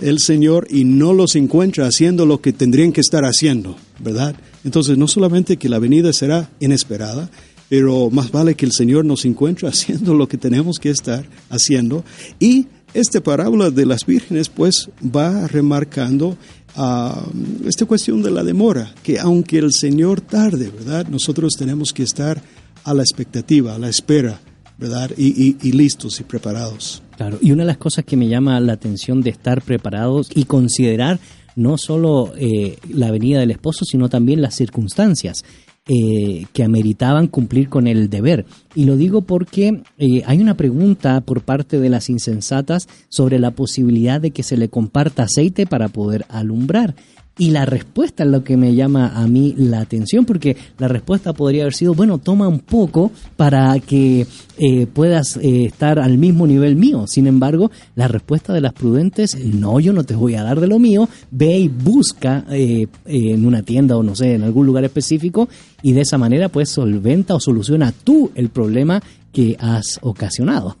el 0.00 0.20
Señor 0.20 0.68
y 0.70 0.84
no 0.84 1.12
los 1.12 1.34
encuentra 1.34 1.88
haciendo 1.88 2.26
lo 2.26 2.40
que 2.40 2.52
tendrían 2.52 2.92
que 2.92 3.00
estar 3.00 3.24
haciendo, 3.24 3.76
¿verdad? 3.98 4.36
Entonces, 4.64 4.96
no 4.98 5.08
solamente 5.08 5.56
que 5.56 5.68
la 5.68 5.78
venida 5.78 6.12
será 6.12 6.50
inesperada, 6.60 7.30
pero 7.68 8.10
más 8.10 8.30
vale 8.30 8.54
que 8.56 8.66
el 8.66 8.72
Señor 8.72 9.04
nos 9.04 9.24
encuentre 9.24 9.68
haciendo 9.72 10.14
lo 10.14 10.28
que 10.28 10.36
tenemos 10.38 10.78
que 10.78 10.90
estar 10.90 11.24
haciendo. 11.48 12.04
Y 12.38 12.66
esta 12.92 13.20
parábola 13.22 13.70
de 13.70 13.86
las 13.86 14.04
vírgenes, 14.04 14.48
pues, 14.48 14.90
va 15.04 15.46
remarcando 15.46 16.36
ah, 16.76 17.24
esta 17.64 17.86
cuestión 17.86 18.22
de 18.22 18.30
la 18.32 18.42
demora, 18.44 18.92
que 19.02 19.18
aunque 19.20 19.58
el 19.58 19.72
Señor 19.72 20.20
tarde, 20.20 20.70
¿verdad? 20.76 21.06
Nosotros 21.08 21.52
tenemos 21.56 21.92
que 21.92 22.02
estar 22.02 22.42
a 22.84 22.92
la 22.94 23.02
expectativa, 23.02 23.74
a 23.74 23.78
la 23.78 23.88
espera, 23.88 24.40
¿verdad? 24.78 25.10
Y, 25.16 25.26
y- 25.28 25.56
y 25.62 25.72
listos 25.72 26.18
y 26.20 26.24
preparados. 26.24 27.02
Claro, 27.16 27.38
y 27.40 27.52
una 27.52 27.62
de 27.62 27.66
las 27.68 27.76
cosas 27.76 28.04
que 28.04 28.16
me 28.16 28.28
llama 28.28 28.58
la 28.60 28.72
atención 28.72 29.20
de 29.20 29.30
estar 29.30 29.60
preparados 29.62 30.28
y 30.34 30.44
considerar 30.44 31.20
no 31.56 31.78
solo 31.78 32.32
eh, 32.36 32.78
la 32.88 33.10
venida 33.10 33.40
del 33.40 33.50
esposo, 33.50 33.84
sino 33.84 34.08
también 34.08 34.42
las 34.42 34.54
circunstancias 34.54 35.44
eh, 35.88 36.46
que 36.52 36.62
ameritaban 36.62 37.26
cumplir 37.26 37.68
con 37.68 37.86
el 37.86 38.10
deber. 38.10 38.44
Y 38.74 38.84
lo 38.84 38.96
digo 38.96 39.22
porque 39.22 39.82
eh, 39.98 40.22
hay 40.24 40.38
una 40.38 40.56
pregunta 40.56 41.20
por 41.22 41.40
parte 41.40 41.80
de 41.80 41.88
las 41.88 42.08
insensatas 42.10 42.86
sobre 43.08 43.38
la 43.38 43.50
posibilidad 43.52 44.20
de 44.20 44.30
que 44.30 44.44
se 44.44 44.56
le 44.56 44.68
comparta 44.68 45.24
aceite 45.24 45.66
para 45.66 45.88
poder 45.88 46.26
alumbrar. 46.28 46.94
Y 47.40 47.52
la 47.52 47.64
respuesta 47.64 48.24
es 48.24 48.28
lo 48.28 48.44
que 48.44 48.58
me 48.58 48.74
llama 48.74 49.12
a 49.14 49.26
mí 49.26 49.54
la 49.56 49.80
atención, 49.80 50.26
porque 50.26 50.58
la 50.76 50.88
respuesta 50.88 51.32
podría 51.32 51.62
haber 51.62 51.72
sido, 51.72 51.94
bueno, 51.94 52.18
toma 52.18 52.46
un 52.46 52.58
poco 52.58 53.12
para 53.38 53.80
que 53.80 54.26
eh, 54.58 54.86
puedas 54.86 55.38
eh, 55.38 55.64
estar 55.64 55.98
al 55.98 56.18
mismo 56.18 56.46
nivel 56.46 56.76
mío. 56.76 57.06
Sin 57.06 57.26
embargo, 57.26 57.70
la 57.94 58.08
respuesta 58.08 58.52
de 58.52 58.60
las 58.60 58.74
prudentes, 58.74 59.42
no, 59.42 59.80
yo 59.80 59.94
no 59.94 60.04
te 60.04 60.14
voy 60.14 60.34
a 60.34 60.42
dar 60.42 60.60
de 60.60 60.66
lo 60.66 60.78
mío, 60.78 61.08
ve 61.30 61.60
y 61.60 61.68
busca 61.68 62.44
eh, 62.50 62.88
en 63.06 63.46
una 63.46 63.62
tienda 63.62 63.96
o 63.96 64.02
no 64.02 64.14
sé, 64.14 64.34
en 64.34 64.42
algún 64.42 64.66
lugar 64.66 64.84
específico, 64.84 65.48
y 65.80 65.92
de 65.92 66.02
esa 66.02 66.18
manera 66.18 66.50
pues 66.50 66.68
solventa 66.68 67.34
o 67.34 67.40
soluciona 67.40 67.90
tú 68.04 68.32
el 68.34 68.50
problema 68.50 69.02
que 69.32 69.56
has 69.58 69.98
ocasionado. 70.02 70.76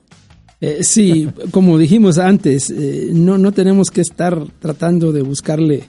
Sí, 0.82 1.26
como 1.52 1.78
dijimos 1.78 2.18
antes, 2.18 2.70
no, 3.14 3.38
no 3.38 3.52
tenemos 3.52 3.90
que 3.90 4.02
estar 4.02 4.44
tratando 4.60 5.10
de 5.10 5.22
buscarle 5.22 5.88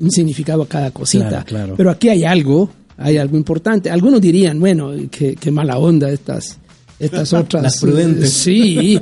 un 0.00 0.10
significado 0.10 0.62
a 0.62 0.68
cada 0.68 0.90
cosita. 0.90 1.28
Claro, 1.28 1.44
claro. 1.46 1.74
Pero 1.76 1.90
aquí 1.90 2.08
hay 2.08 2.24
algo, 2.24 2.70
hay 2.96 3.16
algo 3.18 3.36
importante. 3.36 3.90
Algunos 3.90 4.20
dirían, 4.20 4.58
bueno, 4.58 4.92
qué, 5.10 5.34
qué 5.34 5.50
mala 5.50 5.78
onda 5.78 6.10
estas, 6.10 6.58
estas 6.98 7.32
otras. 7.34 7.62
Las 7.62 7.78
prudentes. 7.80 8.24
eh, 8.24 8.30
sí, 8.30 9.00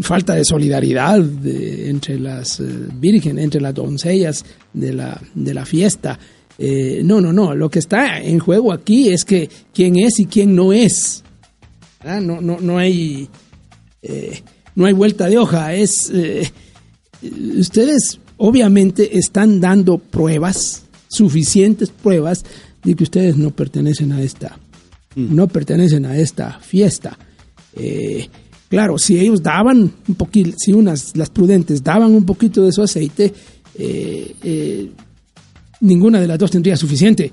falta 0.00 0.34
de 0.34 0.44
solidaridad 0.44 1.20
de- 1.20 1.88
entre 1.90 2.18
las 2.18 2.60
eh, 2.60 2.64
vírgenes, 2.94 3.44
entre 3.44 3.60
las 3.60 3.74
doncellas 3.74 4.44
de 4.72 4.92
la, 4.92 5.20
de 5.34 5.54
la 5.54 5.64
fiesta. 5.64 6.18
Eh, 6.58 7.00
no, 7.04 7.20
no, 7.20 7.32
no. 7.32 7.54
Lo 7.54 7.70
que 7.70 7.78
está 7.78 8.20
en 8.20 8.38
juego 8.38 8.72
aquí 8.72 9.08
es 9.08 9.24
que 9.24 9.48
quién 9.72 9.98
es 9.98 10.18
y 10.20 10.26
quién 10.26 10.54
no 10.54 10.72
es. 10.72 11.22
Ah, 12.00 12.20
No, 12.20 12.40
no, 12.40 12.58
no 12.60 12.76
hay 12.78 13.28
eh, 14.02 14.42
no 14.74 14.86
hay 14.86 14.92
vuelta 14.94 15.26
de 15.28 15.38
hoja. 15.38 15.74
Es 15.74 16.10
eh, 16.12 16.50
ustedes 17.58 18.18
obviamente 18.42 19.18
están 19.18 19.60
dando 19.60 19.98
pruebas, 19.98 20.84
suficientes 21.08 21.90
pruebas 21.90 22.44
de 22.82 22.94
que 22.94 23.04
ustedes 23.04 23.36
no 23.36 23.50
pertenecen 23.50 24.12
a 24.12 24.22
esta, 24.22 24.58
no 25.14 25.46
pertenecen 25.46 26.06
a 26.06 26.16
esta 26.16 26.58
fiesta. 26.60 27.18
Eh, 27.74 28.28
claro, 28.68 28.96
si 28.96 29.18
ellos 29.18 29.42
daban 29.42 29.92
un 30.08 30.14
poquito, 30.14 30.56
si 30.58 30.72
unas 30.72 31.14
las 31.16 31.28
prudentes 31.28 31.84
daban 31.84 32.14
un 32.14 32.24
poquito 32.24 32.62
de 32.62 32.72
su 32.72 32.82
aceite, 32.82 33.32
eh, 33.74 34.34
eh, 34.42 34.90
ninguna 35.80 36.18
de 36.18 36.26
las 36.26 36.38
dos 36.38 36.50
tendría 36.50 36.78
suficiente 36.78 37.30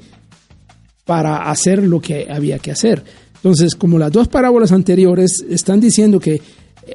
para 1.05 1.49
hacer 1.49 1.83
lo 1.83 2.01
que 2.01 2.27
había 2.29 2.59
que 2.59 2.71
hacer. 2.71 3.01
Entonces, 3.35 3.75
como 3.75 3.97
las 3.97 4.11
dos 4.11 4.27
parábolas 4.27 4.73
anteriores 4.73 5.45
están 5.49 5.79
diciendo 5.79 6.19
que 6.19 6.41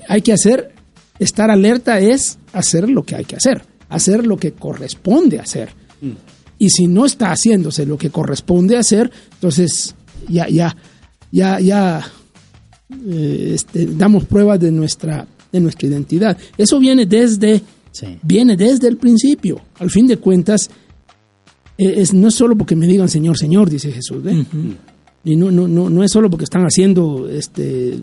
hay 0.06 0.20
que 0.20 0.34
hacer, 0.34 0.74
estar 1.18 1.50
alerta 1.50 1.98
es 1.98 2.38
hacer 2.52 2.90
lo 2.90 3.04
que 3.04 3.16
hay 3.16 3.24
que 3.24 3.36
hacer, 3.36 3.62
hacer 3.92 4.26
lo 4.26 4.36
que 4.36 4.52
corresponde 4.52 5.38
hacer. 5.38 5.70
Y 6.58 6.70
si 6.70 6.86
no 6.86 7.04
está 7.06 7.30
haciéndose 7.30 7.86
lo 7.86 7.96
que 7.98 8.10
corresponde 8.10 8.76
hacer, 8.76 9.10
entonces 9.34 9.94
ya, 10.28 10.48
ya, 10.48 10.76
ya, 11.30 11.58
ya 11.60 12.06
eh, 13.08 13.52
este, 13.54 13.86
damos 13.86 14.24
pruebas 14.24 14.60
de 14.60 14.70
nuestra, 14.70 15.26
de 15.50 15.60
nuestra 15.60 15.88
identidad. 15.88 16.36
Eso 16.56 16.78
viene 16.78 17.06
desde, 17.06 17.62
Sí. 17.90 18.18
viene 18.22 18.56
desde 18.56 18.88
el 18.88 18.96
principio. 18.96 19.60
Al 19.78 19.90
fin 19.90 20.06
de 20.06 20.16
cuentas, 20.16 20.70
eh, 21.78 21.94
es, 21.96 22.14
no 22.14 22.28
es 22.28 22.34
solo 22.34 22.56
porque 22.56 22.74
me 22.76 22.86
digan 22.86 23.08
Señor, 23.08 23.36
Señor, 23.38 23.68
dice 23.68 23.90
Jesús. 23.92 24.24
¿eh? 24.26 24.44
Y 25.24 25.36
no, 25.36 25.50
no, 25.50 25.68
no, 25.68 25.90
no 25.90 26.02
es 26.02 26.10
solo 26.10 26.30
porque 26.30 26.44
están 26.44 26.62
haciendo 26.64 27.28
este, 27.28 28.00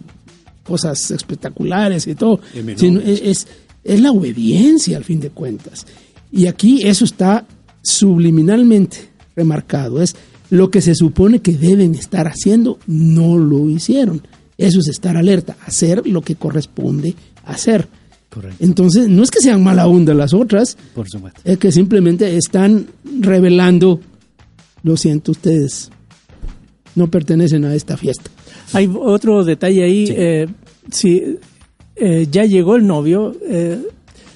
cosas 0.63 1.11
espectaculares 1.11 2.07
y 2.07 2.15
todo, 2.15 2.39
sino 2.77 2.99
es, 3.01 3.21
es, 3.23 3.47
es 3.93 4.01
la 4.01 4.11
obediencia 4.11 4.97
al 4.97 5.03
fin 5.03 5.19
de 5.19 5.29
cuentas. 5.29 5.85
Y 6.31 6.45
aquí 6.47 6.81
eso 6.83 7.05
está 7.05 7.45
subliminalmente 7.81 8.97
remarcado. 9.35 10.01
Es 10.01 10.15
lo 10.49 10.71
que 10.71 10.81
se 10.81 10.95
supone 10.95 11.39
que 11.41 11.53
deben 11.53 11.95
estar 11.95 12.27
haciendo, 12.27 12.79
no 12.87 13.37
lo 13.37 13.69
hicieron. 13.69 14.21
Eso 14.57 14.79
es 14.79 14.87
estar 14.87 15.15
alerta, 15.15 15.55
hacer 15.65 16.05
lo 16.07 16.21
que 16.21 16.35
corresponde 16.35 17.15
hacer. 17.45 17.87
Correcto. 18.29 18.63
Entonces, 18.63 19.07
no 19.07 19.23
es 19.23 19.31
que 19.31 19.39
sean 19.39 19.63
mala 19.63 19.87
onda 19.87 20.13
las 20.13 20.33
otras, 20.33 20.77
Por 20.93 21.09
supuesto. 21.09 21.41
es 21.43 21.57
que 21.57 21.71
simplemente 21.71 22.35
están 22.37 22.87
revelando, 23.21 24.01
lo 24.83 24.97
siento 24.97 25.31
ustedes, 25.31 25.89
no 26.95 27.09
pertenecen 27.09 27.65
a 27.65 27.73
esta 27.73 27.97
fiesta. 27.97 28.29
Hay 28.73 28.87
otro 28.93 29.43
detalle 29.43 29.83
ahí. 29.83 30.07
Sí. 30.07 30.13
eh, 30.15 30.47
si 30.91 31.37
eh, 31.99 32.27
ya 32.29 32.45
llegó 32.45 32.75
el 32.75 32.87
novio, 32.87 33.35
eh, 33.47 33.79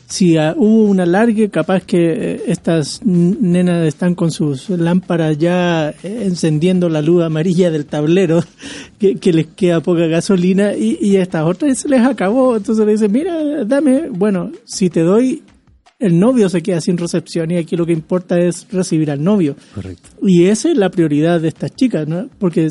si 0.07 0.37
hubo 0.37 0.85
una 0.85 1.05
larga, 1.05 1.47
capaz 1.49 1.83
que 1.83 1.97
eh, 1.97 2.43
estas 2.47 3.03
nenas 3.03 3.87
están 3.87 4.13
con 4.13 4.31
sus 4.31 4.69
lámparas 4.69 5.37
ya 5.37 5.93
encendiendo 6.03 6.87
la 6.87 7.01
luz 7.01 7.23
amarilla 7.23 7.71
del 7.71 7.85
tablero, 7.85 8.43
que, 8.99 9.15
que 9.15 9.33
les 9.33 9.47
queda 9.47 9.81
poca 9.81 10.05
gasolina, 10.07 10.75
y, 10.75 10.97
y 11.01 11.17
a 11.17 11.23
estas 11.23 11.45
otras 11.45 11.79
se 11.79 11.89
les 11.89 12.01
acabó. 12.01 12.55
Entonces 12.55 12.85
le 12.85 12.91
dicen, 12.91 13.11
mira, 13.11 13.65
dame, 13.65 14.09
bueno, 14.09 14.51
si 14.65 14.89
te 14.89 15.01
doy, 15.01 15.41
el 16.03 16.19
novio 16.19 16.49
se 16.49 16.61
queda 16.61 16.81
sin 16.81 16.97
recepción 16.97 17.49
y 17.51 17.57
aquí 17.57 17.77
lo 17.77 17.85
que 17.85 17.93
importa 17.93 18.37
es 18.37 18.67
recibir 18.71 19.09
al 19.09 19.23
novio. 19.23 19.55
Correcto. 19.73 20.09
Y 20.21 20.45
esa 20.45 20.69
es 20.69 20.77
la 20.77 20.89
prioridad 20.89 21.39
de 21.39 21.47
estas 21.47 21.73
chicas, 21.75 22.07
¿no? 22.07 22.29
Porque... 22.39 22.69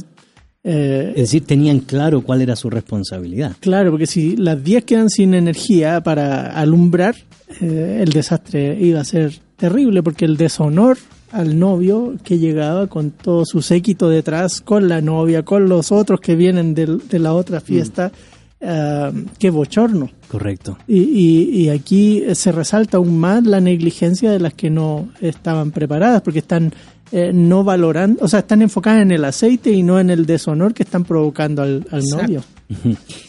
eh, 0.64 1.10
Es 1.16 1.22
decir, 1.22 1.44
tenían 1.44 1.80
claro 1.80 2.22
cuál 2.22 2.40
era 2.42 2.54
su 2.56 2.70
responsabilidad. 2.70 3.56
Claro, 3.60 3.90
porque 3.90 4.06
si 4.06 4.36
las 4.36 4.62
10 4.62 4.84
quedan 4.84 5.10
sin 5.10 5.34
energía 5.34 6.00
para 6.02 6.52
alumbrar, 6.58 7.16
eh, 7.60 8.00
el 8.02 8.12
desastre 8.12 8.76
iba 8.80 9.00
a 9.00 9.04
ser 9.04 9.32
terrible, 9.56 10.02
porque 10.02 10.24
el 10.24 10.36
deshonor 10.36 10.98
al 11.32 11.58
novio 11.58 12.14
que 12.22 12.38
llegaba 12.38 12.86
con 12.88 13.10
todo 13.10 13.44
su 13.46 13.62
séquito 13.62 14.08
detrás, 14.08 14.60
con 14.60 14.88
la 14.88 15.00
novia, 15.00 15.42
con 15.44 15.68
los 15.68 15.90
otros 15.90 16.20
que 16.20 16.36
vienen 16.36 16.74
del- 16.74 17.08
de, 17.08 17.18
la 17.18 17.32
otra 17.32 17.60
fiesta, 17.60 18.12
eh, 18.60 19.10
qué 19.38 19.50
bochorno. 19.50 20.10
Correcto. 20.28 20.78
Y, 20.86 20.98
y- 21.00 21.48
y 21.62 21.68
aquí 21.70 22.22
se 22.34 22.52
resalta 22.52 22.98
aún 22.98 23.18
más 23.18 23.44
la 23.46 23.60
negligencia 23.60 24.30
de 24.30 24.40
las 24.40 24.54
que 24.54 24.70
no 24.70 25.08
estaban 25.20 25.70
preparadas, 25.70 26.22
porque 26.22 26.40
están 26.40 26.72
eh, 27.12 27.30
no 27.34 27.62
valorando, 27.62 28.24
o 28.24 28.28
sea, 28.28 28.40
están 28.40 28.62
enfocadas 28.62 29.02
en 29.02 29.12
el 29.12 29.24
aceite 29.26 29.70
y 29.70 29.82
no 29.82 30.00
en 30.00 30.08
el 30.08 30.24
deshonor 30.24 30.72
que 30.72 30.82
están 30.82 31.04
provocando 31.04 31.60
al, 31.60 31.84
novio. 32.10 32.42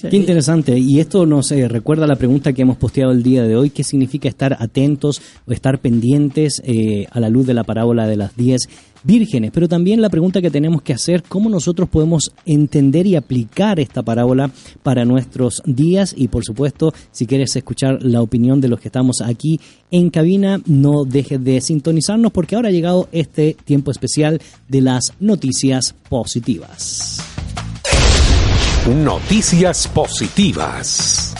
Qué 0.01 0.15
interesante. 0.15 0.77
Y 0.77 0.99
esto 0.99 1.25
nos 1.25 1.51
eh, 1.51 1.67
recuerda 1.67 2.07
la 2.07 2.15
pregunta 2.15 2.53
que 2.53 2.61
hemos 2.61 2.77
posteado 2.77 3.11
el 3.11 3.23
día 3.23 3.43
de 3.43 3.55
hoy. 3.55 3.69
¿Qué 3.69 3.83
significa 3.83 4.29
estar 4.29 4.55
atentos 4.59 5.21
o 5.45 5.51
estar 5.51 5.79
pendientes 5.79 6.61
eh, 6.65 7.07
a 7.11 7.19
la 7.19 7.29
luz 7.29 7.45
de 7.45 7.53
la 7.53 7.63
parábola 7.63 8.07
de 8.07 8.15
las 8.15 8.35
diez 8.35 8.69
vírgenes? 9.03 9.51
Pero 9.53 9.67
también 9.67 10.01
la 10.01 10.09
pregunta 10.09 10.41
que 10.41 10.51
tenemos 10.51 10.81
que 10.81 10.93
hacer, 10.93 11.23
¿cómo 11.23 11.49
nosotros 11.49 11.89
podemos 11.89 12.31
entender 12.45 13.05
y 13.07 13.15
aplicar 13.15 13.79
esta 13.79 14.01
parábola 14.01 14.51
para 14.81 15.05
nuestros 15.05 15.61
días? 15.65 16.13
Y 16.17 16.29
por 16.29 16.45
supuesto, 16.45 16.93
si 17.11 17.25
quieres 17.25 17.55
escuchar 17.55 18.01
la 18.01 18.21
opinión 18.21 18.61
de 18.61 18.69
los 18.69 18.79
que 18.79 18.87
estamos 18.87 19.21
aquí 19.21 19.59
en 19.91 20.09
cabina, 20.09 20.61
no 20.65 21.03
dejes 21.05 21.43
de 21.43 21.61
sintonizarnos 21.61 22.31
porque 22.31 22.55
ahora 22.55 22.69
ha 22.69 22.71
llegado 22.71 23.09
este 23.11 23.55
tiempo 23.65 23.72
especial 23.91 24.41
de 24.67 24.81
las 24.81 25.13
noticias 25.19 25.95
positivas. 26.09 27.19
Noticias 28.87 29.87
positivas. 29.87 31.33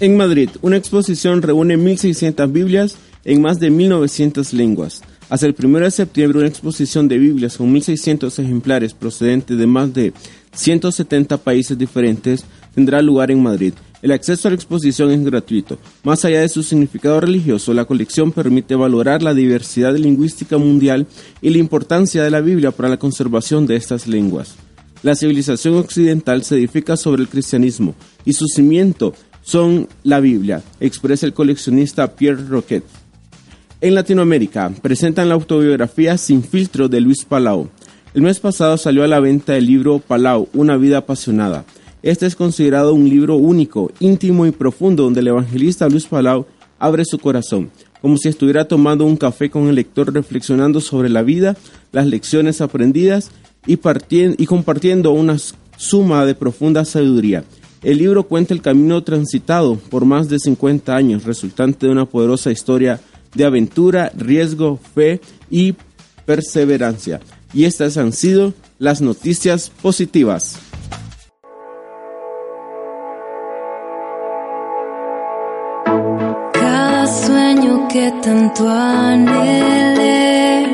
En 0.00 0.16
Madrid, 0.16 0.50
una 0.62 0.76
exposición 0.76 1.42
reúne 1.42 1.76
1.600 1.76 2.50
Biblias 2.50 2.96
en 3.24 3.40
más 3.40 3.60
de 3.60 3.70
1.900 3.70 4.52
lenguas. 4.52 5.02
Hasta 5.28 5.46
el 5.46 5.54
1 5.58 5.78
de 5.78 5.90
septiembre, 5.90 6.38
una 6.38 6.48
exposición 6.48 7.08
de 7.08 7.18
Biblias 7.18 7.56
con 7.56 7.74
1.600 7.74 8.38
ejemplares 8.38 8.94
procedentes 8.94 9.56
de 9.56 9.66
más 9.66 9.94
de 9.94 10.12
170 10.54 11.38
países 11.38 11.78
diferentes 11.78 12.44
tendrá 12.74 13.00
lugar 13.00 13.30
en 13.30 13.42
Madrid. 13.42 13.74
El 14.02 14.10
acceso 14.10 14.48
a 14.48 14.50
la 14.50 14.56
exposición 14.56 15.12
es 15.12 15.24
gratuito. 15.24 15.78
Más 16.02 16.24
allá 16.24 16.40
de 16.40 16.48
su 16.48 16.64
significado 16.64 17.20
religioso, 17.20 17.72
la 17.72 17.84
colección 17.84 18.32
permite 18.32 18.74
valorar 18.74 19.22
la 19.22 19.32
diversidad 19.32 19.96
lingüística 19.96 20.58
mundial 20.58 21.06
y 21.40 21.50
la 21.50 21.58
importancia 21.58 22.24
de 22.24 22.30
la 22.32 22.40
Biblia 22.40 22.72
para 22.72 22.88
la 22.88 22.96
conservación 22.96 23.64
de 23.68 23.76
estas 23.76 24.08
lenguas. 24.08 24.56
La 25.04 25.14
civilización 25.14 25.76
occidental 25.76 26.42
se 26.42 26.56
edifica 26.56 26.96
sobre 26.96 27.22
el 27.22 27.28
cristianismo 27.28 27.94
y 28.24 28.32
su 28.32 28.46
cimiento 28.48 29.14
son 29.42 29.88
la 30.02 30.18
Biblia, 30.18 30.62
expresa 30.80 31.24
el 31.26 31.32
coleccionista 31.32 32.16
Pierre 32.16 32.44
Roquet. 32.44 32.84
En 33.80 33.94
Latinoamérica 33.94 34.72
presentan 34.82 35.28
la 35.28 35.34
autobiografía 35.34 36.18
Sin 36.18 36.42
filtro 36.42 36.88
de 36.88 37.00
Luis 37.00 37.24
Palau. 37.24 37.68
El 38.14 38.22
mes 38.22 38.40
pasado 38.40 38.76
salió 38.78 39.04
a 39.04 39.08
la 39.08 39.20
venta 39.20 39.56
el 39.56 39.66
libro 39.66 40.00
Palau, 40.00 40.48
Una 40.54 40.76
vida 40.76 40.98
apasionada. 40.98 41.64
Este 42.02 42.26
es 42.26 42.34
considerado 42.34 42.94
un 42.94 43.08
libro 43.08 43.36
único, 43.36 43.92
íntimo 44.00 44.44
y 44.46 44.50
profundo 44.50 45.04
donde 45.04 45.20
el 45.20 45.28
evangelista 45.28 45.88
Luis 45.88 46.06
Palau 46.06 46.46
abre 46.80 47.04
su 47.04 47.18
corazón, 47.18 47.70
como 48.00 48.16
si 48.16 48.28
estuviera 48.28 48.66
tomando 48.66 49.04
un 49.04 49.16
café 49.16 49.50
con 49.50 49.68
el 49.68 49.76
lector 49.76 50.12
reflexionando 50.12 50.80
sobre 50.80 51.08
la 51.08 51.22
vida, 51.22 51.56
las 51.92 52.06
lecciones 52.08 52.60
aprendidas 52.60 53.30
y, 53.66 53.76
partien- 53.76 54.34
y 54.36 54.46
compartiendo 54.46 55.12
una 55.12 55.36
suma 55.76 56.26
de 56.26 56.34
profunda 56.34 56.84
sabiduría. 56.84 57.44
El 57.84 57.98
libro 57.98 58.24
cuenta 58.24 58.52
el 58.52 58.62
camino 58.62 59.02
transitado 59.04 59.76
por 59.76 60.04
más 60.04 60.28
de 60.28 60.40
50 60.40 60.96
años, 60.96 61.24
resultante 61.24 61.86
de 61.86 61.92
una 61.92 62.06
poderosa 62.06 62.50
historia 62.50 63.00
de 63.34 63.44
aventura, 63.44 64.10
riesgo, 64.16 64.78
fe 64.94 65.20
y 65.50 65.74
perseverancia. 66.26 67.20
Y 67.54 67.64
estas 67.64 67.96
han 67.96 68.12
sido 68.12 68.54
las 68.78 69.00
noticias 69.00 69.70
positivas. 69.82 70.58
Que 78.02 78.10
tanto 78.20 78.68
anhelé, 78.68 80.66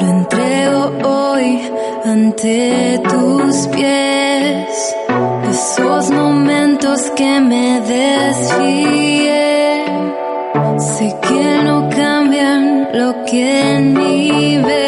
lo 0.00 0.06
entrego 0.16 0.80
hoy 1.04 1.60
ante 2.04 3.00
tus 3.08 3.68
pies. 3.68 4.96
Esos 5.48 6.10
momentos 6.10 6.98
que 7.18 7.40
me 7.40 7.80
desfié, 7.96 9.84
sé 10.78 11.16
que 11.22 11.62
no 11.66 11.88
cambian 11.90 12.88
lo 12.92 13.24
que 13.24 13.78
ni 13.80 14.58
ves. 14.58 14.83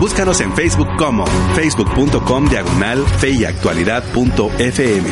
Búscanos 0.00 0.40
en 0.40 0.52
Facebook 0.52 0.88
como 0.96 1.26
facebook.com 1.54 2.48
diagonal 2.48 2.98
fe 3.18 3.30
y 3.30 3.44
actualidad 3.44 4.02
punto 4.12 4.50
FM. 4.58 5.08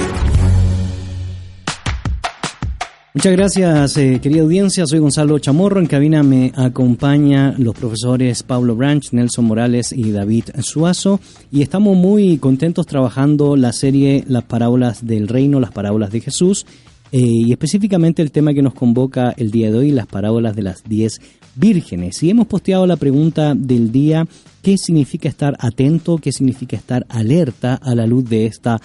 Muchas 3.16 3.32
gracias, 3.32 3.96
eh, 3.96 4.20
querida 4.22 4.42
audiencia. 4.42 4.86
Soy 4.86 4.98
Gonzalo 4.98 5.38
Chamorro. 5.38 5.80
En 5.80 5.86
cabina 5.86 6.22
me 6.22 6.52
acompaña 6.54 7.54
los 7.56 7.74
profesores 7.74 8.42
Pablo 8.42 8.76
Branch, 8.76 9.10
Nelson 9.10 9.46
Morales 9.46 9.90
y 9.92 10.10
David 10.12 10.50
Suazo. 10.60 11.18
Y 11.50 11.62
estamos 11.62 11.96
muy 11.96 12.36
contentos 12.36 12.86
trabajando 12.86 13.56
la 13.56 13.72
serie 13.72 14.22
Las 14.28 14.44
parábolas 14.44 15.06
del 15.06 15.28
reino, 15.28 15.60
las 15.60 15.72
parábolas 15.72 16.10
de 16.10 16.20
Jesús. 16.20 16.66
eh, 17.10 17.20
y 17.22 17.52
específicamente 17.52 18.20
el 18.20 18.32
tema 18.32 18.52
que 18.52 18.60
nos 18.62 18.74
convoca 18.74 19.32
el 19.38 19.50
día 19.50 19.70
de 19.70 19.78
hoy, 19.78 19.92
las 19.92 20.06
parábolas 20.06 20.54
de 20.54 20.62
las 20.62 20.84
diez 20.84 21.20
vírgenes. 21.56 22.22
Y 22.22 22.30
hemos 22.30 22.46
posteado 22.46 22.86
la 22.86 22.96
pregunta 22.96 23.54
del 23.54 23.90
día, 23.90 24.26
¿qué 24.62 24.78
significa 24.78 25.28
estar 25.28 25.56
atento? 25.58 26.18
¿Qué 26.18 26.30
significa 26.30 26.76
estar 26.76 27.04
alerta 27.08 27.74
a 27.74 27.94
la 27.94 28.06
luz 28.06 28.28
de 28.28 28.46
esta 28.46 28.80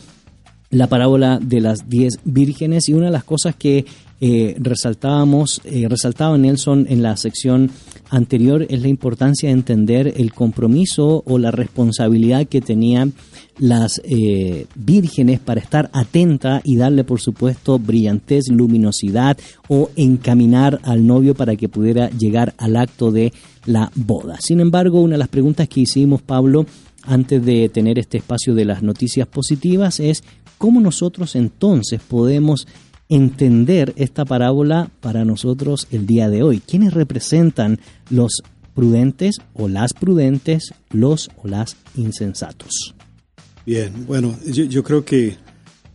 la 0.72 0.88
parábola 0.88 1.40
de 1.42 1.62
las 1.62 1.90
diez 1.90 2.20
vírgenes 2.26 2.90
y 2.90 2.94
una 2.94 3.08
de 3.08 3.12
las 3.12 3.24
cosas 3.24 3.56
que 3.56 3.86
eh, 4.22 4.56
resaltábamos, 4.60 5.62
eh, 5.64 5.88
resaltaba 5.88 6.38
Nelson 6.38 6.86
en 6.90 7.02
la 7.02 7.16
sección 7.16 7.72
anterior 8.10 8.66
es 8.70 8.82
la 8.82 8.90
importancia 8.90 9.48
de 9.48 9.54
entender 9.54 10.14
el 10.18 10.34
compromiso 10.34 11.24
o 11.26 11.38
la 11.38 11.52
responsabilidad 11.52 12.46
que 12.46 12.60
tenían 12.60 13.14
las 13.60 14.02
eh, 14.06 14.66
vírgenes 14.74 15.40
para 15.40 15.60
estar 15.60 15.90
atenta 15.94 16.62
y 16.64 16.78
darle 16.78 17.04
por 17.04 17.20
supuesto 17.20 17.78
brillantez, 17.78 18.50
luminosidad 18.50 19.38
o 19.68 19.90
encaminar 19.96 20.80
al 20.84 21.06
novio 21.06 21.36
para 21.36 21.56
que 21.56 21.70
pudiera 21.70 22.10
llegar 22.10 22.54
al 22.58 22.78
acto 22.78 23.12
de 23.12 23.34
la 23.66 23.92
boda. 23.96 24.38
Sin 24.40 24.62
embargo, 24.62 25.02
una 25.02 25.14
de 25.14 25.20
las 25.20 25.28
preguntas 25.28 25.68
que 25.68 25.82
hicimos, 25.82 26.22
Pablo, 26.22 26.66
antes 27.04 27.44
de 27.46 27.70
tener 27.70 28.00
este 28.00 28.18
espacio 28.18 28.56
de 28.56 28.66
las 28.66 28.82
noticias 28.82 29.28
positivas 29.28 30.00
es 30.00 30.24
cómo 30.58 30.82
nosotros 30.82 31.36
entonces 31.36 32.02
podemos 32.02 32.68
entender 33.10 33.94
esta 33.96 34.24
parábola 34.24 34.90
para 35.02 35.26
nosotros 35.26 35.88
el 35.92 36.06
día 36.06 36.30
de 36.30 36.44
hoy. 36.44 36.60
¿Quiénes 36.60 36.94
representan 36.94 37.80
los 38.10 38.44
prudentes 38.76 39.38
o 39.54 39.68
las 39.68 39.94
prudentes, 39.94 40.74
los 40.92 41.30
o 41.44 41.48
las 41.48 41.76
insensatos? 41.96 42.94
Bien, 43.66 44.06
bueno, 44.08 44.38
yo, 44.46 44.64
yo 44.64 44.84
creo 44.84 45.04
que 45.04 45.38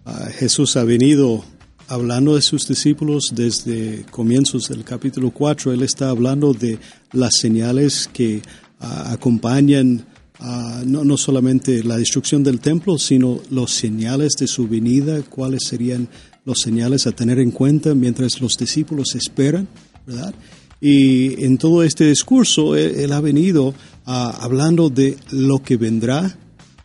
ah, 0.04 0.28
Jesús 0.38 0.76
ha 0.76 0.84
venido 0.84 1.44
hablando 1.88 2.34
de 2.34 2.42
sus 2.42 2.68
discípulos 2.68 3.32
desde 3.34 4.04
comienzos 4.10 4.68
del 4.68 4.84
capítulo 4.84 5.30
4. 5.30 5.72
Él 5.72 5.82
está 5.82 6.10
hablando 6.10 6.52
de 6.52 6.78
las 7.12 7.36
señales 7.36 8.08
que 8.12 8.42
ah, 8.80 9.12
acompañan 9.12 10.04
ah, 10.40 10.82
no, 10.86 11.04
no 11.04 11.16
solamente 11.16 11.82
la 11.82 11.96
destrucción 11.96 12.42
del 12.42 12.60
templo, 12.60 12.98
sino 12.98 13.40
los 13.50 13.72
señales 13.72 14.34
de 14.38 14.46
su 14.46 14.68
venida, 14.68 15.22
cuáles 15.22 15.64
serían 15.64 16.08
los 16.44 16.60
señales 16.60 17.06
a 17.06 17.12
tener 17.12 17.38
en 17.38 17.50
cuenta 17.50 17.94
mientras 17.94 18.40
los 18.40 18.56
discípulos 18.58 19.14
esperan, 19.14 19.66
¿verdad? 20.06 20.34
Y 20.80 21.42
en 21.42 21.56
todo 21.56 21.82
este 21.82 22.06
discurso 22.06 22.76
él, 22.76 23.10
ha 23.12 23.20
venido 23.20 23.72
hablando 24.04 24.90
de 24.90 25.16
lo 25.30 25.62
que 25.62 25.78
vendrá, 25.78 26.36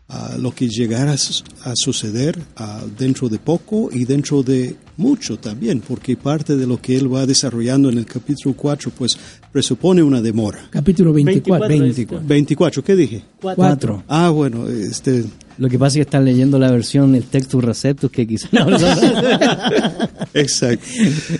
a 0.09 0.37
lo 0.37 0.51
que 0.51 0.67
llegará 0.67 1.11
a, 1.13 1.17
su- 1.17 1.43
a 1.63 1.73
suceder 1.75 2.37
dentro 2.97 3.29
de 3.29 3.37
poco 3.39 3.89
y 3.93 4.05
dentro 4.05 4.41
de 4.43 4.75
mucho 4.97 5.37
también, 5.37 5.79
porque 5.79 6.17
parte 6.17 6.57
de 6.57 6.67
lo 6.67 6.81
que 6.81 6.97
él 6.97 7.13
va 7.13 7.25
desarrollando 7.25 7.89
en 7.89 7.97
el 7.99 8.05
capítulo 8.05 8.53
4 8.55 8.91
pues 8.97 9.17
presupone 9.51 10.03
una 10.03 10.21
demora. 10.21 10.67
Capítulo 10.71 11.13
24. 11.13 11.67
24. 11.69 12.27
24, 12.27 12.83
¿qué 12.83 12.95
dije? 12.95 13.21
Cuatro. 13.39 14.03
Ah, 14.09 14.29
bueno, 14.29 14.67
este 14.67 15.23
Lo 15.57 15.69
que 15.69 15.79
pasa 15.79 15.91
es 15.91 15.93
que 15.95 16.01
están 16.01 16.25
leyendo 16.25 16.59
la 16.59 16.69
versión, 16.71 17.15
el 17.15 17.23
textus 17.23 17.63
receptus 17.63 18.11
que 18.11 18.27
quizás 18.27 18.51
no, 18.51 18.67
Exacto. 20.33 20.85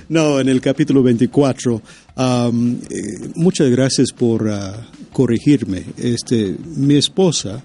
No, 0.09 0.39
en 0.39 0.49
el 0.49 0.61
capítulo 0.61 1.03
24. 1.03 1.81
am, 2.15 2.77
eh, 2.89 3.29
muchas 3.35 3.69
gracias 3.69 4.11
por 4.11 4.49
ah, 4.49 4.87
corregirme. 5.11 5.83
Este, 5.97 6.55
mi 6.75 6.95
esposa, 6.95 7.61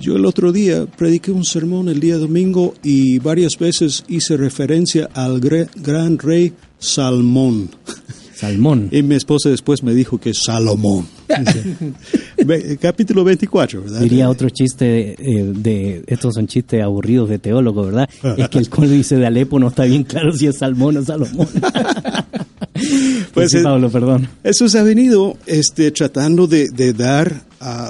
yo 0.00 0.16
el 0.16 0.26
otro 0.26 0.52
día 0.52 0.86
prediqué 0.86 1.30
un 1.30 1.44
sermón 1.44 1.88
el 1.88 2.00
día 2.00 2.16
domingo 2.16 2.74
y 2.82 3.18
varias 3.18 3.58
veces 3.58 4.04
hice 4.08 4.36
referencia 4.36 5.08
al 5.14 5.40
gran 5.40 6.18
rey 6.18 6.52
Salmón. 6.78 7.70
Salmón. 8.34 8.88
Y 8.90 9.02
mi 9.04 9.14
esposa 9.14 9.50
después 9.50 9.84
me 9.84 9.94
dijo 9.94 10.18
que 10.18 10.30
es 10.30 10.42
Salomón. 10.44 11.06
Capítulo 12.80 13.22
24, 13.22 13.82
¿verdad? 13.82 14.00
Diría 14.00 14.28
otro 14.28 14.50
chiste 14.50 15.14
eh, 15.16 15.52
de, 15.54 16.02
estos 16.08 16.34
son 16.34 16.48
chistes 16.48 16.82
aburridos 16.82 17.28
de 17.28 17.38
teólogo, 17.38 17.84
¿verdad? 17.84 18.08
Es 18.36 18.48
que 18.48 18.58
el 18.58 18.68
códice 18.68 19.16
de 19.16 19.26
Alepo 19.26 19.60
no 19.60 19.68
está 19.68 19.84
bien 19.84 20.02
claro 20.02 20.32
si 20.32 20.48
es 20.48 20.58
Salmón 20.58 20.96
o 20.96 21.04
Salomón. 21.04 21.48
Pues 23.32 23.52
sí, 23.52 23.58
eh, 23.58 23.62
Pablo, 23.62 23.90
perdón. 23.90 24.28
Jesús 24.42 24.74
ha 24.74 24.82
venido 24.82 25.36
este, 25.46 25.90
tratando 25.92 26.46
de, 26.46 26.68
de 26.68 26.92
dar 26.92 27.42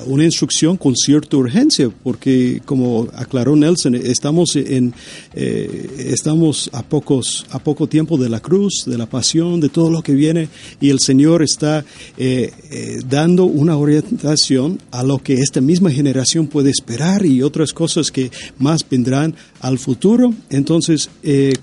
una 0.06 0.24
instrucción 0.24 0.76
con 0.76 0.94
cierta 0.96 1.36
urgencia, 1.36 1.90
porque 2.02 2.60
como 2.64 3.08
aclaró 3.14 3.56
Nelson, 3.56 3.94
estamos 3.94 4.56
en 4.56 4.94
eh, 5.34 5.90
estamos 5.98 6.68
a 6.72 6.82
pocos 6.82 7.46
a 7.50 7.58
poco 7.58 7.86
tiempo 7.86 8.18
de 8.18 8.28
la 8.28 8.40
cruz, 8.40 8.84
de 8.86 8.98
la 8.98 9.06
pasión, 9.06 9.60
de 9.60 9.68
todo 9.68 9.90
lo 9.90 10.02
que 10.02 10.14
viene, 10.14 10.48
y 10.80 10.90
el 10.90 11.00
Señor 11.00 11.42
está 11.42 11.84
eh, 12.18 12.52
eh, 12.70 13.00
dando 13.08 13.44
una 13.44 13.76
orientación 13.76 14.78
a 14.90 15.02
lo 15.02 15.18
que 15.18 15.34
esta 15.34 15.60
misma 15.60 15.90
generación 15.90 16.46
puede 16.46 16.70
esperar 16.70 17.24
y 17.24 17.42
otras 17.42 17.72
cosas 17.72 18.10
que 18.10 18.30
más 18.58 18.86
vendrán 18.88 19.34
al 19.60 19.78
futuro. 19.78 20.34
Entonces, 20.50 21.08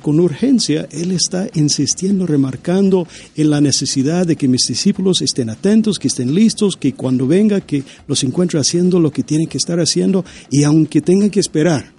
con 0.01 0.19
urgencia, 0.19 0.87
Él 0.91 1.11
está 1.11 1.47
insistiendo, 1.53 2.25
remarcando 2.25 3.07
en 3.35 3.49
la 3.49 3.61
necesidad 3.61 4.25
de 4.25 4.35
que 4.35 4.47
mis 4.47 4.65
discípulos 4.67 5.21
estén 5.21 5.49
atentos, 5.49 5.99
que 5.99 6.07
estén 6.07 6.33
listos, 6.33 6.75
que 6.75 6.93
cuando 6.93 7.27
venga, 7.27 7.61
que 7.61 7.83
los 8.07 8.23
encuentre 8.23 8.59
haciendo 8.59 8.99
lo 8.99 9.11
que 9.11 9.23
tienen 9.23 9.47
que 9.47 9.57
estar 9.57 9.79
haciendo 9.79 10.25
y 10.49 10.63
aunque 10.63 11.01
tengan 11.01 11.29
que 11.29 11.39
esperar, 11.39 11.91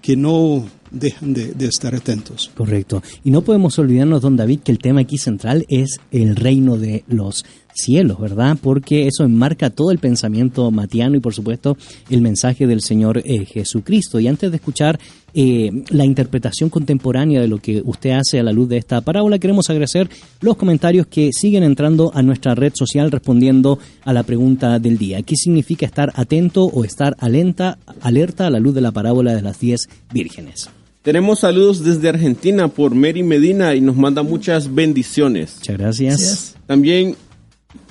que 0.00 0.16
no 0.16 0.64
dejan 0.90 1.32
de, 1.32 1.52
de 1.54 1.66
estar 1.66 1.94
atentos. 1.94 2.50
Correcto. 2.54 3.02
Y 3.24 3.30
no 3.30 3.42
podemos 3.42 3.78
olvidarnos, 3.78 4.22
don 4.22 4.36
David, 4.36 4.60
que 4.60 4.72
el 4.72 4.78
tema 4.78 5.00
aquí 5.00 5.18
central 5.18 5.64
es 5.68 5.98
el 6.10 6.36
reino 6.36 6.76
de 6.76 7.04
los 7.08 7.44
cielos, 7.74 8.20
¿verdad? 8.20 8.56
Porque 8.60 9.06
eso 9.06 9.24
enmarca 9.24 9.70
todo 9.70 9.90
el 9.90 9.98
pensamiento 9.98 10.70
matiano 10.70 11.16
y 11.16 11.20
por 11.20 11.34
supuesto 11.34 11.76
el 12.08 12.22
mensaje 12.22 12.66
del 12.66 12.80
Señor 12.80 13.18
eh, 13.24 13.44
Jesucristo. 13.44 14.20
Y 14.20 14.28
antes 14.28 14.50
de 14.50 14.56
escuchar 14.56 14.98
eh, 15.34 15.70
la 15.88 16.04
interpretación 16.04 16.70
contemporánea 16.70 17.40
de 17.40 17.48
lo 17.48 17.58
que 17.58 17.82
usted 17.84 18.10
hace 18.10 18.38
a 18.38 18.44
la 18.44 18.52
luz 18.52 18.68
de 18.68 18.76
esta 18.76 19.00
parábola, 19.00 19.38
queremos 19.38 19.68
agradecer 19.68 20.08
los 20.40 20.56
comentarios 20.56 21.08
que 21.08 21.30
siguen 21.32 21.64
entrando 21.64 22.12
a 22.14 22.22
nuestra 22.22 22.54
red 22.54 22.72
social 22.74 23.10
respondiendo 23.10 23.78
a 24.04 24.12
la 24.12 24.22
pregunta 24.22 24.78
del 24.78 24.96
día. 24.96 25.22
¿Qué 25.22 25.34
significa 25.36 25.86
estar 25.86 26.12
atento 26.14 26.64
o 26.64 26.84
estar 26.84 27.16
alenta, 27.18 27.78
alerta 28.00 28.46
a 28.46 28.50
la 28.50 28.60
luz 28.60 28.74
de 28.74 28.80
la 28.80 28.92
parábola 28.92 29.34
de 29.34 29.42
las 29.42 29.58
diez 29.58 29.88
vírgenes? 30.12 30.70
Tenemos 31.02 31.40
saludos 31.40 31.84
desde 31.84 32.08
Argentina 32.08 32.68
por 32.68 32.94
Mary 32.94 33.22
Medina 33.22 33.74
y 33.74 33.82
nos 33.82 33.94
manda 33.94 34.22
muchas 34.22 34.74
bendiciones. 34.74 35.56
Muchas 35.58 35.76
gracias. 35.76 36.56
También 36.66 37.14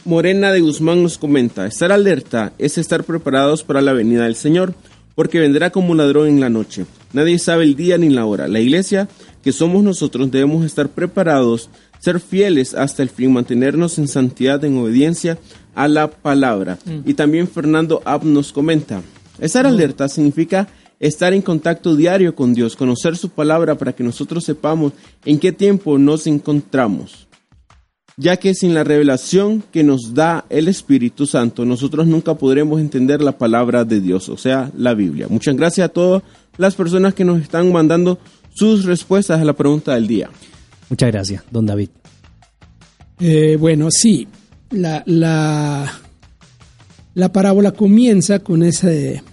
Morena 0.05 0.51
de 0.51 0.59
Guzmán 0.59 1.01
nos 1.01 1.17
comenta, 1.17 1.65
estar 1.65 1.93
alerta 1.93 2.51
es 2.57 2.77
estar 2.77 3.05
preparados 3.05 3.63
para 3.63 3.81
la 3.81 3.93
venida 3.93 4.25
del 4.25 4.35
Señor, 4.35 4.73
porque 5.15 5.39
vendrá 5.39 5.69
como 5.69 5.95
ladrón 5.95 6.27
en 6.27 6.41
la 6.41 6.49
noche. 6.49 6.85
Nadie 7.13 7.39
sabe 7.39 7.63
el 7.63 7.77
día 7.77 7.97
ni 7.97 8.09
la 8.09 8.25
hora. 8.25 8.49
La 8.49 8.59
iglesia, 8.59 9.07
que 9.41 9.53
somos 9.53 9.81
nosotros, 9.81 10.29
debemos 10.29 10.65
estar 10.65 10.89
preparados, 10.89 11.69
ser 11.99 12.19
fieles 12.19 12.73
hasta 12.73 13.01
el 13.01 13.09
fin, 13.09 13.31
mantenernos 13.31 13.97
en 13.97 14.09
santidad, 14.09 14.61
en 14.65 14.77
obediencia 14.77 15.37
a 15.73 15.87
la 15.87 16.11
palabra. 16.11 16.77
Y 17.05 17.13
también 17.13 17.47
Fernando 17.47 18.01
Ab 18.03 18.25
nos 18.25 18.51
comenta, 18.51 19.01
estar 19.39 19.65
alerta 19.65 20.09
significa 20.09 20.67
estar 20.99 21.31
en 21.33 21.41
contacto 21.41 21.95
diario 21.95 22.35
con 22.35 22.53
Dios, 22.53 22.75
conocer 22.75 23.15
su 23.15 23.29
palabra 23.29 23.77
para 23.77 23.93
que 23.93 24.03
nosotros 24.03 24.43
sepamos 24.43 24.91
en 25.23 25.39
qué 25.39 25.53
tiempo 25.53 25.97
nos 25.97 26.27
encontramos 26.27 27.27
ya 28.17 28.37
que 28.37 28.53
sin 28.53 28.73
la 28.73 28.83
revelación 28.83 29.63
que 29.71 29.83
nos 29.83 30.13
da 30.13 30.45
el 30.49 30.67
Espíritu 30.67 31.25
Santo, 31.25 31.65
nosotros 31.65 32.07
nunca 32.07 32.35
podremos 32.35 32.79
entender 32.79 33.21
la 33.21 33.37
palabra 33.37 33.85
de 33.85 33.99
Dios, 33.99 34.29
o 34.29 34.37
sea, 34.37 34.71
la 34.77 34.93
Biblia. 34.93 35.27
Muchas 35.29 35.55
gracias 35.55 35.85
a 35.85 35.89
todas 35.89 36.23
las 36.57 36.75
personas 36.75 37.13
que 37.13 37.25
nos 37.25 37.41
están 37.41 37.71
mandando 37.71 38.19
sus 38.53 38.85
respuestas 38.85 39.41
a 39.41 39.45
la 39.45 39.53
pregunta 39.53 39.95
del 39.95 40.07
día. 40.07 40.29
Muchas 40.89 41.11
gracias, 41.11 41.43
don 41.49 41.65
David. 41.65 41.89
Eh, 43.19 43.57
bueno, 43.59 43.89
sí, 43.89 44.27
la, 44.69 45.03
la, 45.05 45.91
la 47.13 47.31
parábola 47.31 47.71
comienza 47.71 48.39
con 48.39 48.63
ese 48.63 49.23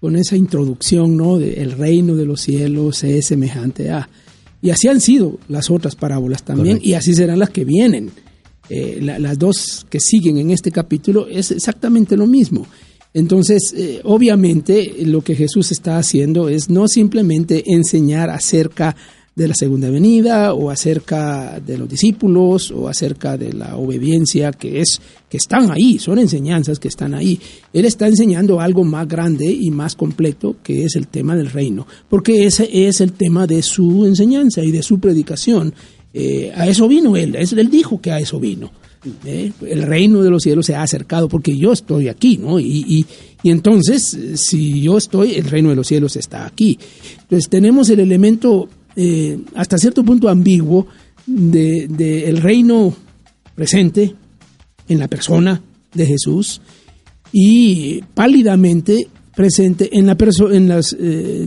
con 0.00 0.16
esa 0.16 0.34
introducción, 0.34 1.16
¿no? 1.16 1.38
De 1.38 1.62
el 1.62 1.72
reino 1.72 2.16
de 2.16 2.24
los 2.24 2.40
cielos 2.40 3.04
es 3.04 3.26
semejante 3.26 3.90
a. 3.90 4.08
Y 4.62 4.70
así 4.70 4.88
han 4.88 5.00
sido 5.00 5.38
las 5.48 5.70
otras 5.70 5.96
parábolas 5.96 6.42
también, 6.42 6.76
Correcto. 6.76 6.88
y 6.88 6.94
así 6.94 7.14
serán 7.14 7.38
las 7.38 7.50
que 7.50 7.64
vienen. 7.64 8.10
Eh, 8.68 8.98
la- 9.02 9.18
las 9.18 9.38
dos 9.38 9.86
que 9.90 9.98
siguen 10.00 10.38
en 10.38 10.50
este 10.50 10.70
capítulo 10.70 11.26
es 11.28 11.50
exactamente 11.50 12.16
lo 12.16 12.26
mismo. 12.26 12.66
Entonces, 13.12 13.74
eh, 13.76 14.00
obviamente, 14.04 14.94
lo 15.06 15.22
que 15.22 15.34
Jesús 15.34 15.72
está 15.72 15.98
haciendo 15.98 16.48
es 16.48 16.70
no 16.70 16.86
simplemente 16.86 17.64
enseñar 17.66 18.30
acerca 18.30 18.90
de 18.90 18.96
la 19.36 19.54
segunda 19.54 19.88
venida 19.88 20.52
o 20.52 20.70
acerca 20.70 21.60
de 21.64 21.78
los 21.78 21.88
discípulos 21.88 22.70
o 22.70 22.88
acerca 22.88 23.38
de 23.38 23.52
la 23.54 23.76
obediencia 23.76 24.52
que 24.52 24.80
es 24.80 25.00
que 25.30 25.36
están 25.38 25.70
ahí, 25.70 25.98
son 25.98 26.18
enseñanzas 26.18 26.78
que 26.78 26.88
están 26.88 27.14
ahí. 27.14 27.40
Él 27.72 27.84
está 27.86 28.06
enseñando 28.08 28.60
algo 28.60 28.84
más 28.84 29.08
grande 29.08 29.46
y 29.46 29.70
más 29.70 29.94
completo 29.94 30.56
que 30.62 30.84
es 30.84 30.96
el 30.96 31.06
tema 31.06 31.36
del 31.36 31.50
reino, 31.50 31.86
porque 32.08 32.44
ese 32.44 32.68
es 32.88 33.00
el 33.00 33.12
tema 33.12 33.46
de 33.46 33.62
su 33.62 34.04
enseñanza 34.04 34.62
y 34.62 34.72
de 34.72 34.82
su 34.82 34.98
predicación. 34.98 35.72
Eh, 36.12 36.52
a 36.54 36.66
eso 36.68 36.86
vino 36.88 37.16
él, 37.16 37.36
él 37.36 37.70
dijo 37.70 38.00
que 38.00 38.10
a 38.10 38.18
eso 38.18 38.40
vino. 38.40 38.70
¿eh? 39.24 39.52
El 39.66 39.82
reino 39.82 40.22
de 40.22 40.28
los 40.30 40.42
cielos 40.42 40.66
se 40.66 40.74
ha 40.74 40.82
acercado 40.82 41.28
porque 41.28 41.56
yo 41.56 41.72
estoy 41.72 42.08
aquí, 42.08 42.36
¿no? 42.36 42.58
Y, 42.60 42.84
y- 42.86 43.06
y 43.42 43.48
entonces, 43.50 44.18
si 44.34 44.82
yo 44.82 44.98
estoy, 44.98 45.32
el 45.36 45.44
reino 45.46 45.70
de 45.70 45.76
los 45.76 45.86
cielos 45.86 46.16
está 46.16 46.44
aquí. 46.44 46.78
Entonces 47.22 47.48
tenemos 47.48 47.88
el 47.88 48.00
elemento 48.00 48.68
eh, 48.96 49.38
hasta 49.54 49.78
cierto 49.78 50.04
punto 50.04 50.28
ambiguo 50.28 50.86
de, 51.26 51.86
de 51.88 52.32
reino 52.40 52.94
presente 53.54 54.14
en 54.88 54.98
la 54.98 55.08
persona 55.08 55.60
de 55.94 56.06
Jesús 56.06 56.60
y 57.32 58.02
pálidamente 58.14 59.08
presente 59.34 59.88
en 59.92 60.06
la 60.06 60.16
en 60.50 60.68
los 60.68 60.96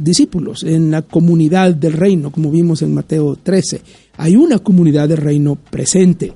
discípulos, 0.01 0.63
en 0.63 0.89
la 0.89 1.01
comunidad 1.03 1.75
del 1.75 1.93
reino, 1.93 2.31
como 2.31 2.49
vimos 2.49 2.81
en 2.81 2.93
Mateo 2.93 3.35
13. 3.35 3.81
Hay 4.17 4.35
una 4.35 4.59
comunidad 4.59 5.09
del 5.09 5.17
reino 5.17 5.55
presente 5.55 6.33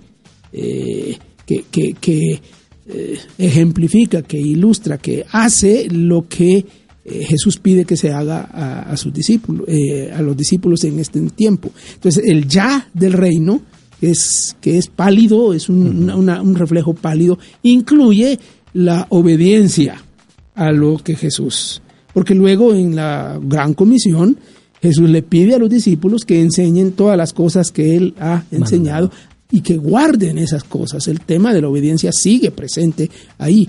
eh, 0.51 1.17
que, 1.45 2.41
eh, 2.89 3.17
ejemplifica, 3.37 4.21
que 4.21 4.37
ilustra, 4.37 4.97
que 4.97 5.25
hace 5.31 5.87
lo 5.89 6.27
que 6.27 6.65
eh, 7.07 7.25
Jesús 7.25 7.57
pide 7.57 7.85
que 7.85 7.95
se 7.97 8.11
haga 8.11 8.41
a, 8.51 8.81
a 8.91 8.97
sus 8.97 9.13
discípulos, 9.13 9.65
eh, 9.67 10.11
a 10.13 10.21
los 10.21 10.35
discípulos 10.37 10.83
en 10.83 10.99
este 10.99 11.19
tiempo. 11.31 11.71
Entonces, 11.95 12.23
el 12.25 12.47
ya 12.47 12.89
del 12.93 13.13
reino 13.13 13.61
es 14.01 14.55
que 14.61 14.77
es 14.77 14.87
pálido, 14.89 15.53
es 15.53 15.69
un, 15.69 16.03
una- 16.03 16.15
una- 16.15 16.41
un 16.41 16.55
reflejo 16.55 16.93
pálido, 16.93 17.39
incluye 17.63 18.37
la 18.73 19.07
obediencia 19.09 20.03
a 20.53 20.71
lo 20.71 20.97
que 20.97 21.15
Jesús. 21.15 21.81
Porque 22.13 22.35
luego 22.35 22.73
en 22.73 22.95
la 22.95 23.39
gran 23.41 23.73
comisión, 23.73 24.37
Jesús 24.81 25.09
le 25.09 25.23
pide 25.23 25.55
a 25.55 25.59
los 25.59 25.69
discípulos 25.69 26.23
que 26.25 26.41
enseñen 26.41 26.91
todas 26.91 27.17
las 27.17 27.33
cosas 27.33 27.71
que 27.71 27.95
él 27.95 28.13
ha 28.19 28.43
enseñado 28.51 29.11
y 29.51 29.61
que 29.61 29.77
guarden 29.77 30.37
esas 30.37 30.63
cosas. 30.63 31.07
El 31.07 31.21
tema 31.21 31.53
de 31.53 31.61
la 31.61 31.69
obediencia 31.69 32.11
sigue 32.11 32.51
presente 32.51 33.09
ahí. 33.39 33.67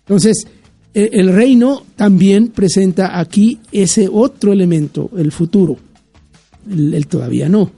Entonces, 0.00 0.46
el 0.94 1.32
reino 1.32 1.84
también 1.96 2.48
presenta 2.48 3.18
aquí 3.18 3.60
ese 3.70 4.08
otro 4.12 4.52
elemento, 4.52 5.10
el 5.16 5.30
futuro, 5.30 5.76
el, 6.68 7.06
todavía 7.06 7.48
no, 7.48 7.70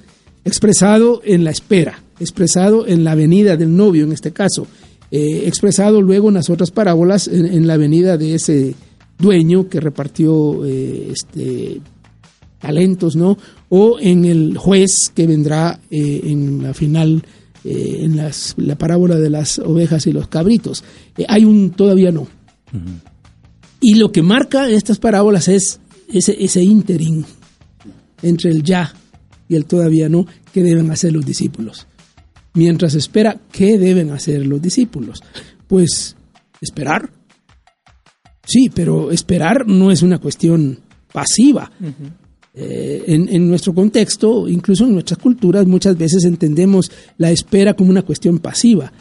expresado 0.44 1.20
en 1.24 1.44
la 1.44 1.50
espera, 1.50 2.02
expresado 2.18 2.86
en 2.86 3.04
la 3.04 3.14
venida 3.14 3.56
del 3.56 3.76
novio 3.76 4.04
en 4.04 4.12
este 4.12 4.32
caso, 4.32 4.66
eh, 5.10 5.42
expresado 5.46 6.00
luego 6.00 6.28
en 6.28 6.34
las 6.34 6.48
otras 6.48 6.70
parábolas 6.70 7.28
en, 7.28 7.66
la 7.66 7.76
venida 7.76 8.16
de 8.16 8.34
ese 8.34 8.74
dueño 9.18 9.68
que 9.68 9.78
repartió 9.78 10.64
eh, 10.64 11.12
este, 11.12 11.82
talentos, 12.62 13.16
¿no? 13.16 13.36
O 13.68 13.98
en 14.00 14.24
el 14.24 14.56
juez 14.56 15.10
que 15.14 15.26
vendrá 15.26 15.80
eh, 15.90 16.20
en 16.24 16.62
la 16.62 16.72
final, 16.72 17.22
eh, 17.64 17.98
en 18.02 18.16
las, 18.16 18.54
la 18.56 18.76
parábola 18.76 19.16
de 19.16 19.28
las 19.28 19.58
ovejas 19.58 20.06
y 20.06 20.12
los 20.12 20.28
cabritos. 20.28 20.84
Eh, 21.18 21.26
hay 21.28 21.44
un 21.44 21.72
todavía 21.72 22.12
no. 22.12 22.28
Y 23.80 23.94
lo 23.96 24.12
que 24.12 24.22
marca 24.22 24.68
estas 24.68 24.98
parábolas 24.98 25.48
es 25.48 25.80
ese, 26.12 26.36
ese 26.42 26.62
interín 26.62 27.24
entre 28.22 28.50
el 28.50 28.62
ya 28.62 28.92
y 29.48 29.56
el 29.56 29.64
todavía 29.66 30.08
no 30.08 30.26
que 30.52 30.62
deben 30.62 30.90
hacer 30.90 31.12
los 31.12 31.26
discípulos. 31.26 31.86
Mientras 32.54 32.94
espera, 32.94 33.40
¿qué 33.50 33.78
deben 33.78 34.10
hacer 34.10 34.46
los 34.46 34.60
discípulos? 34.60 35.20
Pues 35.66 36.16
esperar. 36.60 37.10
Sí, 38.44 38.70
pero 38.74 39.10
esperar 39.10 39.66
no 39.66 39.90
es 39.90 40.02
una 40.02 40.18
cuestión 40.18 40.78
pasiva. 41.12 41.70
Eh, 42.54 43.04
en, 43.06 43.28
en 43.30 43.48
nuestro 43.48 43.74
contexto, 43.74 44.46
incluso 44.46 44.84
en 44.84 44.92
nuestras 44.92 45.18
culturas, 45.18 45.66
muchas 45.66 45.96
veces 45.96 46.24
entendemos 46.24 46.90
la 47.16 47.30
espera 47.30 47.74
como 47.74 47.90
una 47.90 48.02
cuestión 48.02 48.38
pasiva. 48.38 48.92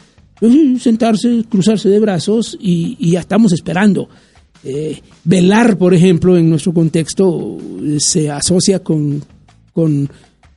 Sentarse, 0.80 1.44
cruzarse 1.48 1.88
de 1.88 2.00
brazos 2.00 2.56
y, 2.60 2.96
y 2.98 3.12
ya 3.12 3.20
estamos 3.20 3.52
esperando. 3.52 4.08
Eh, 4.64 5.00
velar, 5.24 5.76
por 5.78 5.92
ejemplo, 5.94 6.36
en 6.36 6.48
nuestro 6.50 6.72
contexto 6.72 7.58
eh, 7.84 7.96
se 7.98 8.30
asocia 8.30 8.80
con, 8.80 9.22
con 9.72 10.08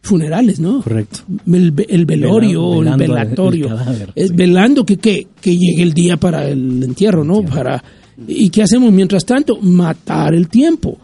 funerales, 0.01 0.59
¿no? 0.59 0.81
Correcto. 0.83 1.19
El, 1.51 1.71
ve- 1.71 1.87
el 1.89 2.05
velorio, 2.05 2.81
Vela- 2.81 2.93
el 2.93 2.97
velatorio. 2.99 3.65
el 3.65 3.71
cadáver, 3.77 4.11
Es 4.15 4.29
sí. 4.29 4.35
velando 4.35 4.85
que, 4.85 4.97
que, 4.97 5.27
que 5.41 5.57
llegue 5.57 5.81
el 5.83 5.93
día 5.93 6.17
para 6.17 6.47
el 6.47 6.83
entierro, 6.83 7.23
¿no? 7.23 7.37
Entierro. 7.39 7.55
Para, 7.55 7.83
¿Y 8.27 8.49
qué 8.49 8.63
hacemos 8.63 8.91
mientras 8.93 9.25
tanto? 9.25 9.57
Matar 9.61 10.33
el 10.35 10.47
tiempo. 10.49 10.97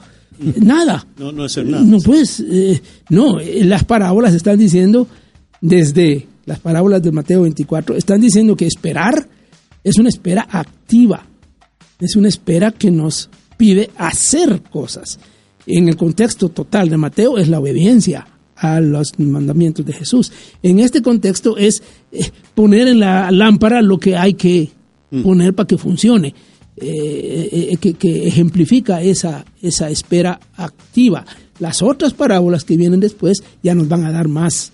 Nada. 0.59 1.05
No, 1.19 1.32
no 1.32 1.43
hacer 1.43 1.65
nada. 1.67 1.84
No, 1.84 1.97
pues, 1.99 2.39
eh, 2.39 2.82
no, 3.09 3.38
las 3.63 3.84
parábolas 3.84 4.34
están 4.34 4.57
diciendo, 4.57 5.07
desde 5.59 6.28
las 6.45 6.59
parábolas 6.59 7.01
de 7.01 7.11
Mateo 7.11 7.43
24, 7.43 7.95
están 7.95 8.21
diciendo 8.21 8.55
que 8.55 8.65
esperar 8.65 9.27
es 9.83 9.97
una 9.97 10.09
espera 10.09 10.47
activa, 10.49 11.25
es 11.99 12.15
una 12.15 12.27
espera 12.27 12.71
que 12.71 12.91
nos 12.91 13.29
pide 13.57 13.89
hacer 13.97 14.61
cosas. 14.63 15.19
En 15.65 15.87
el 15.87 15.95
contexto 15.95 16.49
total 16.49 16.89
de 16.89 16.97
Mateo 16.97 17.37
es 17.37 17.47
la 17.47 17.59
obediencia 17.59 18.27
a 18.55 18.79
los 18.79 19.17
mandamientos 19.19 19.85
de 19.85 19.93
Jesús. 19.93 20.31
En 20.61 20.79
este 20.79 21.01
contexto 21.01 21.57
es 21.57 21.81
eh, 22.11 22.29
poner 22.53 22.87
en 22.87 22.99
la 22.99 23.31
lámpara 23.31 23.81
lo 23.81 23.97
que 23.97 24.15
hay 24.15 24.35
que 24.35 24.69
poner 25.23 25.53
para 25.53 25.67
que 25.67 25.77
funcione 25.77 26.33
eh, 26.77 27.69
eh, 27.71 27.77
que, 27.77 27.95
que 27.95 28.27
ejemplifica 28.27 29.01
esa, 29.01 29.45
esa 29.61 29.89
espera 29.89 30.39
activa. 30.55 31.25
Las 31.59 31.81
otras 31.81 32.13
parábolas 32.13 32.63
que 32.63 32.77
vienen 32.77 32.99
después 32.99 33.43
ya 33.61 33.75
nos 33.75 33.87
van 33.87 34.05
a 34.05 34.11
dar 34.11 34.27
más, 34.27 34.71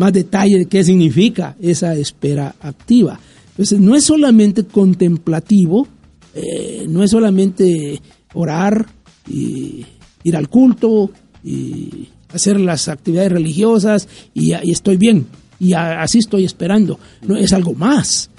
más 0.00 0.12
detalle 0.12 0.58
de 0.58 0.66
qué 0.66 0.82
significa 0.82 1.56
esa 1.60 1.94
espera 1.94 2.54
activa. 2.60 3.20
Entonces, 3.50 3.78
no 3.78 3.94
es 3.94 4.04
solamente 4.04 4.64
contemplativo, 4.64 5.86
eh, 6.34 6.86
no 6.88 7.02
es 7.02 7.10
solamente 7.10 8.00
orar 8.34 8.86
y 9.28 9.84
ir 10.24 10.36
al 10.36 10.48
culto 10.48 11.10
y 11.44 12.08
hacer 12.32 12.58
las 12.60 12.88
actividades 12.88 13.32
religiosas 13.32 14.08
y, 14.34 14.52
y 14.54 14.70
estoy 14.70 14.96
bien 14.96 15.26
y 15.58 15.72
a- 15.74 16.00
así 16.02 16.18
estoy 16.18 16.44
esperando. 16.44 16.98
No, 17.26 17.36
es 17.36 17.52
algo 17.52 17.74
más 17.74 18.30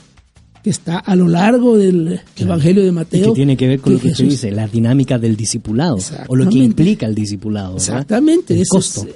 que 0.64 0.70
está 0.70 0.98
a 1.00 1.16
lo 1.16 1.28
largo 1.28 1.78
del 1.78 2.20
Evangelio 2.38 2.82
de 2.84 2.90
Y 2.90 2.92
Mateo. 2.92 3.30
que 3.34 3.36
tiene 3.36 3.58
que 3.58 3.68
ver 3.68 3.80
con 3.82 3.94
lo 3.94 4.00
que 4.00 4.08
usted 4.10 4.26
Jesús- 4.26 4.42
dice, 4.42 4.52
la 4.52 4.68
dinámica 4.68 5.18
del 5.20 5.36
discipulado, 5.36 5.98
o 6.28 6.36
lo 6.36 6.50
que 6.50 6.60
implica 6.60 7.06
el 7.06 7.14
discipulado. 7.16 7.74
¿verdad? 7.74 7.88
Exactamente. 7.88 8.54
El 8.56 8.62
es, 8.62 8.70
costo. 8.70 9.06
eh, 9.08 9.16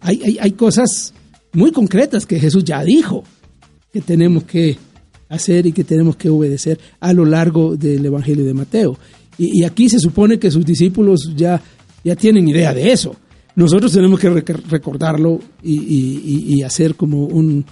hay, 0.00 0.20
hay, 0.24 0.38
hay 0.40 0.52
cosas 0.52 1.12
muy 1.56 1.72
concretas 1.72 2.26
que 2.26 2.38
Jesús 2.38 2.64
ya 2.64 2.84
dijo 2.84 3.24
que 3.92 4.00
tenemos 4.00 4.44
que 4.44 4.76
hacer 5.28 5.66
y 5.66 5.72
que 5.72 5.82
tenemos 5.84 6.16
que 6.16 6.28
obedecer 6.30 6.78
a 7.00 7.12
lo 7.12 7.24
largo 7.24 7.76
del 7.76 8.04
Evangelio 8.06 8.44
de 8.44 8.54
Mateo. 8.54 8.98
Y, 9.38 9.64
aquí 9.64 9.88
se 9.88 9.98
supone 9.98 10.38
que 10.38 10.50
sus 10.50 10.64
discípulos 10.64 11.32
ya, 11.36 11.60
ya 12.04 12.14
tienen 12.16 12.48
idea 12.48 12.72
de 12.72 12.92
eso. 12.92 13.16
Nosotros 13.54 13.92
tenemos 13.92 14.18
que 14.20 14.30
rec- 14.30 14.62
recordarlo 14.68 15.40
y 15.62 16.62
hacer 16.62 16.94
como 16.94 17.24
un, 17.26 17.64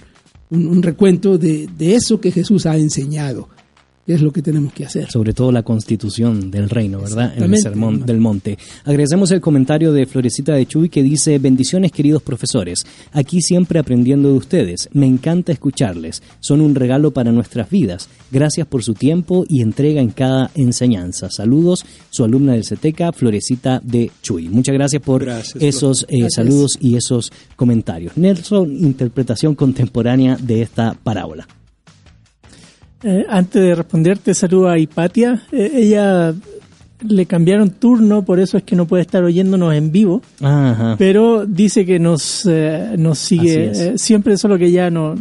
un- 0.49 0.67
un 0.67 0.83
recuento 0.83 1.37
de, 1.37 1.67
de 1.77 1.95
eso 1.95 2.19
que 2.19 2.31
Jesús 2.31 2.65
ha 2.65 2.77
enseñado. 2.77 3.49
Es 4.07 4.21
lo 4.21 4.31
que 4.31 4.43
tenemos 4.43 4.71
que 4.71 4.85
hacer. 4.85 5.09
sobre 5.09 5.33
todo 5.33 5.51
la 5.51 5.63
constitución 5.63 6.51
del 6.51 6.69
reino, 6.69 6.99
¿verdad? 6.99 7.33
En 7.35 7.51
el 7.51 7.57
sermón 7.57 8.05
del 8.05 8.19
monte. 8.19 8.57
Agradecemos 8.83 9.31
el 9.31 9.41
comentario 9.41 9.91
de 9.93 10.05
Florecita 10.05 10.53
de 10.53 10.67
Chuy 10.67 10.89
que 10.89 11.01
dice, 11.01 11.39
bendiciones 11.39 11.91
queridos 11.91 12.21
profesores, 12.21 12.85
aquí 13.11 13.41
siempre 13.41 13.79
aprendiendo 13.79 14.29
de 14.29 14.37
ustedes, 14.37 14.89
me 14.93 15.07
encanta 15.07 15.51
escucharles, 15.51 16.21
son 16.39 16.61
un 16.61 16.75
regalo 16.75 17.11
para 17.11 17.31
nuestras 17.31 17.69
vidas, 17.71 18.07
gracias 18.31 18.67
por 18.67 18.83
su 18.83 18.93
tiempo 18.93 19.43
y 19.49 19.61
entrega 19.61 20.01
en 20.01 20.09
cada 20.09 20.51
enseñanza. 20.53 21.29
Saludos, 21.31 21.83
su 22.11 22.23
alumna 22.23 22.53
del 22.53 22.63
CETECA, 22.63 23.11
Florecita 23.11 23.81
de 23.83 24.11
Chuy. 24.21 24.49
Muchas 24.49 24.75
gracias 24.75 25.01
por 25.01 25.23
Gracias, 25.25 25.63
esos 25.63 26.05
eh, 26.09 26.29
saludos 26.29 26.77
y 26.79 26.95
esos 26.95 27.31
comentarios. 27.55 28.15
Nelson, 28.17 28.71
interpretación 28.71 29.55
contemporánea 29.55 30.37
de 30.37 30.61
esta 30.61 30.93
parábola. 30.93 31.47
Eh, 33.07 33.23
antes 33.29 33.61
de 33.61 33.75
responderte, 33.75 34.33
saludo 34.33 34.67
a 34.69 34.79
Hipatia. 34.79 35.43
Eh, 35.51 35.71
ella 35.75 36.33
le 37.07 37.25
cambiaron 37.27 37.69
turno, 37.69 38.25
por 38.25 38.39
eso 38.39 38.57
es 38.57 38.63
que 38.63 38.75
no 38.75 38.87
puede 38.87 39.01
estar 39.03 39.23
oyéndonos 39.23 39.75
en 39.75 39.91
vivo, 39.91 40.23
Ajá. 40.41 40.95
pero 40.97 41.45
dice 41.45 41.85
que 41.85 41.99
nos, 41.99 42.47
eh, 42.49 42.95
nos 42.97 43.19
sigue 43.19 43.71
eh, 43.73 43.93
siempre, 43.97 44.37
solo 44.37 44.57
que 44.57 44.71
ya 44.71 44.89
no, 44.89 45.15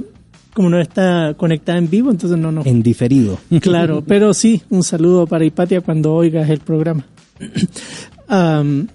como 0.55 0.71
no 0.71 0.81
está 0.81 1.35
conectada 1.37 1.77
en 1.77 1.91
vivo, 1.91 2.11
entonces 2.11 2.39
no 2.39 2.51
nos... 2.53 2.65
En 2.65 2.83
diferido. 2.83 3.39
Claro, 3.61 4.03
pero 4.07 4.33
sí, 4.33 4.63
un 4.71 4.83
saludo 4.83 5.27
para 5.27 5.45
Hipatia 5.45 5.83
cuando 5.83 6.15
oigas 6.15 6.49
el 6.49 6.61
programa. 6.61 7.05
Am, 8.29 8.87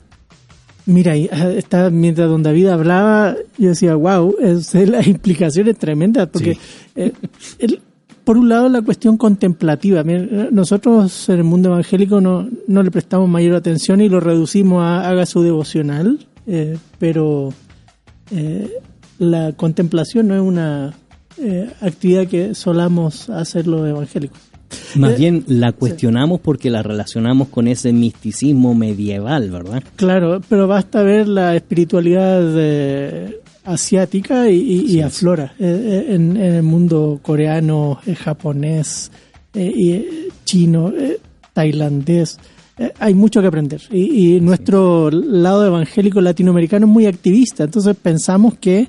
mira, 0.88 1.14
ah, 1.32 1.50
está, 1.52 1.90
mientras 1.92 2.28
don 2.28 2.42
David 2.42 2.68
hablaba, 2.70 3.36
yo 3.58 3.70
decía, 3.70 3.94
wow, 3.96 4.36
es, 4.42 4.74
las 4.90 5.06
implicaciones 5.06 5.78
tremendas, 5.78 6.28
porque 6.32 6.56
Sí. 6.56 6.60
eh, 6.96 7.12
el- 7.60 7.82
por 8.30 8.38
un 8.38 8.48
lado 8.48 8.70
la 8.70 8.84
cuestión 8.84 9.18
contemplativa, 9.18 10.04
nosotros 10.52 11.30
en 11.30 11.38
el 11.38 11.44
mundo 11.44 11.70
evangélico 11.70 12.22
no, 12.22 12.48
no 12.68 12.84
le 12.84 12.92
prestamos 12.92 13.28
mayor 13.28 13.56
atención 13.56 14.02
y 14.02 14.08
lo 14.08 14.20
reducimos 14.20 14.84
a 14.84 15.10
haga 15.10 15.26
su 15.26 15.42
devocional, 15.42 16.28
eh, 16.46 16.78
pero 17.00 17.52
eh, 18.30 18.70
la 19.18 19.54
contemplación 19.54 20.28
no 20.28 20.36
es 20.36 20.42
una 20.42 20.94
eh, 21.40 21.72
actividad 21.82 22.28
que 22.28 22.54
solamos 22.54 23.32
hacer 23.32 23.66
los 23.66 23.90
evangélicos. 23.90 24.40
Más 24.94 25.18
bien 25.18 25.44
la 25.48 25.72
cuestionamos 25.72 26.40
porque 26.40 26.70
la 26.70 26.84
relacionamos 26.84 27.48
con 27.48 27.68
ese 27.68 27.94
misticismo 27.94 28.76
medieval, 28.76 29.50
¿verdad? 29.50 29.84
Claro, 29.96 30.40
pero 30.48 30.68
basta 30.68 31.02
ver 31.02 31.28
la 31.28 31.56
espiritualidad 31.56 32.44
eh, 32.44 33.42
asiática 33.74 34.50
y, 34.50 34.56
y- 34.58 34.96
y 34.98 35.02
aflora 35.02 35.54
eh, 35.60 36.06
eh, 36.10 36.16
en, 36.16 36.38
en 36.38 36.54
el 36.56 36.64
mundo 36.64 37.20
coreano, 37.22 38.00
eh, 38.06 38.16
japonés, 38.16 39.12
eh, 39.54 40.30
chino, 40.46 40.90
eh, 40.96 41.20
tailandés. 41.54 42.38
Eh, 42.78 42.92
hay 43.00 43.14
mucho 43.14 43.42
que 43.42 43.48
aprender. 43.48 43.82
Y, 43.92 44.36
y 44.36 44.42
nuestro 44.42 45.10
lado 45.12 45.66
evangélico 45.66 46.22
latinoamericano 46.22 46.86
es 46.86 46.92
muy 46.92 47.06
activista, 47.06 47.64
entonces 47.66 47.96
pensamos 48.02 48.58
que 48.58 48.88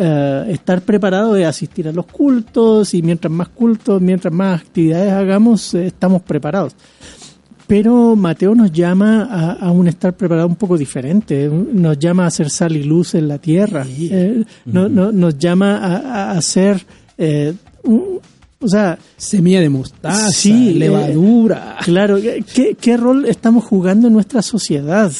estar 0.00 0.82
preparado 0.82 1.34
es 1.34 1.44
asistir 1.44 1.88
a 1.88 1.92
los 1.92 2.06
cultos 2.06 2.94
y 2.94 3.02
mientras 3.02 3.32
más 3.32 3.48
cultos, 3.48 4.00
mientras 4.00 4.32
más 4.32 4.60
actividades 4.60 5.12
hagamos, 5.12 5.74
estamos 5.74 6.22
preparados. 6.22 6.76
Pero 7.68 8.16
Mateo 8.16 8.54
nos 8.54 8.72
llama 8.72 9.28
a, 9.30 9.52
a 9.52 9.70
un 9.70 9.86
estar 9.88 10.16
preparado 10.16 10.48
un 10.48 10.56
poco 10.56 10.76
diferente, 10.78 11.48
nos 11.48 11.98
llama 11.98 12.24
a 12.24 12.28
hacer 12.28 12.48
sal 12.50 12.74
y 12.76 12.82
luz 12.82 13.14
en 13.14 13.28
la 13.28 13.38
tierra, 13.38 13.86
eh, 13.86 14.42
no- 14.64 14.88
no- 14.88 15.12
nos 15.12 15.38
llama 15.38 15.76
a, 15.76 15.96
a 15.98 16.30
hacer, 16.32 16.84
eh, 17.18 17.52
un- 17.84 18.20
o 18.60 18.68
sea, 18.68 18.98
Semilla 19.16 19.60
de 19.60 19.68
mostaza, 19.68 20.30
Sí, 20.32 20.70
eh, 20.70 20.74
levadura. 20.78 21.76
Claro, 21.84 22.16
¿qué, 22.54 22.74
qué 22.80 22.96
rol 22.96 23.26
estamos 23.26 23.64
jugando 23.64 24.08
en 24.08 24.14
nuestra 24.14 24.40
sociedad? 24.42 25.12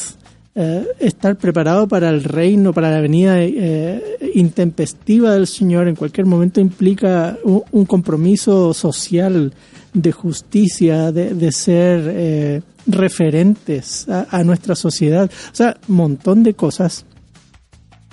Eh, 0.55 0.85
estar 0.99 1.37
preparado 1.37 1.87
para 1.87 2.09
el 2.09 2.23
reino, 2.23 2.73
para 2.73 2.89
la 2.91 2.99
venida 2.99 3.39
eh, 3.41 4.01
intempestiva 4.33 5.33
del 5.33 5.45
Señor 5.47 5.87
en 5.87 5.95
cualquier 5.95 6.25
momento 6.25 6.59
implica 6.59 7.37
un, 7.43 7.61
un 7.71 7.85
compromiso 7.85 8.73
social 8.73 9.53
de 9.93 10.11
justicia, 10.11 11.11
de, 11.11 11.33
de 11.33 11.51
ser 11.51 12.03
eh, 12.07 12.61
referentes 12.87 14.07
a, 14.09 14.27
a 14.29 14.43
nuestra 14.43 14.75
sociedad. 14.75 15.29
O 15.51 15.55
sea, 15.55 15.77
un 15.87 15.95
montón 15.95 16.43
de 16.43 16.53
cosas 16.53 17.05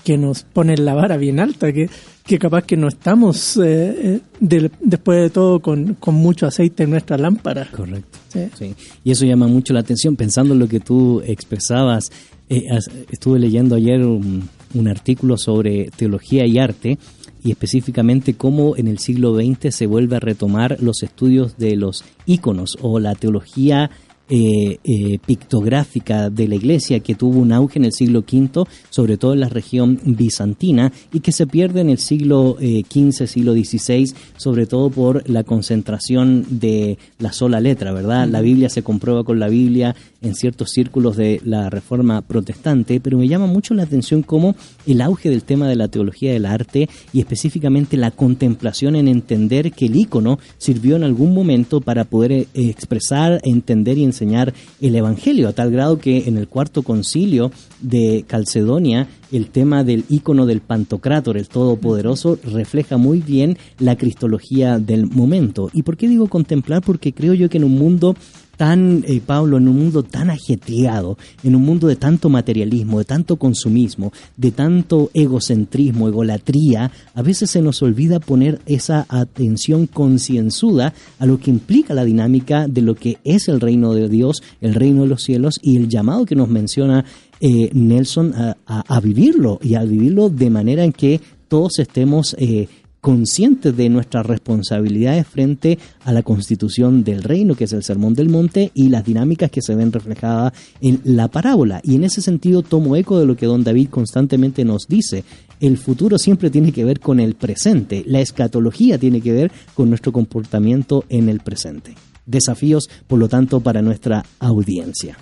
que 0.05 0.17
nos 0.17 0.45
ponen 0.45 0.85
la 0.85 0.95
vara 0.95 1.17
bien 1.17 1.41
alta, 1.41 1.73
que, 1.73 1.91
que 2.25 2.39
capaz 2.39 2.63
que 2.65 2.77
no 2.77 2.87
estamos, 2.89 3.57
eh, 3.57 3.63
eh, 3.65 4.21
del- 4.39 4.71
después 4.81 5.21
de 5.21 5.31
todo, 5.31 5.61
con, 5.61 5.95
con 5.95 6.15
mucho 6.15 6.47
aceite 6.47 6.85
en 6.85 6.91
nuestra 6.91 7.19
lámpara. 7.19 7.69
Correcto. 7.75 8.19
Sí. 8.29 8.41
Sí. 8.57 8.75
Y 9.03 9.11
eso 9.11 9.25
llama 9.27 9.49
mucho 9.49 9.73
la 9.75 9.81
atención, 9.81 10.15
pensando 10.15 10.55
en 10.55 10.61
lo 10.61 10.69
que 10.69 10.81
tú 10.81 11.21
expresabas. 11.27 12.11
eh, 12.49 12.69
estuve 13.11 13.41
leyendo 13.41 13.75
ayer 13.75 14.01
un, 14.05 14.49
un 14.75 14.89
artículo 14.89 15.37
sobre 15.37 15.91
teología 15.97 16.47
y 16.47 16.59
arte 16.59 16.99
y 17.43 17.51
específicamente 17.51 18.35
cómo 18.35 18.77
en 18.77 18.89
el 18.89 18.99
siglo 18.99 19.35
XX 19.35 19.75
se 19.75 19.87
vuelve 19.87 20.17
a 20.17 20.21
retomar 20.21 20.79
los 20.81 21.03
estudios 21.03 21.57
de 21.59 21.77
los 21.77 22.05
íconos 22.27 22.77
o 22.81 22.99
la 22.99 23.15
teología 23.15 23.91
eh, 24.29 24.79
eh, 24.83 25.21
pictográfica 25.25 26.31
de 26.31 26.49
la 26.49 26.57
iglesia 26.57 26.99
que 26.99 27.15
tuvo 27.15 27.39
un 27.39 27.53
auge 27.53 27.79
en 27.79 27.85
el 27.85 27.93
siglo 27.93 28.25
V, 28.29 28.65
sobre 28.91 29.19
todo 29.19 29.35
en 29.35 29.41
la 29.41 29.49
región 29.49 30.01
bizantina, 30.05 30.93
y 31.13 31.21
que 31.21 31.31
se 31.31 31.47
pierde 31.47 31.83
en 31.83 31.91
el 31.91 31.99
siglo 31.99 32.57
eh, 32.61 32.83
XV, 32.91 33.29
siglo 33.29 33.53
XVI, 33.53 34.13
sobre 34.37 34.67
todo 34.67 34.91
por 34.91 35.31
la 35.31 35.45
concentración 35.45 36.45
de 36.59 36.99
la 37.21 37.33
sola 37.33 37.61
letra, 37.61 37.93
¿verdad? 37.93 38.29
La 38.29 38.41
Biblia 38.41 38.69
se 38.69 38.83
comprueba 38.83 39.23
con 39.23 39.39
la 39.39 39.49
Biblia 39.49 39.95
en 40.23 40.35
ciertos 40.35 40.71
círculos 40.71 41.17
de 41.17 41.41
la 41.45 41.71
reforma 41.71 42.21
protestante, 42.23 42.99
pero 42.99 43.19
me 43.19 43.29
llama 43.29 43.47
mucho 43.47 43.75
la 43.75 43.85
atención 43.85 44.23
cómo 44.23 44.57
el 44.89 45.03
auge 45.03 45.31
del 45.31 45.45
tema 45.45 45.69
de 45.69 45.77
la 45.77 45.87
teología 45.87 46.33
del 46.33 46.47
arte 46.47 46.89
y 47.13 47.21
específicamente 47.21 47.97
la 47.97 48.11
contemplación 48.11 48.97
en 48.97 49.07
entender 49.07 49.71
que 49.71 49.87
el 49.87 49.95
ícono 49.95 50.41
sirvió 50.59 50.97
en 50.97 51.05
algún 51.05 51.33
momento 51.33 51.81
para 51.81 52.03
poder 52.03 52.33
eh, 52.33 52.49
expresar, 52.55 53.41
entender 53.45 53.99
y 53.99 54.03
enseñar 54.03 54.16
el 54.21 54.97
Evangelio, 54.97 55.49
a 55.49 55.53
tal 55.53 55.71
grado 55.71 55.99
que 55.99 56.29
en 56.29 56.37
el 56.37 56.49
cuarto 56.49 56.83
concilio 56.83 57.51
de 57.81 58.25
Calcedonia 58.27 59.09
el 59.33 59.49
tema 59.49 59.85
del 59.85 60.05
ícono 60.09 60.47
del 60.47 60.61
Pantocrátor, 60.61 61.37
el 61.37 61.49
Todopoderoso, 61.49 62.39
refleja 62.45 62.97
muy 62.97 63.19
bien 63.21 63.59
la 63.79 63.97
cristología 63.97 64.79
del 64.79 65.07
momento. 65.07 65.71
¿Y 65.73 65.83
por 65.83 65.97
qué 65.97 66.09
digo 66.09 66.29
contemplar? 66.29 66.83
Porque 66.83 67.13
creo 67.13 67.35
yo 67.35 67.49
que 67.49 67.59
en 67.59 67.65
un 67.65 67.77
mundo 67.77 68.15
tan, 68.57 69.05
eh, 69.07 69.21
Pablo, 69.25 69.57
en 69.59 69.69
un 69.69 69.77
mundo 69.77 70.03
tan 70.03 70.31
ajetreado, 70.31 71.19
en 71.43 71.55
un 71.55 71.63
mundo 71.65 71.87
de 71.87 71.97
tanto 71.97 72.29
materialismo, 72.29 72.99
de 72.99 73.05
tanto 73.05 73.37
consumismo, 73.37 74.13
de 74.37 74.51
tanto 74.51 75.11
egocentrismo, 75.15 76.09
egolatría, 76.09 76.91
a 77.15 77.23
veces 77.23 77.51
se 77.51 77.63
nos 77.63 77.83
olvida 77.83 78.21
poner 78.21 78.61
esa 78.67 79.07
atención 79.09 79.87
concienzuda 79.87 80.95
a 81.19 81.27
lo 81.27 81.39
que 81.39 81.51
implica 81.51 81.95
la 81.95 82.05
dinámica 82.05 82.67
de 82.69 82.83
lo 82.83 82.95
que 82.95 83.19
es 83.25 83.49
el 83.49 83.61
reino 83.61 83.93
de 83.95 84.09
Dios, 84.09 84.43
el 84.61 84.75
reino 84.75 85.03
de 85.03 85.09
los 85.09 85.23
cielos 85.23 85.59
y 85.63 85.77
el 85.77 85.89
llamado 85.89 86.25
que 86.27 86.35
nos 86.35 86.49
menciona 86.49 87.05
eh, 87.41 87.71
Nelson 87.75 88.33
a, 88.35 88.57
a- 88.67 89.01
vivirlo 89.01 89.59
y 89.63 89.75
a 89.75 89.85
vivirlo 89.85 90.31
de 90.31 90.49
manera 90.51 90.85
en 90.85 90.93
que 90.93 91.21
todos 91.49 91.79
estemos 91.79 92.35
eh, 92.39 92.67
conscientes 93.07 93.77
de 93.77 93.89
nuestras 93.89 94.27
responsabilidades 94.27 95.29
frente 95.29 95.79
a 96.03 96.13
la 96.13 96.25
constitución 96.25 97.05
del 97.05 97.23
reino, 97.23 97.55
que 97.55 97.63
es 97.63 97.73
el 97.73 97.85
Sermón 97.85 98.15
del 98.15 98.29
Monte, 98.29 98.73
y 98.75 98.89
las 98.89 99.05
dinámicas 99.05 99.49
que 99.49 99.63
se 99.63 99.77
ven 99.77 99.93
reflejadas 99.93 100.55
en 100.81 101.03
la 101.05 101.29
parábola. 101.29 101.81
Y 101.85 101.95
en 101.95 102.03
ese 102.03 102.21
sentido 102.21 102.63
tomo 102.63 102.97
eco 102.97 103.21
de 103.21 103.27
lo 103.27 103.37
que 103.37 103.47
don 103.47 103.63
David 103.63 103.91
constantemente 103.91 104.65
nos 104.65 104.89
dice. 104.89 105.23
El 105.61 105.79
futuro 105.79 106.19
siempre 106.19 106.51
tiene 106.51 106.73
que 106.73 106.85
ver 106.85 106.99
con 106.99 107.21
el 107.21 107.37
presente. 107.37 108.03
La 108.09 108.19
escatología 108.19 108.99
tiene 108.99 109.21
que 109.21 109.31
ver 109.31 109.53
con 109.75 109.89
nuestro 109.89 110.11
comportamiento 110.11 111.05
en 111.09 111.29
el 111.29 111.39
presente. 111.39 111.95
Desafíos, 112.27 112.91
por 113.07 113.21
lo 113.21 113.29
tanto, 113.29 113.61
para 113.61 113.83
nuestra 113.83 114.27
audiencia. 114.41 115.17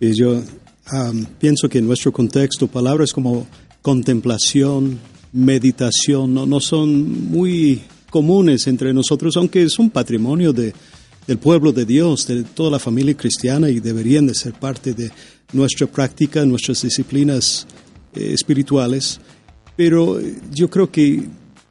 Y 0.00 0.12
yo 0.12 0.38
am, 0.88 1.24
pienso 1.38 1.66
que 1.66 1.78
en 1.78 1.86
nuestro 1.86 2.12
contexto 2.12 2.66
palabras 2.68 3.14
como 3.14 3.46
contemplación, 3.80 4.98
meditación, 5.34 6.32
no, 6.32 6.46
no 6.46 6.60
son 6.60 7.28
muy 7.30 7.82
comunes 8.08 8.66
entre 8.68 8.94
nosotros, 8.94 9.36
aunque 9.36 9.68
son 9.68 9.90
patrimonio 9.90 10.52
de, 10.52 10.72
del 11.26 11.38
pueblo 11.38 11.72
de 11.72 11.84
Dios, 11.84 12.26
de 12.28 12.44
toda 12.44 12.70
la 12.70 12.78
familia 12.78 13.16
cristiana 13.16 13.68
y 13.68 13.80
deberían 13.80 14.26
de 14.28 14.34
ser 14.34 14.52
parte 14.54 14.94
de 14.94 15.10
nuestra 15.52 15.86
práctica, 15.88 16.46
nuestras 16.46 16.82
disciplinas 16.82 17.66
eh, 18.14 18.30
espirituales. 18.32 19.20
Pero 19.76 20.20
eh, 20.20 20.36
yo 20.52 20.70
creo 20.70 20.90
que 20.90 21.24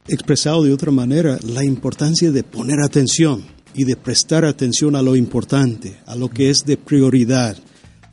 expresado 0.06 0.62
de 0.62 0.72
otra 0.72 0.92
manera, 0.92 1.38
la 1.42 1.64
importancia 1.64 2.30
de 2.30 2.42
poner 2.44 2.80
atención 2.80 3.42
y 3.74 3.84
de 3.84 3.96
prestar 3.96 4.44
atención 4.44 4.94
a 4.96 5.02
lo 5.02 5.16
importante, 5.16 5.96
a 6.04 6.14
lo 6.14 6.28
que 6.28 6.50
es 6.50 6.64
de 6.66 6.76
prioridad, 6.76 7.56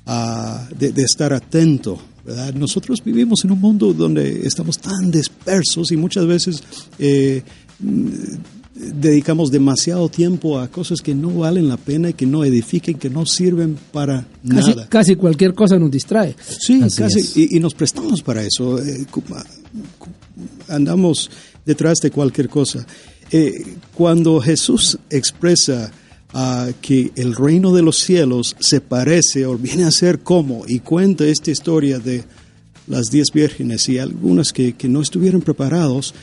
a- 0.06 0.68
de 0.80 1.04
estar 1.04 1.34
atento. 1.34 2.00
¿Verdad? 2.26 2.54
Nosotros 2.54 3.04
vivimos 3.04 3.44
en 3.46 3.52
un 3.52 3.60
mundo 3.60 3.94
donde 3.94 4.46
estamos 4.46 4.78
tan 4.80 5.12
dispersos 5.12 5.92
y 5.92 5.98
muchas 5.98 6.26
veces 6.28 6.64
eh, 7.00 7.42
dedicamos 8.74 9.52
demasiado 9.52 10.10
tiempo 10.10 10.60
a 10.60 10.68
cosas 10.70 11.02
que 11.02 11.14
no 11.14 11.30
valen 11.34 11.68
la 11.68 11.78
pena 11.78 12.10
y 12.10 12.14
que 12.14 12.26
no 12.26 12.44
edifiquen, 12.44 12.98
que 12.98 13.10
no 13.10 13.26
sirven 13.26 13.78
para 13.92 14.26
Casi, 14.48 14.70
nada. 14.70 14.88
casi 14.90 15.16
cualquier 15.16 15.54
cosa 15.54 15.78
nos 15.78 15.92
distrae. 15.92 16.36
Sí, 16.60 16.82
Así 16.82 16.98
casi, 16.98 17.42
y, 17.42 17.58
y 17.58 17.60
nos 17.60 17.74
prestamos 17.74 18.22
para 18.22 18.44
eso. 18.44 18.80
eh, 18.80 19.06
cu- 19.10 19.24
andamos 20.68 21.30
detrás 21.66 22.00
de 22.00 22.12
cualquier 22.12 22.50
cosa. 22.50 22.86
Eh, 23.32 23.76
cuando 23.94 24.40
Jesús 24.42 24.98
expresa 25.10 25.92
ah, 26.34 26.70
que 26.82 27.12
el 27.16 27.36
reino 27.36 27.74
de 27.74 27.82
los 27.82 28.00
cielos 28.00 28.56
se 28.60 28.82
parece 28.82 29.46
o 29.46 29.58
viene 29.58 29.84
a 29.84 29.92
ser 29.92 30.20
como, 30.20 30.64
y 30.68 30.80
cuenta 30.80 31.26
esta 31.26 31.52
historia 31.52 32.00
de 32.00 32.24
las 32.88 33.10
diez 33.10 33.32
vírgenes 33.34 33.88
y 33.90 33.98
algunas 33.98 34.52
que, 34.52 34.74
que 34.74 34.88
no 34.88 35.02
estuvieron 35.02 35.42
preparados, 35.42 36.14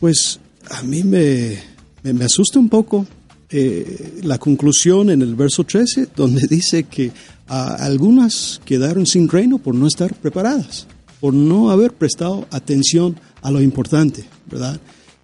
pues 0.00 0.40
a 0.70 0.82
mí 0.82 1.02
me, 1.02 1.58
me, 2.02 2.24
asusta 2.24 2.58
un 2.58 2.68
poco 2.68 3.06
eh, 3.50 4.20
la 4.22 4.38
conclusión 4.38 5.10
en 5.10 5.22
el 5.22 5.34
verso 5.34 5.64
13, 5.64 6.08
donde 6.16 6.46
dice 6.50 6.84
que 6.84 7.12
ah, 7.48 7.76
algunas 7.78 8.60
quedaron 8.64 9.06
sin 9.06 9.28
reino 9.28 9.58
por 9.58 9.74
no 9.74 9.86
estar 9.86 10.14
preparadas, 10.14 10.86
por 11.20 11.34
no 11.34 11.70
haber 11.70 11.92
prestado 11.92 12.46
atención 12.50 13.16
a 13.42 13.50
lo 13.50 13.60
importante, 13.60 14.24
¿verdad? 14.50 14.80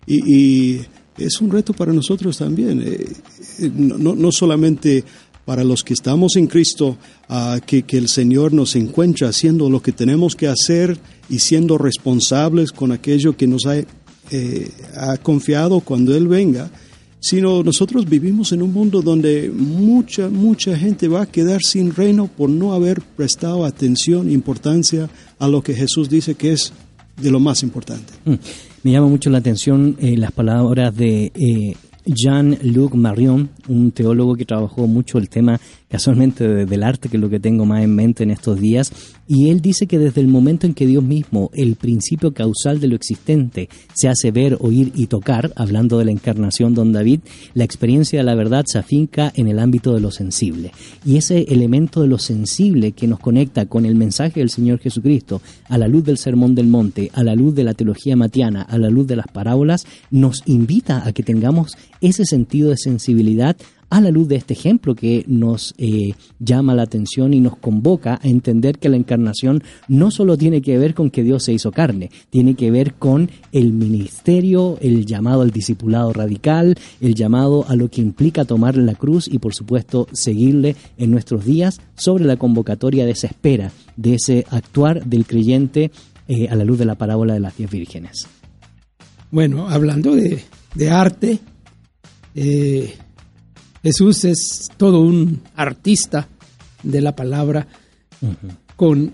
Y 0.06 0.80
es 1.24 1.40
un 1.40 1.50
reto 1.50 1.72
para 1.72 1.92
nosotros 1.92 2.38
también, 2.38 2.82
eh, 2.82 3.06
eh, 3.60 3.70
no, 3.74 4.14
no- 4.14 4.32
solamente 4.32 5.04
para 5.44 5.64
los 5.64 5.82
que 5.82 5.94
estamos 5.94 6.36
en 6.36 6.46
Cristo, 6.46 6.96
ah, 7.28 7.58
que, 7.66 7.82
que 7.82 7.96
el 7.98 8.08
Señor 8.08 8.52
nos 8.52 8.76
encuentra 8.76 9.28
haciendo 9.28 9.68
lo 9.68 9.82
que 9.82 9.92
tenemos 9.92 10.36
que 10.36 10.46
hacer 10.48 10.98
y 11.28 11.38
siendo 11.40 11.78
responsables 11.78 12.70
con 12.72 12.92
aquello 12.92 13.36
que 13.36 13.46
nos 13.46 13.66
ha, 13.66 13.76
eh, 13.78 14.70
ha 14.96 15.16
confiado 15.16 15.80
cuando 15.80 16.14
Él 16.16 16.28
venga, 16.28 16.70
sino 17.18 17.62
nosotros 17.62 18.08
vivimos 18.08 18.52
en 18.52 18.62
un 18.62 18.72
mundo 18.72 19.02
donde 19.02 19.50
mucha, 19.54 20.28
mucha 20.28 20.76
gente 20.78 21.08
va 21.08 21.22
a 21.22 21.26
quedar 21.26 21.60
sin 21.62 21.94
reino 21.94 22.28
por 22.28 22.48
no 22.48 22.72
haber 22.72 23.00
prestado 23.02 23.64
atención, 23.64 24.30
importancia 24.30 25.10
a 25.38 25.48
lo 25.48 25.62
que 25.62 25.74
Jesús 25.74 26.08
dice 26.08 26.34
que 26.34 26.52
es 26.52 26.72
de 27.20 27.30
lo 27.30 27.40
más 27.40 27.62
importante. 27.62 28.12
Mm. 28.24 28.34
Me 28.82 28.92
llama 28.92 29.08
mucho 29.08 29.28
la 29.28 29.38
atención 29.38 29.96
eh, 30.00 30.16
las 30.16 30.32
palabras 30.32 30.96
de 30.96 31.32
eh, 31.34 31.76
Jean-Luc 32.06 32.94
Marion, 32.94 33.50
un 33.68 33.92
teólogo 33.92 34.36
que 34.36 34.46
trabajó 34.46 34.86
mucho 34.86 35.18
el 35.18 35.28
tema 35.28 35.60
casualmente 35.90 36.46
de- 36.46 36.66
del 36.66 36.82
arte, 36.82 37.08
que 37.08 37.16
es 37.16 37.20
lo 37.20 37.28
que 37.28 37.40
tengo 37.40 37.66
más 37.66 37.82
en 37.82 37.94
mente 37.94 38.22
en 38.22 38.30
estos 38.30 38.60
días, 38.60 38.92
y 39.26 39.50
él 39.50 39.60
dice 39.60 39.86
que 39.86 39.98
desde 39.98 40.20
el 40.20 40.28
momento 40.28 40.66
en 40.66 40.74
que 40.74 40.86
Dios 40.86 41.02
mismo, 41.02 41.50
el 41.52 41.76
principio 41.76 42.32
causal 42.32 42.80
de 42.80 42.88
lo 42.88 42.96
existente, 42.96 43.68
se 43.92 44.08
hace 44.08 44.30
ver, 44.30 44.56
oír 44.60 44.92
y 44.94 45.06
tocar, 45.06 45.52
hablando 45.56 45.98
de 45.98 46.04
la 46.04 46.10
encarnación 46.12 46.74
don 46.74 46.92
David, 46.92 47.20
la 47.54 47.64
experiencia 47.64 48.20
de 48.20 48.24
la 48.24 48.34
verdad 48.34 48.64
se 48.66 48.78
afinca 48.78 49.32
en 49.34 49.48
el 49.48 49.58
ámbito 49.58 49.94
de 49.94 50.00
lo 50.00 50.10
sensible. 50.10 50.72
Y 51.04 51.16
ese 51.16 51.42
elemento 51.48 52.02
de 52.02 52.08
lo 52.08 52.18
sensible 52.18 52.92
que 52.92 53.08
nos 53.08 53.18
conecta 53.18 53.66
con 53.66 53.84
el 53.84 53.94
mensaje 53.96 54.40
del 54.40 54.50
Señor 54.50 54.78
Jesucristo, 54.78 55.42
a 55.68 55.76
la 55.76 55.88
luz 55.88 56.04
del 56.04 56.18
Sermón 56.18 56.54
del 56.54 56.68
Monte, 56.68 57.10
a 57.14 57.24
la 57.24 57.34
luz 57.34 57.54
de 57.54 57.64
la 57.64 57.74
teología 57.74 58.16
matiana, 58.16 58.62
a 58.62 58.78
la 58.78 58.90
luz 58.90 59.06
de 59.06 59.16
las 59.16 59.26
parábolas, 59.26 59.86
nos 60.10 60.42
invita 60.46 61.06
a 61.06 61.12
que 61.12 61.22
tengamos 61.22 61.76
ese 62.00 62.24
sentido 62.24 62.70
de 62.70 62.76
sensibilidad 62.76 63.56
a 63.90 64.00
la 64.00 64.10
luz 64.10 64.28
de 64.28 64.36
este 64.36 64.54
ejemplo 64.54 64.94
que 64.94 65.24
nos 65.26 65.74
eh, 65.76 66.14
llama 66.38 66.74
la 66.74 66.82
atención 66.82 67.34
y 67.34 67.40
nos 67.40 67.56
convoca 67.56 68.20
a 68.22 68.28
entender 68.28 68.78
que 68.78 68.88
la 68.88 68.96
encarnación 68.96 69.62
no 69.88 70.10
solo 70.10 70.38
tiene 70.38 70.62
que 70.62 70.78
ver 70.78 70.94
con 70.94 71.10
que 71.10 71.24
Dios 71.24 71.44
se 71.44 71.52
hizo 71.52 71.72
carne, 71.72 72.10
tiene 72.30 72.54
que 72.54 72.70
ver 72.70 72.94
con 72.94 73.30
el 73.52 73.72
ministerio, 73.72 74.78
el 74.80 75.04
llamado 75.06 75.42
al 75.42 75.50
discipulado 75.50 76.12
radical, 76.12 76.76
el 77.00 77.14
llamado 77.14 77.66
a 77.68 77.74
lo 77.74 77.90
que 77.90 78.00
implica 78.00 78.44
tomar 78.44 78.76
la 78.76 78.94
cruz 78.94 79.28
y 79.28 79.38
por 79.38 79.54
supuesto 79.54 80.06
seguirle 80.12 80.76
en 80.96 81.10
nuestros 81.10 81.44
días 81.44 81.80
sobre 81.96 82.24
la 82.24 82.36
convocatoria 82.36 83.04
de 83.04 83.12
esa 83.12 83.26
espera, 83.26 83.72
de 83.96 84.14
ese 84.14 84.46
actuar 84.50 85.04
del 85.04 85.26
creyente 85.26 85.90
eh, 86.28 86.48
a 86.48 86.54
la 86.54 86.64
luz 86.64 86.78
de 86.78 86.84
la 86.84 86.94
parábola 86.94 87.34
de 87.34 87.40
las 87.40 87.56
diez 87.56 87.70
vírgenes. 87.70 88.28
Bueno, 89.32 89.68
hablando 89.68 90.14
de, 90.14 90.42
de 90.74 90.90
arte, 90.90 91.40
eh, 92.34 92.94
Jesús 93.82 94.24
es 94.24 94.68
todo 94.76 95.00
un 95.00 95.40
artista 95.56 96.28
de 96.82 97.00
la 97.00 97.14
palabra 97.16 97.66
con 98.76 99.12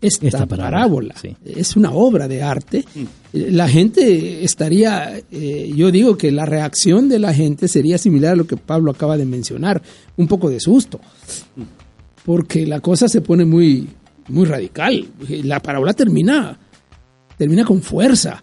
esta, 0.00 0.26
Esta 0.28 0.46
parábola, 0.46 0.70
parábola. 0.70 1.14
sí. 1.20 1.36
Es 1.44 1.74
una 1.76 1.90
obra 1.90 2.28
de 2.28 2.40
arte. 2.42 2.84
Eh, 3.32 3.50
La 3.50 3.68
gente 3.68 4.44
estaría, 4.44 5.20
eh, 5.30 5.72
yo 5.74 5.90
digo 5.90 6.16
que 6.16 6.30
la 6.30 6.46
reacción 6.46 7.08
de 7.08 7.18
la 7.18 7.34
gente 7.34 7.66
sería 7.66 7.98
similar 7.98 8.32
a 8.34 8.36
lo 8.36 8.46
que 8.46 8.56
Pablo 8.56 8.92
acaba 8.92 9.16
de 9.16 9.24
mencionar, 9.24 9.82
un 10.16 10.28
poco 10.28 10.50
de 10.50 10.60
susto, 10.60 11.00
porque 12.24 12.64
la 12.66 12.80
cosa 12.80 13.08
se 13.08 13.20
pone 13.22 13.44
muy, 13.44 13.88
muy 14.28 14.44
radical. 14.46 15.04
La 15.42 15.60
parábola 15.60 15.92
termina, 15.94 16.56
termina 17.36 17.64
con 17.64 17.82
fuerza. 17.82 18.40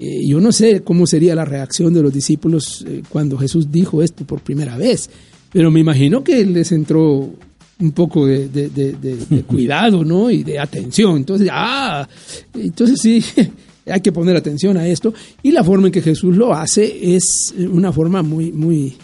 Eh, 0.00 0.26
yo 0.26 0.40
no 0.40 0.52
sé 0.52 0.82
cómo 0.82 1.06
sería 1.06 1.34
la 1.34 1.44
reacción 1.44 1.92
de 1.92 2.02
los 2.02 2.12
discípulos 2.12 2.84
eh, 2.86 3.02
cuando 3.08 3.36
Jesús 3.38 3.70
dijo 3.72 4.02
esto 4.02 4.24
por 4.24 4.40
primera 4.40 4.76
vez, 4.76 5.10
pero 5.52 5.70
me 5.70 5.80
imagino 5.80 6.22
que 6.22 6.44
les 6.46 6.70
entró 6.72 7.30
un 7.80 7.92
poco 7.92 8.26
de, 8.26 8.48
de- 8.48 8.68
de- 8.70 8.92
de- 8.92 9.16
de 9.16 9.42
cuidado, 9.46 10.04
¿no? 10.04 10.30
Y 10.30 10.42
de 10.44 10.58
atención. 10.58 11.16
Entonces, 11.16 11.48
ah, 11.52 12.08
entonces 12.54 13.00
sí, 13.00 13.22
hay 13.86 14.00
que 14.00 14.12
poner 14.12 14.36
atención 14.36 14.76
a 14.76 14.86
esto. 14.86 15.12
Y 15.42 15.50
la 15.52 15.64
forma 15.64 15.86
en 15.88 15.92
que 15.92 16.02
Jesús 16.02 16.36
lo 16.36 16.54
hace 16.54 17.14
es 17.16 17.54
una 17.56 17.92
forma 17.92 18.22
muy, 18.22 18.52
muy 18.52 18.96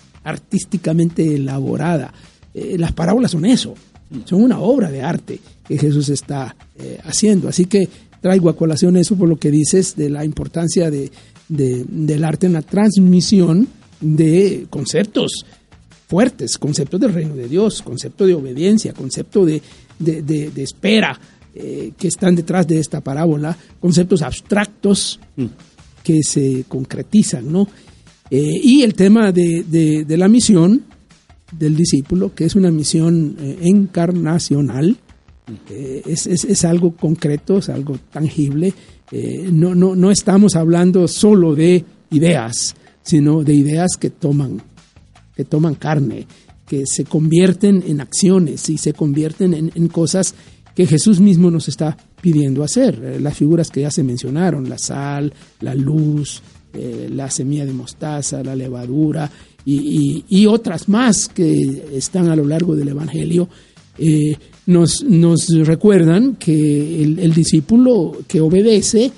artísticamente 0.49 1.35
elaborada. 1.35 2.13
Eh, 2.53 2.77
las 2.79 2.93
parábolas 2.93 3.31
son 3.33 3.45
eso, 3.47 3.75
son 4.25 4.43
una 4.45 4.59
obra 4.61 4.91
de 4.91 5.03
arte 5.03 5.41
que 5.67 5.79
Jesús 5.79 6.09
está 6.09 6.55
eh, 6.79 6.99
haciendo. 7.05 7.49
Así 7.49 7.65
que 7.65 7.89
traigo 8.25 8.49
a 8.49 8.57
colación 8.57 8.97
eso 8.97 9.17
por 9.17 9.29
lo 9.29 9.37
que 9.37 9.51
dices 9.51 9.97
de 9.97 10.09
la 10.09 10.25
importancia 10.25 10.91
de, 10.91 11.11
de- 11.51 11.85
del 11.87 12.25
arte 12.25 12.47
en 12.47 12.55
la 12.55 12.63
transmisión 12.63 13.69
de 14.01 14.67
conceptos 14.71 15.45
fuertes, 16.09 16.57
conceptos 16.57 16.99
del 17.03 17.13
reino 17.13 17.37
de 17.37 17.49
Dios, 17.49 17.83
concepto 17.83 18.25
de 18.27 18.33
obediencia, 18.33 18.95
concepto 18.95 19.45
de, 19.45 19.61
de- 19.99 20.23
de- 20.23 20.51
de 20.51 20.63
espera 20.63 21.21
eh, 21.55 21.93
que 21.99 22.09
están 22.09 22.35
detrás 22.35 22.67
de 22.67 22.79
esta 22.81 23.03
parábola, 23.03 23.55
conceptos 23.79 24.23
abstractos 24.23 25.21
que 26.03 26.23
se 26.23 26.65
concretizan, 26.67 27.53
¿no? 27.53 27.69
Eh, 28.31 28.59
y 28.63 28.83
el 28.85 28.95
tema 28.95 29.33
de, 29.33 30.07
la 30.09 30.29
misión 30.29 30.83
del 31.53 31.77
discípulo, 31.77 32.35
que 32.35 32.47
es 32.47 32.55
una 32.57 32.71
misión 32.71 33.37
eh, 33.39 33.59
encarnacional, 33.65 34.97
es, 36.07 36.27
es- 36.27 36.45
es 36.45 36.65
algo 36.65 36.93
concreto, 36.97 37.59
es 37.59 37.69
algo 37.69 37.99
tangible. 38.13 38.73
Eh, 39.13 39.49
no, 39.53 39.75
no, 39.75 39.95
no 39.95 40.11
estamos 40.11 40.57
hablando 40.57 41.07
solo 41.09 41.55
de 41.55 41.85
ideas, 42.11 42.75
sino 43.03 43.43
de 43.45 43.55
ideas 43.55 43.97
que 43.99 44.11
toman, 44.11 44.63
que 45.37 45.45
toman 45.45 45.75
carne, 45.75 46.27
que 46.67 46.85
se 46.87 47.05
convierten 47.05 47.85
en 47.87 48.01
acciones 48.01 48.69
y 48.71 48.79
se 48.79 48.95
convierten 48.95 49.53
en, 49.75 49.89
cosas 49.89 50.35
que 50.75 50.87
Jesús 50.87 51.21
mismo 51.21 51.51
nos 51.51 51.69
está 51.69 51.97
pidiendo 52.21 52.65
hacer. 52.65 53.01
Eh, 53.05 53.21
las 53.21 53.37
figuras 53.37 53.71
que 53.71 53.83
ya 53.83 53.91
se 53.91 54.03
mencionaron, 54.03 54.69
la 54.69 54.79
sal, 54.79 55.33
la 55.61 55.75
luz, 55.75 56.43
eh, 56.73 57.09
la 57.13 57.31
semilla 57.31 57.67
de 57.67 57.73
mostaza, 57.75 58.43
la 58.43 58.57
levadura 58.57 59.31
y, 59.67 60.47
otras 60.47 60.89
más 60.89 61.29
que 61.29 61.85
están 61.95 62.29
a 62.29 62.37
lo 62.37 62.45
largo 62.45 62.75
del 62.77 62.89
Evangelio, 62.89 63.49
eh, 63.99 64.37
nos, 64.67 65.03
nos 65.05 65.49
recuerdan 65.67 66.37
que 66.37 67.03
el, 67.03 67.19
el 67.19 67.35
discípulo 67.35 68.17
que 68.27 68.41
obedece 68.41 69.11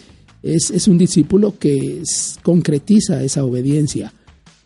es, 0.42 0.70
es 0.70 0.88
un 0.88 0.98
discípulo 0.98 1.58
que 1.58 2.02
concretiza 2.42 3.22
esa 3.22 3.44
obediencia 3.44 4.12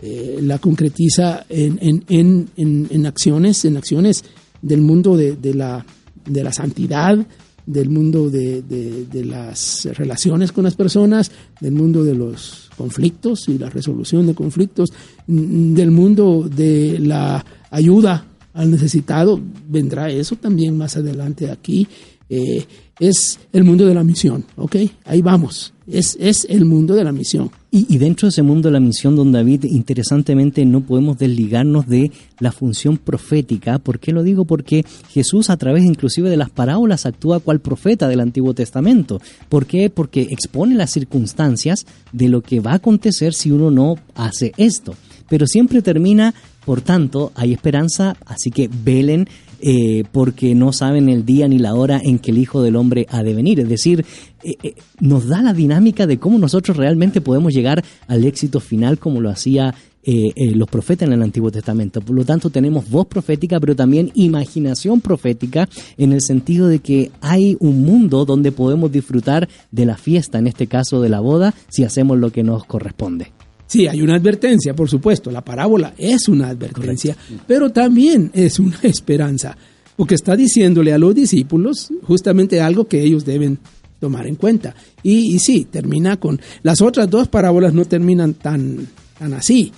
eh, 0.03 0.39
la 0.43 0.59
concretiza 0.59 1.45
en, 1.51 1.79
en, 1.83 2.49
en, 2.57 2.89
en, 2.91 3.07
acciones, 3.07 3.67
en 3.67 3.77
acciones 3.77 4.25
del 4.63 4.81
mundo 4.81 5.15
de, 5.15 5.37
de 5.37 5.53
la, 5.53 5.85
de 6.25 6.43
la 6.43 6.53
santidad, 6.55 7.19
del 7.67 7.91
mundo 7.91 8.31
de, 8.31 8.63
de- 8.63 9.25
las 9.27 9.87
relaciones 9.97 10.53
con 10.53 10.65
las 10.65 10.75
personas, 10.75 11.31
del 11.61 11.73
mundo 11.73 12.03
de 12.03 12.15
los 12.15 12.71
conflictos 12.79 13.47
y 13.51 13.59
la 13.59 13.69
resolución 13.69 14.27
de 14.27 14.35
conflictos, 14.35 14.91
del 15.27 15.91
mundo 15.91 16.49
de 16.49 16.99
la 16.99 17.45
ayuda 17.71 18.27
al 18.53 18.71
necesitado, 18.71 19.41
vendrá 19.69 20.11
eso 20.11 20.37
también 20.37 20.77
más 20.77 20.97
adelante 20.97 21.51
aquí. 21.51 21.87
Eh, 22.29 22.65
es 23.01 23.41
el 23.53 23.65
mundo 23.65 23.87
de 23.87 23.95
la 23.95 24.05
misión, 24.05 24.45
¿ok? 24.57 24.77
Ahí 25.05 25.23
vamos, 25.23 25.73
es, 25.87 26.17
es 26.21 26.47
el 26.49 26.67
mundo 26.67 26.95
de 26.95 27.03
la 27.03 27.13
misión. 27.13 27.51
Y, 27.73 27.93
y 27.93 27.99
dentro 27.99 28.27
de 28.27 28.31
ese 28.31 28.43
mundo 28.43 28.69
de 28.69 28.75
la 28.75 28.81
misión, 28.81 29.17
don 29.17 29.33
David, 29.33 29.65
interesantemente 29.65 30.65
no 30.65 30.83
podemos 30.83 31.19
desligarnos 31.19 31.89
de 31.89 32.13
la 32.39 32.53
función 32.53 32.99
profética. 32.99 33.79
¿Por 33.79 33.99
qué 33.99 34.13
lo 34.13 34.23
digo? 34.23 34.45
Porque 34.45 34.85
Jesús 35.09 35.51
a 35.51 35.57
través 35.57 35.85
inclusive 35.85 36.29
de 36.29 36.37
las 36.37 36.51
parábolas 36.51 37.07
actúa 37.07 37.41
cual 37.41 37.61
profeta 37.61 38.07
del 38.07 38.21
Antiguo 38.21 38.55
Testamento. 38.55 39.21
¿Por 39.49 39.67
qué? 39.67 39.89
Porque 39.89 40.29
expone 40.31 40.75
las 40.75 40.91
circunstancias 40.91 41.87
de 42.13 42.29
lo 42.29 42.43
que 42.43 42.61
va 42.61 42.73
a 42.73 42.77
acontecer 42.77 43.33
si 43.33 43.51
uno 43.51 43.71
no 43.71 43.97
hace 44.15 44.53
esto. 44.57 44.95
Pero 45.29 45.47
siempre 45.47 45.81
termina, 45.81 46.35
por 46.65 46.81
tanto, 46.81 47.33
hay 47.35 47.53
esperanza, 47.53 48.17
así 48.27 48.51
que 48.51 48.69
velen 48.73 49.29
eh, 49.63 50.05
porque 50.13 50.55
no 50.55 50.73
saben 50.73 51.09
el 51.09 51.25
día 51.27 51.49
ni 51.49 51.59
la 51.59 51.75
hora 51.75 52.01
en 52.03 52.19
que 52.19 52.31
el 52.31 52.39
Hijo 52.39 52.63
del 52.63 52.77
Hombre 52.77 53.07
ha 53.11 53.23
de 53.23 53.35
venir. 53.35 53.61
Es 53.61 53.69
decir, 53.69 54.05
eh, 54.43 54.55
eh, 54.63 54.75
nos 55.01 55.29
da 55.29 55.43
la 55.43 55.53
dinámica 55.53 56.07
de 56.07 56.19
cómo 56.19 56.39
nosotros 56.39 56.77
realmente 56.77 57.21
podemos 57.21 57.53
llegar 57.53 57.85
al 58.07 58.25
éxito 58.25 58.61
final 58.61 58.99
como 58.99 59.21
lo 59.21 59.31
hacía 59.31 59.75
eh, 60.03 60.33
eh, 60.35 60.55
los 60.55 60.67
profetas 60.67 61.07
en 61.07 61.13
el 61.13 61.23
Antiguo 61.23 61.51
Testamento. 61.51 62.01
Por 62.01 62.17
lo 62.17 62.25
tanto, 62.25 62.49
tenemos 62.49 62.89
voz 62.89 63.07
profética, 63.07 63.61
pero 63.61 63.77
también 63.77 64.11
imaginación 64.15 65.03
profética 65.03 65.69
en 65.99 66.15
el 66.15 66.23
sentido 66.23 66.69
de 66.69 66.79
que 66.79 67.11
hay 67.21 67.59
un 67.61 67.85
mundo 67.85 68.25
donde 68.25 68.51
podemos 68.51 68.91
disfrutar 68.91 69.47
de 69.71 69.85
la 69.85 69.99
fiesta, 69.99 70.39
en 70.39 70.47
este 70.47 70.69
caso 70.69 71.03
de 71.03 71.11
la 71.11 71.21
boda, 71.21 71.55
si 71.69 71.85
hacemos 71.85 72.19
lo 72.19 72.31
que 72.33 72.43
nos 72.43 72.65
corresponde. 72.65 73.31
Sí, 73.71 73.87
hay 73.87 74.03
una 74.03 74.17
advertencia, 74.17 74.75
por 74.75 74.91
supuesto. 74.91 75.31
La 75.31 75.45
parábola 75.45 75.95
es 75.97 76.27
una 76.27 76.49
advertencia, 76.49 77.17
pero 77.47 77.71
también 77.71 78.33
es 78.35 78.59
una 78.59 78.77
esperanza, 78.83 79.57
porque 79.95 80.17
está 80.17 80.35
diciéndole 80.35 80.93
a 80.93 80.99
los 80.99 81.15
discípulos 81.15 81.89
justamente 82.03 82.61
algo 82.61 82.89
que 82.89 83.01
ellos 83.01 83.25
deben 83.25 83.61
tomar 84.01 84.27
en 84.27 84.35
cuenta. 84.35 84.75
Y, 85.05 85.37
y 85.37 85.39
sí, 85.39 85.69
termina 85.71 86.19
con... 86.19 86.41
Las 86.65 86.81
otras 86.81 87.09
dos 87.09 87.29
parábolas 87.29 87.73
no 87.73 87.85
terminan 87.85 88.35
tan, 88.35 88.89
tan 89.17 89.35
así. 89.35 89.71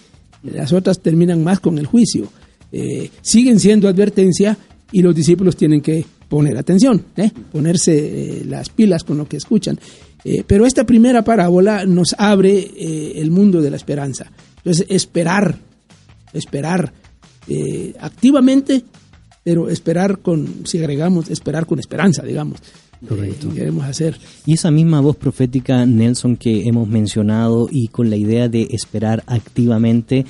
Las 0.42 0.72
otras 0.72 1.00
terminan 1.00 1.44
más 1.44 1.60
con 1.60 1.76
el 1.76 1.84
juicio. 1.84 2.28
Eh, 2.72 3.10
siguen 3.20 3.60
siendo 3.60 3.88
advertencia 3.88 4.56
y 4.90 5.02
los 5.02 5.14
discípulos 5.14 5.54
tienen 5.54 5.82
que 5.82 6.02
poner 6.30 6.56
atención, 6.56 7.04
¿eh? 7.18 7.30
ponerse 7.52 8.38
eh, 8.38 8.44
las 8.46 8.70
pilas 8.70 9.04
con 9.04 9.18
lo 9.18 9.28
que 9.28 9.36
escuchan. 9.36 9.78
Eh, 10.24 10.44
pero 10.46 10.66
esta 10.66 10.84
primera 10.84 11.22
parábola 11.22 11.84
nos 11.84 12.14
abre 12.18 12.58
eh, 12.58 13.14
el 13.16 13.30
mundo 13.30 13.60
de 13.60 13.70
la 13.70 13.76
esperanza. 13.76 14.30
Entonces, 14.58 14.86
esperar, 14.88 15.56
esperar 16.32 16.92
eh, 17.48 17.94
activamente, 18.00 18.84
pero 19.42 19.68
esperar 19.68 20.20
con, 20.20 20.64
si 20.64 20.78
agregamos, 20.78 21.30
esperar 21.30 21.66
con 21.66 21.80
esperanza, 21.80 22.22
digamos. 22.22 22.60
Correcto. 23.06 23.48
Eh, 23.48 23.54
queremos 23.54 23.84
hacer. 23.84 24.16
Y 24.46 24.54
esa 24.54 24.70
misma 24.70 25.00
voz 25.00 25.16
profética, 25.16 25.84
Nelson, 25.84 26.36
que 26.36 26.68
hemos 26.68 26.88
mencionado 26.88 27.68
y 27.70 27.88
con 27.88 28.10
la 28.10 28.16
idea 28.16 28.48
de 28.48 28.68
esperar 28.70 29.24
activamente, 29.26 30.24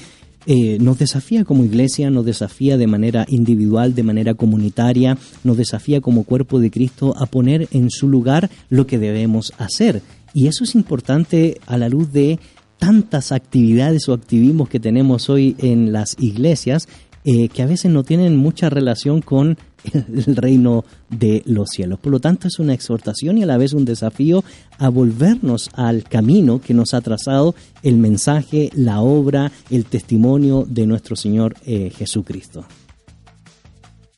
eh, 0.46 0.78
nos 0.80 0.98
desafía 0.98 1.44
como 1.44 1.64
iglesia, 1.64 2.10
nos 2.10 2.24
desafía 2.24 2.76
de 2.76 2.86
manera 2.86 3.26
individual, 3.28 3.94
de 3.94 4.02
manera 4.02 4.34
comunitaria, 4.34 5.16
nos 5.44 5.56
desafía 5.56 6.00
como 6.00 6.24
cuerpo 6.24 6.58
de 6.58 6.70
Cristo 6.70 7.14
a 7.16 7.26
poner 7.26 7.68
en 7.70 7.90
su 7.90 8.08
lugar 8.08 8.50
lo 8.68 8.86
que 8.86 8.98
debemos 8.98 9.52
hacer. 9.58 10.02
Y 10.34 10.46
eso 10.46 10.64
es 10.64 10.74
importante 10.74 11.60
a 11.66 11.76
la 11.76 11.88
luz 11.88 12.12
de 12.12 12.40
tantas 12.78 13.30
actividades 13.30 14.08
o 14.08 14.12
activismos 14.12 14.68
que 14.68 14.80
tenemos 14.80 15.30
hoy 15.30 15.54
en 15.58 15.92
las 15.92 16.16
iglesias 16.18 16.88
eh, 17.24 17.48
que 17.48 17.62
a 17.62 17.66
veces 17.66 17.90
no 17.92 18.02
tienen 18.02 18.36
mucha 18.36 18.68
relación 18.68 19.20
con 19.20 19.56
el 19.92 20.36
reino 20.36 20.84
de 21.08 21.42
los 21.46 21.70
cielos. 21.70 22.00
Por 22.00 22.10
lo 22.10 22.18
tanto, 22.18 22.48
es 22.48 22.58
una 22.58 22.74
exhortación 22.74 23.38
y 23.38 23.44
a 23.44 23.46
la 23.46 23.58
vez 23.58 23.74
un 23.74 23.84
desafío 23.84 24.42
a 24.78 24.88
volvernos 24.88 25.70
al 25.74 26.02
camino 26.02 26.60
que 26.60 26.74
nos 26.74 26.94
ha 26.94 27.00
trazado 27.00 27.54
el 27.84 27.96
mensaje, 27.96 28.70
la 28.74 29.00
obra, 29.00 29.52
el 29.70 29.84
testimonio 29.84 30.66
de 30.68 30.84
nuestro 30.86 31.14
Señor 31.14 31.54
eh, 31.64 31.90
Jesucristo. 31.96 32.64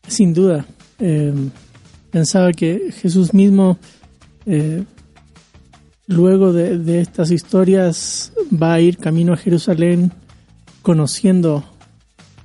Sin 0.06 0.32
duda. 0.32 0.64
Eh, 0.98 1.34
pensaba 2.10 2.52
que 2.52 2.90
Jesús 2.90 3.34
mismo, 3.34 3.78
luego 6.06 6.52
de, 6.54 6.78
de 6.78 7.00
estas 7.00 7.30
historias, 7.30 8.32
va 8.50 8.74
a 8.74 8.80
ir 8.80 8.96
camino 8.96 9.34
a 9.34 9.36
Jerusalén 9.36 10.12
conociendo 10.80 11.64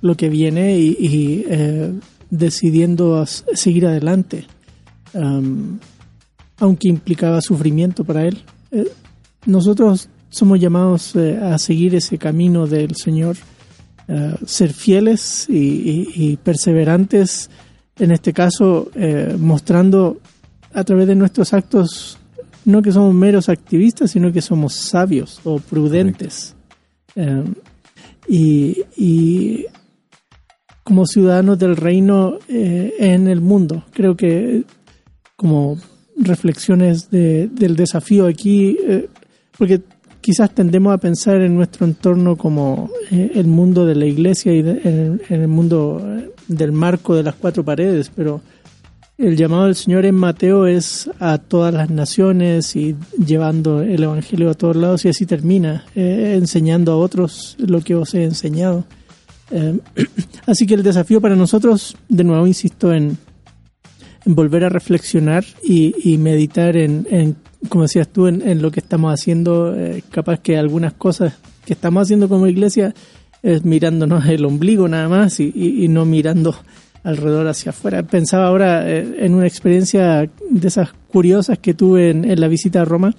lo 0.02 0.16
que 0.16 0.30
viene 0.30 0.78
y, 0.78 0.96
y, 1.00 1.46
eh, 1.50 1.94
decidiendo 2.30 3.26
seguir 3.26 3.86
adelante, 3.88 4.46
um, 5.14 5.80
aunque 6.60 6.88
implicaba 6.90 7.42
sufrimiento 7.42 8.04
para 8.04 8.26
él. 8.28 8.38
Eh, 8.72 8.90
nosotros 9.46 10.10
somos 10.30 10.60
llamados 10.60 11.16
eh, 11.16 11.38
a 11.42 11.58
seguir 11.58 11.96
ese 11.96 12.18
camino 12.18 12.68
del 12.68 12.96
Señor, 12.96 13.36
ser 14.46 14.74
fieles 14.74 15.46
y, 15.48 15.56
y- 15.58 16.08
y 16.16 16.38
perseverantes, 16.38 17.50
en 18.00 18.10
este 18.10 18.34
caso 18.34 18.90
mostrando 19.38 20.18
a 20.74 20.84
través 20.84 21.06
de 21.08 21.14
nuestros 21.16 21.54
actos 21.54 22.18
no 22.66 22.82
que 22.82 22.92
somos 22.92 23.14
meros 23.14 23.50
activistas, 23.50 24.10
sino 24.10 24.32
que 24.32 24.42
somos 24.42 24.74
sabios 24.74 25.40
o 25.44 25.60
prudentes. 25.60 26.56
Y, 28.28 28.84
y 28.98 29.66
como 30.90 31.06
ciudadanos 31.06 31.60
del 31.60 31.76
reino 31.76 32.40
eh, 32.48 32.94
en 32.98 33.28
el 33.28 33.42
mundo. 33.42 33.84
Creo 33.94 34.18
que 34.18 34.64
como 35.36 35.78
reflexiones 36.18 37.12
de- 37.12 37.48
del 37.48 37.76
desafío 37.76 38.26
aquí, 38.26 38.76
eh, 38.88 39.08
porque 39.56 39.82
quizás 40.20 40.50
tendemos 40.56 40.92
a 40.92 40.98
pensar 40.98 41.42
en 41.42 41.54
nuestro 41.54 41.86
entorno 41.86 42.36
como 42.38 42.90
eh, 43.12 43.34
el 43.36 43.46
mundo 43.46 43.86
de 43.86 43.94
la 43.94 44.08
iglesia 44.08 44.52
y 44.52 44.64
de- 44.64 44.82
en, 45.30 45.42
el 45.42 45.48
mundo 45.48 46.02
del 46.48 46.72
marco 46.72 47.14
de 47.16 47.22
las 47.22 47.36
cuatro 47.36 47.64
paredes, 47.64 48.12
pero 48.16 48.42
el 49.20 49.38
llamado 49.38 49.66
del 49.66 49.76
Señor 49.76 50.08
en 50.08 50.16
Mateo 50.16 50.66
es 50.66 51.08
a 51.20 51.38
todas 51.38 51.72
las 51.72 51.92
naciones 51.92 52.76
y 52.76 52.96
llevando 53.24 53.84
el 53.84 54.02
Evangelio 54.02 54.50
a 54.50 54.56
todos 54.56 54.76
lados 54.76 55.06
y 55.06 55.10
así 55.10 55.28
termina, 55.28 55.86
enseñando 55.94 56.94
a 56.94 56.98
otros 56.98 57.56
lo 57.60 57.82
que 57.82 57.94
os 57.94 58.16
he 58.16 58.24
enseñado. 58.24 58.86
Eh, 59.52 59.80
así 60.46 60.66
que 60.66 60.76
el 60.76 60.84
desafío 60.84 61.22
para 61.22 61.36
nosotros, 61.36 61.98
de 62.08 62.24
nuevo 62.24 62.48
insisto, 62.48 62.94
en, 62.94 63.18
en 64.26 64.36
volver 64.36 64.64
a 64.66 64.70
reflexionar 64.70 65.46
y, 65.64 66.18
meditar 66.18 66.78
en, 66.78 67.36
como 67.70 67.84
decías 67.84 68.08
tú, 68.08 68.28
en, 68.28 68.62
lo 68.62 68.72
que 68.72 68.80
estamos 68.80 69.14
haciendo. 69.14 69.76
eh, 69.76 70.04
capaz 70.12 70.40
que 70.40 70.58
algunas 70.58 70.94
cosas 70.94 71.38
que 71.66 71.74
estamos 71.74 72.04
haciendo 72.04 72.30
como 72.30 72.48
iglesia 72.48 72.94
es 73.42 73.64
mirándonos 73.64 74.26
el 74.26 74.44
ombligo 74.44 74.88
nada 74.88 75.08
más 75.08 75.40
y 75.40 75.88
no 75.88 76.06
mirando 76.06 76.56
alrededor 77.04 77.48
hacia 77.48 77.72
afuera. 77.72 78.04
Pensaba 78.04 78.48
ahora 78.48 78.90
eh, 78.90 79.16
en 79.20 79.34
una 79.34 79.48
experiencia 79.48 80.30
de 80.50 80.68
esas 80.68 80.90
curiosas 81.12 81.60
que 81.60 81.74
tuve 81.74 82.10
en, 82.10 82.30
en 82.30 82.40
la 82.40 82.48
visita 82.48 82.82
a 82.82 82.86
Roma. 82.86 83.14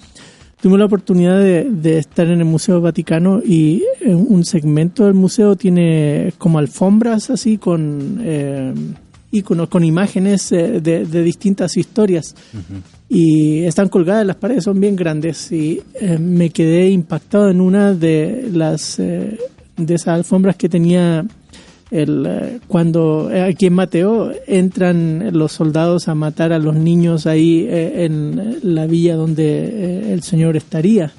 Tuve 0.61 0.77
la 0.77 0.85
oportunidad 0.85 1.39
de, 1.39 1.65
de 1.71 1.99
estar 1.99 2.27
en 2.27 2.41
el 2.41 2.45
Museo 2.45 2.81
Vaticano 2.81 3.41
y 3.45 3.83
un 4.05 4.45
segmento 4.45 5.07
del 5.07 5.15
museo 5.15 5.57
tiene 5.57 6.35
como 6.37 6.59
alfombras 6.59 7.31
así 7.31 7.57
con 7.57 8.21
eh, 8.23 8.75
iconos, 9.31 9.69
con 9.69 9.85
imágenes 9.85 10.53
eh, 10.53 10.81
de, 10.81 11.07
de 11.07 11.23
distintas 11.23 11.77
historias. 11.77 12.35
Y 13.09 13.61
están 13.65 13.89
colgadas 13.89 14.27
las 14.27 14.37
paredes, 14.37 14.65
son 14.65 14.81
bien 14.81 14.97
grandes 14.97 15.51
y 15.51 15.81
eh, 16.01 16.19
me 16.19 16.51
quedé 16.51 16.91
impactado 16.91 17.51
en 17.51 17.61
una 17.61 17.95
de 17.95 18.49
las 18.53 18.99
eh, 18.99 19.39
de 19.77 19.95
esas 19.95 20.09
alfombras 20.09 20.57
que 20.57 20.69
tenía 20.69 21.25
el, 21.91 22.25
eh, 22.27 22.61
cuando 22.69 23.31
eh, 23.33 23.43
aquí 23.43 23.67
en 23.67 23.75
Mateo 23.75 24.31
entran 24.47 25.31
los 25.37 25.53
soldados 25.53 26.09
a 26.09 26.15
matar 26.15 26.53
a 26.53 26.59
los 26.59 26.77
niños 26.77 27.27
ahí 27.27 27.67
eh, 27.69 28.05
en 28.05 28.59
la 28.63 28.87
villa 28.87 29.17
donde 29.17 29.45
eh, 29.65 30.13
el 30.13 30.23
Señor 30.23 30.57
estaría. 30.57 31.13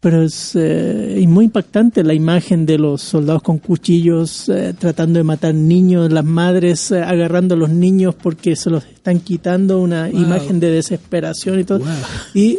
pero 0.00 0.22
es 0.24 0.56
eh, 0.56 1.18
y 1.20 1.28
muy 1.28 1.44
impactante 1.44 2.02
la 2.02 2.12
imagen 2.12 2.66
de 2.66 2.76
los 2.76 3.02
soldados 3.02 3.42
con 3.42 3.58
cuchillos 3.58 4.50
tratando 4.80 5.20
de 5.20 5.24
matar 5.24 5.54
niños, 5.54 6.10
las 6.10 6.24
madres 6.24 6.90
agarrando 6.90 7.54
a 7.54 7.58
los 7.58 7.70
niños 7.70 8.16
porque 8.20 8.56
se 8.56 8.68
los 8.68 8.84
están 8.84 9.20
quitando, 9.20 9.80
una 9.80 10.08
Wow. 10.08 10.20
imagen 10.22 10.58
de 10.58 10.70
desesperación 10.72 11.60
y 11.60 11.64
todo. 11.64 11.78
Wow. 11.78 11.88
Y 12.34 12.58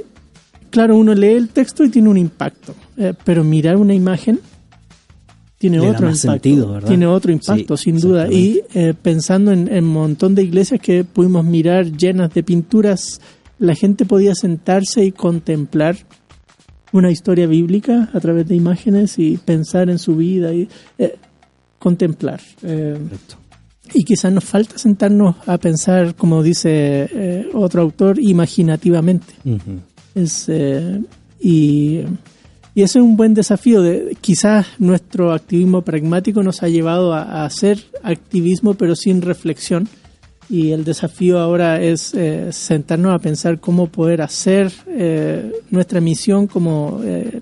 claro, 0.70 0.96
uno 0.96 1.14
lee 1.14 1.34
el 1.34 1.50
texto 1.50 1.84
y 1.84 1.90
tiene 1.90 2.08
un 2.08 2.18
impacto, 2.18 2.74
pero 3.26 3.44
mirar 3.44 3.76
una 3.76 3.94
imagen 3.94 4.40
tiene 5.64 5.80
Le 5.80 5.92
otro 5.92 6.08
impacto. 6.08 6.28
sentido. 6.34 6.80
Tiene 6.82 7.08
otro 7.08 7.32
impacto, 7.32 7.78
Sí, 7.78 7.86
sin 7.86 7.98
duda. 7.98 8.30
Y 8.30 8.60
eh, 8.74 8.94
pensando 9.02 9.54
en 9.54 9.70
un 9.72 9.86
montón 9.86 10.36
de 10.36 10.44
iglesias 10.44 10.82
que 10.82 11.06
pudimos 11.06 11.46
mirar 11.46 11.86
llenas 11.86 12.34
de 12.34 12.44
pinturas, 12.44 13.22
la 13.60 13.74
gente 13.74 14.04
podía 14.04 14.36
sentarse 14.36 15.06
y 15.06 15.14
contemplar 15.14 15.96
una 16.92 17.12
historia 17.12 17.48
bíblica 17.48 18.10
a 18.14 18.20
través 18.20 18.46
de 18.46 18.58
imágenes 18.58 19.18
y 19.20 19.38
pensar 19.38 19.90
en 19.90 20.00
su 20.00 20.18
vida 20.18 20.54
y 20.54 20.68
eh, 20.98 21.16
contemplar. 21.80 22.42
Eh, 22.62 22.98
y 23.94 24.04
quizás 24.04 24.34
nos 24.34 24.44
falta 24.44 24.78
sentarnos 24.78 25.38
a 25.46 25.58
pensar, 25.58 26.14
como 26.16 26.44
dice 26.44 27.48
otro 27.54 27.84
autor, 27.84 28.20
imaginativamente. 28.20 29.34
Es, 30.14 30.50
y, 31.40 32.02
y 32.76 32.82
ese 32.82 33.00
es 33.00 33.06
un 33.06 33.16
buen 33.16 33.34
desafío. 33.34 33.82
De, 33.82 34.18
quizás 34.20 34.68
nuestro 34.80 35.32
activismo 35.32 35.84
pragmático 35.84 36.42
nos 36.44 36.64
ha 36.64 36.70
llevado 36.70 37.14
a, 37.14 37.46
hacer 37.46 37.80
activismo, 38.02 38.74
pero 38.74 38.96
sin 38.96 39.22
reflexión. 39.22 39.88
Y 40.50 40.72
el 40.72 40.84
desafío 40.84 41.40
ahora 41.40 41.82
es 41.82 42.14
eh, 42.14 42.52
sentarnos 42.52 43.14
a 43.14 43.20
pensar 43.20 43.60
cómo 43.60 43.88
poder 43.88 44.22
hacer 44.22 44.72
eh, 44.88 45.52
nuestra 45.70 46.02
misión 46.02 46.48
como 46.48 47.00
eh, 47.04 47.42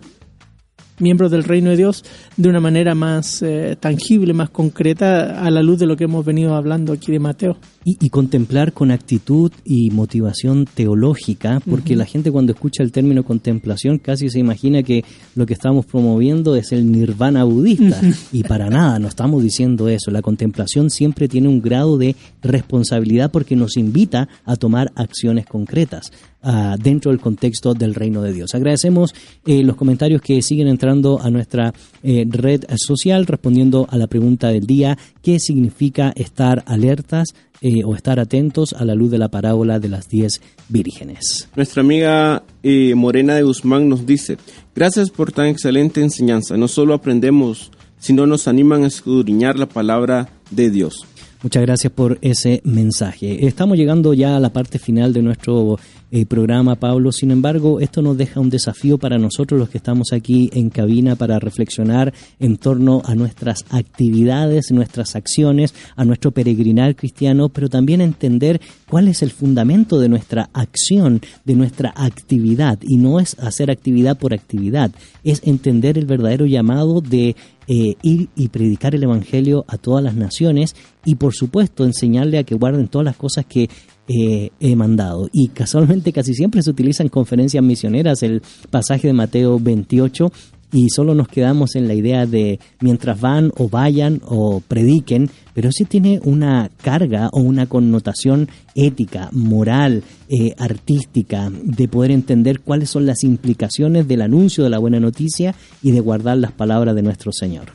miembros 1.01 1.31
del 1.31 1.43
reino 1.43 1.69
de 1.71 1.77
Dios 1.77 2.03
de 2.37 2.49
una 2.49 2.59
manera 2.59 2.95
más 2.95 3.41
eh, 3.41 3.75
tangible, 3.79 4.33
más 4.33 4.49
concreta, 4.49 5.43
a 5.43 5.49
la 5.51 5.61
luz 5.61 5.79
de 5.79 5.85
lo 5.85 5.97
que 5.97 6.05
hemos 6.05 6.25
venido 6.25 6.55
hablando 6.55 6.93
aquí 6.93 7.11
de 7.11 7.19
Mateo. 7.19 7.57
Y, 7.83 7.97
y 7.99 8.09
contemplar 8.09 8.73
con 8.73 8.91
actitud 8.91 9.51
y 9.65 9.89
motivación 9.89 10.65
teológica, 10.65 11.61
porque 11.67 11.95
la 11.95 12.05
gente 12.05 12.31
cuando 12.31 12.53
escucha 12.53 12.83
el 12.83 12.91
término 12.91 13.23
contemplación 13.23 13.97
casi 13.97 14.29
se 14.29 14.39
imagina 14.39 14.83
que 14.83 15.03
lo 15.35 15.45
que 15.45 15.53
estamos 15.53 15.85
promoviendo 15.85 16.55
es 16.55 16.71
el 16.71 16.91
nirvana 16.91 17.43
budista. 17.43 17.99
Y 18.31 18.43
para 18.43 18.69
nada, 18.69 18.99
no 18.99 19.07
estamos 19.07 19.41
diciendo 19.43 19.89
eso. 19.89 20.11
La 20.11 20.21
contemplación 20.21 20.89
siempre 20.89 21.27
tiene 21.27 21.47
un 21.47 21.61
grado 21.61 21.97
de 21.97 22.15
responsabilidad 22.41 23.31
porque 23.31 23.55
nos 23.55 23.77
invita 23.77 24.29
a 24.45 24.55
tomar 24.55 24.91
acciones 24.95 25.45
concretas 25.45 26.11
ah, 26.41 26.75
dentro 26.81 27.11
del 27.11 27.19
contexto 27.19 27.73
del 27.73 27.95
reino 27.95 28.21
de 28.21 28.33
Dios. 28.33 28.53
Agradecemos 28.55 29.13
eh, 29.45 29.63
los 29.63 29.75
comentarios 29.75 30.21
que 30.21 30.41
siguen 30.41 30.67
entrando 30.67 31.21
a 31.21 31.29
nuestra 31.29 31.73
eh, 32.03 32.25
red 32.27 32.63
social 32.75 33.25
respondiendo 33.25 33.87
a 33.89 33.97
la 33.97 34.07
pregunta 34.07 34.49
del 34.49 34.65
día, 34.65 34.97
¿qué 35.21 35.39
significa 35.39 36.13
estar 36.15 36.63
alertas 36.65 37.33
eh, 37.63 37.83
o 37.85 37.93
estar 37.93 38.19
atentos 38.19 38.73
a 38.73 38.83
la 38.85 38.95
luz 38.95 39.11
de 39.11 39.19
la 39.19 39.29
parábola 39.29 39.79
de 39.79 39.87
las 39.87 40.09
diez 40.09 40.41
vírgenes? 40.67 41.47
Nuestra 41.55 41.81
amiga 41.81 42.43
eh, 42.63 42.95
Morena 42.95 43.35
de 43.35 43.43
Guzmán 43.43 43.87
nos 43.87 44.07
dice, 44.07 44.37
gracias 44.73 45.11
por 45.11 45.31
tan 45.31 45.45
excelente 45.45 46.01
enseñanza. 46.01 46.57
No 46.57 46.67
solo 46.67 46.95
aprendemos, 46.95 47.69
sino 47.99 48.25
nos 48.25 48.47
animan 48.47 48.83
a 48.83 48.87
escudriñar 48.87 49.59
la 49.59 49.67
palabra 49.67 50.29
de 50.49 50.71
Dios. 50.71 51.05
Muchas 51.43 51.61
gracias 51.61 51.93
por 51.93 52.17
ese 52.23 52.61
mensaje. 52.63 53.45
Estamos 53.45 53.77
llegando 53.77 54.15
ya 54.15 54.37
a 54.37 54.39
la 54.39 54.51
parte 54.51 54.79
final 54.79 55.13
de 55.13 55.21
nuestro 55.21 55.77
eh, 56.11 56.25
programa, 56.25 56.75
Pablo. 56.75 57.11
Sin 57.11 57.31
embargo, 57.31 57.79
esto 57.79 58.01
nos 58.01 58.17
deja 58.17 58.39
un 58.39 58.49
desafío 58.49 58.97
para 58.97 59.17
nosotros 59.17 59.59
los 59.59 59.69
que 59.69 59.77
estamos 59.77 60.11
aquí 60.11 60.49
en 60.53 60.69
cabina 60.69 61.15
para 61.15 61.39
reflexionar 61.39 62.13
en 62.39 62.57
torno 62.57 63.01
a 63.05 63.15
nuestras 63.15 63.63
actividades, 63.69 64.71
nuestras 64.71 65.15
acciones, 65.15 65.73
a 65.95 66.03
nuestro 66.03 66.31
peregrinar 66.31 66.95
cristiano, 66.95 67.49
pero 67.49 67.69
también 67.69 68.01
entender 68.01 68.59
cuál 68.89 69.07
es 69.07 69.21
el 69.21 69.31
fundamento 69.31 69.99
de 69.99 70.09
nuestra 70.09 70.49
acción, 70.53 71.21
de 71.45 71.55
nuestra 71.55 71.93
actividad. 71.95 72.77
Y 72.81 72.97
no 72.97 73.19
es 73.19 73.39
hacer 73.39 73.71
actividad 73.71 74.17
por 74.17 74.33
actividad, 74.33 74.91
es 75.23 75.41
entender 75.45 75.97
el 75.97 76.05
verdadero 76.05 76.45
llamado 76.45 76.99
de 76.99 77.35
eh, 77.67 77.95
ir 78.01 78.27
y 78.35 78.49
predicar 78.49 78.95
el 78.95 79.03
Evangelio 79.03 79.63
a 79.67 79.77
todas 79.77 80.03
las 80.03 80.15
naciones 80.15 80.75
y 81.05 81.15
por 81.15 81.33
supuesto 81.33 81.85
enseñarle 81.85 82.37
a 82.37 82.43
que 82.43 82.55
guarden 82.55 82.87
todas 82.87 83.05
las 83.05 83.15
cosas 83.15 83.45
que 83.45 83.69
eh, 84.07 84.49
he 84.59 84.75
mandado. 84.75 85.29
Y 85.31 85.49
casualmente 85.49 86.11
casi 86.11 86.33
siempre 86.33 86.61
se 86.61 86.69
utiliza 86.69 87.03
en 87.03 87.09
conferencias 87.09 87.63
misioneras 87.63 88.23
el 88.23 88.41
pasaje 88.69 89.07
de 89.07 89.13
Mateo 89.13 89.59
28 89.59 90.31
y 90.73 90.89
solo 90.89 91.13
nos 91.13 91.27
quedamos 91.27 91.75
en 91.75 91.87
la 91.87 91.93
idea 91.93 92.25
de 92.25 92.59
mientras 92.79 93.19
van 93.19 93.51
o 93.57 93.67
vayan 93.67 94.21
o 94.25 94.61
prediquen, 94.65 95.29
pero 95.53 95.69
sí 95.71 95.85
tiene 95.85 96.21
una 96.23 96.71
carga 96.81 97.29
o 97.33 97.41
una 97.41 97.67
connotación 97.67 98.47
ética, 98.73 99.29
moral, 99.33 100.03
eh, 100.29 100.53
artística, 100.57 101.51
de 101.51 101.87
poder 101.87 102.11
entender 102.11 102.61
cuáles 102.61 102.89
son 102.89 103.05
las 103.05 103.23
implicaciones 103.23 104.07
del 104.07 104.21
anuncio 104.21 104.63
de 104.63 104.69
la 104.69 104.79
buena 104.79 104.99
noticia 104.99 105.55
y 105.83 105.91
de 105.91 105.99
guardar 105.99 106.37
las 106.37 106.53
palabras 106.53 106.95
de 106.95 107.01
nuestro 107.01 107.31
Señor. 107.33 107.65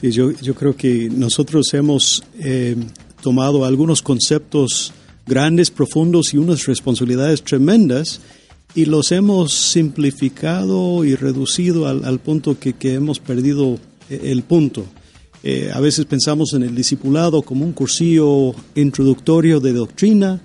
Sí, 0.00 0.10
yo, 0.10 0.32
yo 0.32 0.54
creo 0.54 0.74
que 0.74 1.10
nosotros 1.10 1.72
hemos 1.74 2.24
eh, 2.40 2.74
tomado 3.22 3.64
algunos 3.64 4.02
conceptos 4.02 4.92
grandes, 5.26 5.70
profundos 5.70 6.34
y 6.34 6.38
unas 6.38 6.66
responsabilidades 6.66 7.42
tremendas 7.42 8.20
y 8.74 8.84
los 8.84 9.12
hemos 9.12 9.52
simplificado 9.52 11.04
y 11.04 11.14
reducido 11.14 11.88
al, 11.88 12.04
al 12.04 12.20
punto 12.20 12.58
que, 12.58 12.74
que 12.74 12.94
hemos 12.94 13.18
perdido 13.18 13.78
eh, 14.08 14.20
el 14.24 14.42
punto. 14.42 14.84
Eh, 15.42 15.70
a 15.72 15.80
veces 15.80 16.04
pensamos 16.04 16.52
en 16.52 16.62
el 16.62 16.74
discipulado 16.74 17.40
como 17.40 17.64
un 17.64 17.72
cursillo 17.72 18.54
introductorio 18.74 19.58
de 19.58 19.72
doctrina, 19.72 20.42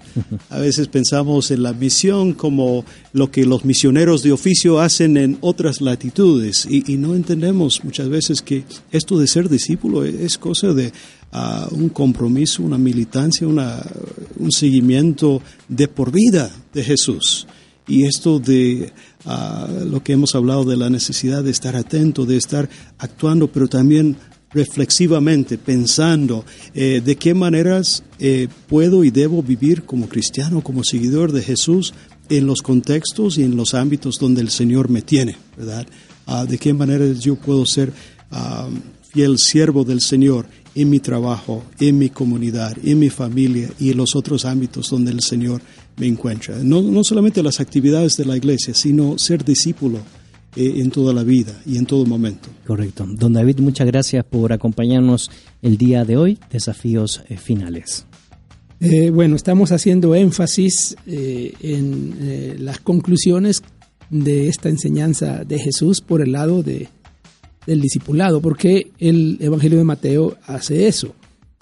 a 0.49 0.59
veces 0.59 0.87
pensamos 0.87 1.51
en 1.51 1.63
la 1.63 1.73
misión 1.73 2.31
como 2.31 2.85
lo 3.11 3.29
que 3.29 3.45
los 3.45 3.65
misioneros 3.65 4.23
de 4.23 4.31
oficio 4.31 4.79
hacen 4.79 5.17
en 5.17 5.37
otras 5.41 5.81
latitudes 5.81 6.65
y, 6.69 6.93
y 6.93 6.95
no 6.95 7.13
entendemos 7.13 7.83
muchas 7.83 8.07
veces 8.07 8.41
que 8.41 8.63
esto 8.89 9.19
de 9.19 9.27
ser 9.27 9.49
discípulo 9.49 10.05
es 10.05 10.37
cosa 10.37 10.71
de 10.71 10.93
ah, 11.35 11.67
un 11.71 11.89
compromiso, 11.89 12.63
una 12.63 12.77
militancia, 12.77 13.47
una, 13.47 13.83
un 14.37 14.51
seguimiento 14.51 15.41
de 15.67 15.87
por 15.87 16.11
vida 16.11 16.49
de 16.73 16.83
Jesús. 16.83 17.47
Y 17.87 18.05
esto 18.05 18.39
de 18.39 18.91
ah, 19.25 19.67
lo 19.85 20.01
que 20.01 20.13
hemos 20.13 20.33
hablado 20.35 20.63
de 20.63 20.77
la 20.77 20.89
necesidad 20.89 21.43
de 21.43 21.51
estar 21.51 21.75
atento, 21.75 22.25
de 22.25 22.37
estar 22.37 22.69
actuando, 22.97 23.47
pero 23.51 23.67
también 23.67 24.17
reflexivamente, 24.55 25.57
pensando 25.57 26.45
eh, 26.73 27.01
de 27.03 27.15
qué 27.17 27.33
maneras 27.33 28.03
eh, 28.19 28.47
puedo 28.67 29.03
y 29.03 29.11
debo 29.11 29.43
vivir 29.43 29.83
como 29.83 30.07
cristiano, 30.07 30.61
como 30.61 30.83
seguidor 30.83 31.33
de 31.33 31.43
Jesús 31.43 31.93
en 32.29 32.47
los 32.47 32.61
contextos 32.61 33.37
y 33.37 33.43
en 33.43 33.57
los 33.57 33.73
ámbitos 33.73 34.17
donde 34.17 34.41
el 34.41 34.49
Señor 34.49 34.89
me 34.89 35.01
tiene, 35.01 35.35
¿verdad? 35.57 35.85
Ah, 36.25 36.45
de 36.45 36.57
qué 36.57 36.73
manera 36.73 37.05
yo 37.11 37.35
puedo 37.35 37.65
ser 37.65 37.91
ah, 38.31 38.67
fiel 39.11 39.37
siervo 39.37 39.83
del 39.83 40.01
Señor 40.01 40.47
en 40.75 40.89
mi 40.89 40.99
trabajo, 40.99 41.63
en 41.79 41.97
mi 41.97 42.09
comunidad, 42.09 42.77
en 42.83 42.99
mi 42.99 43.09
familia 43.09 43.69
y 43.79 43.91
en 43.91 43.97
los 43.97 44.15
otros 44.15 44.45
ámbitos 44.45 44.89
donde 44.89 45.11
el 45.11 45.21
Señor 45.21 45.61
me 45.97 46.07
encuentra. 46.07 46.57
No, 46.61 46.81
no 46.81 47.03
solamente 47.03 47.41
las 47.41 47.59
actividades 47.59 48.17
de 48.17 48.25
la 48.25 48.37
iglesia, 48.37 48.73
sino 48.73 49.17
ser 49.17 49.43
discípulo 49.43 49.99
eh, 50.55 50.73
en 50.77 50.91
toda 50.91 51.13
la 51.13 51.23
vida 51.23 51.61
y 51.65 51.77
en 51.77 51.85
todo 51.85 52.05
momento. 52.05 52.49
Correcto. 52.67 53.07
Don 53.07 53.33
David, 53.33 53.59
muchas 53.59 53.87
gracias 53.87 54.25
por 54.25 54.51
acompañarnos 54.51 55.31
el 55.61 55.77
día 55.77 56.03
de 56.03 56.17
hoy. 56.17 56.39
Desafíos 56.51 57.23
eh, 57.29 57.37
finales. 57.37 58.05
Eh, 58.81 59.09
bueno, 59.09 59.35
estamos 59.35 59.71
haciendo 59.71 60.15
énfasis 60.15 60.97
eh, 61.07 61.53
en 61.61 62.15
eh, 62.19 62.55
las 62.59 62.79
conclusiones 62.79 63.63
de 64.09 64.47
esta 64.47 64.69
enseñanza 64.69 65.45
de 65.45 65.59
Jesús 65.59 66.01
por 66.01 66.21
el 66.21 66.33
lado 66.33 66.61
de, 66.61 66.89
del 67.65 67.81
discipulado, 67.81 68.41
porque 68.41 68.91
el 68.99 69.37
Evangelio 69.39 69.77
de 69.77 69.83
Mateo 69.83 70.37
hace 70.47 70.87
eso. 70.87 71.13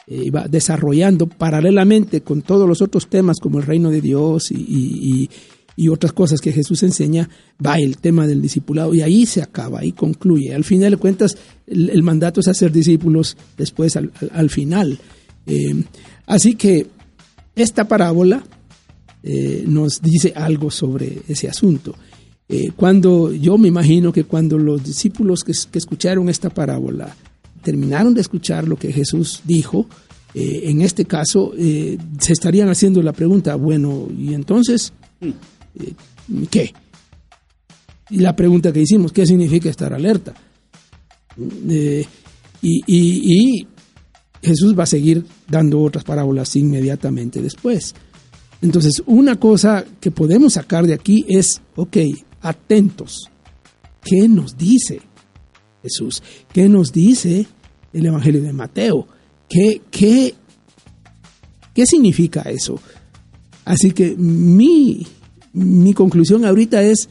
Eh, 0.05 0.31
va 0.31 0.49
desarrollando 0.49 1.27
paralelamente 1.27 2.19
con 2.21 2.41
todos 2.41 2.67
los 2.67 2.81
otros 2.81 3.07
temas 3.07 3.39
como 3.39 3.59
el 3.59 3.65
reino 3.65 3.89
de 3.89 4.01
Dios 4.01 4.51
y, 4.51 5.29
y- 5.77 5.87
otras 5.89 6.11
cosas 6.13 6.39
que 6.41 6.51
Jesús 6.51 6.83
enseña, 6.83 7.29
va 7.65 7.79
el 7.79 7.97
tema 7.97 8.27
del 8.27 8.41
discipulado 8.41 8.93
y 8.93 9.01
ahí 9.01 9.25
se 9.25 9.41
acaba, 9.41 9.79
ahí 9.79 9.91
concluye. 9.91 10.53
Al 10.53 10.63
final 10.65 10.91
de 10.91 10.97
cuentas, 10.97 11.35
el, 11.65 12.03
mandato 12.03 12.41
es 12.41 12.47
hacer 12.47 12.71
discípulos 12.71 13.35
después 13.57 13.95
al, 13.95 14.11
al- 14.21 14.31
al 14.33 14.49
final. 14.51 14.99
Eh, 15.47 15.83
así 16.27 16.55
que 16.55 16.87
esta 17.55 17.87
parábola 17.87 18.43
eh, 19.23 19.63
nos 19.65 20.01
dice 20.01 20.33
algo 20.35 20.69
sobre 20.69 21.21
ese 21.27 21.47
asunto. 21.49 21.95
Eh, 22.55 22.71
cuando 22.75 23.33
yo 23.33 23.57
me 23.57 23.67
imagino 23.67 24.13
que 24.13 24.25
cuando 24.25 24.59
los 24.59 24.83
discípulos 24.83 25.43
que, 25.43 25.53
escucharon 25.77 26.29
esta 26.29 26.51
parábola 26.51 27.15
terminaron 27.63 28.13
de 28.13 28.21
escuchar 28.21 28.67
lo 28.67 28.75
que 28.75 28.93
Jesús 28.93 29.41
dijo, 29.43 29.87
eh, 30.35 30.61
en 30.65 30.81
este 30.81 31.05
caso 31.05 31.51
eh, 31.57 31.97
se 32.19 32.31
estarían 32.33 32.69
haciendo 32.69 33.01
la 33.01 33.11
pregunta, 33.11 33.55
bueno, 33.55 34.07
¿y 34.15 34.35
entonces 34.35 34.93
qué? 36.51 36.73
Y 38.11 38.17
la 38.19 38.35
pregunta 38.35 38.71
que 38.71 38.81
hicimos, 38.81 39.11
¿qué 39.11 39.25
significa 39.25 39.69
estar 39.71 39.91
alerta? 39.91 40.35
Y, 41.35 42.01
y- 42.61 42.83
y 42.85 43.67
Jesús 44.43 44.77
va 44.77 44.83
a 44.83 44.87
seguir 44.87 45.25
dando 45.49 45.81
otras 45.81 46.03
parábolas 46.03 46.55
inmediatamente 46.55 47.41
después. 47.41 47.95
Entonces, 48.61 49.01
una 49.07 49.39
cosa 49.39 49.83
que 49.99 50.11
podemos 50.11 50.53
sacar 50.53 50.85
de 50.85 50.93
aquí 50.93 51.25
es, 51.27 51.61
ok, 51.75 51.97
atentos. 52.43 53.29
¿Qué 54.03 54.27
nos 54.27 54.57
dice 54.57 55.01
Jesús? 55.81 56.21
¿Qué 56.51 56.69
nos 56.69 56.91
dice 56.91 57.47
el 57.93 58.05
Evangelio 58.05 58.41
de 58.43 58.53
Mateo? 58.53 59.07
¿Qué, 59.49 59.81
qué, 59.89 60.35
qué 61.73 61.85
significa 61.85 62.41
eso? 62.41 62.79
Así 63.65 63.91
que 63.91 64.15
mi, 64.15 65.07
mi 65.53 65.93
conclusión 65.93 66.45
ahorita 66.45 66.83
es, 66.83 67.07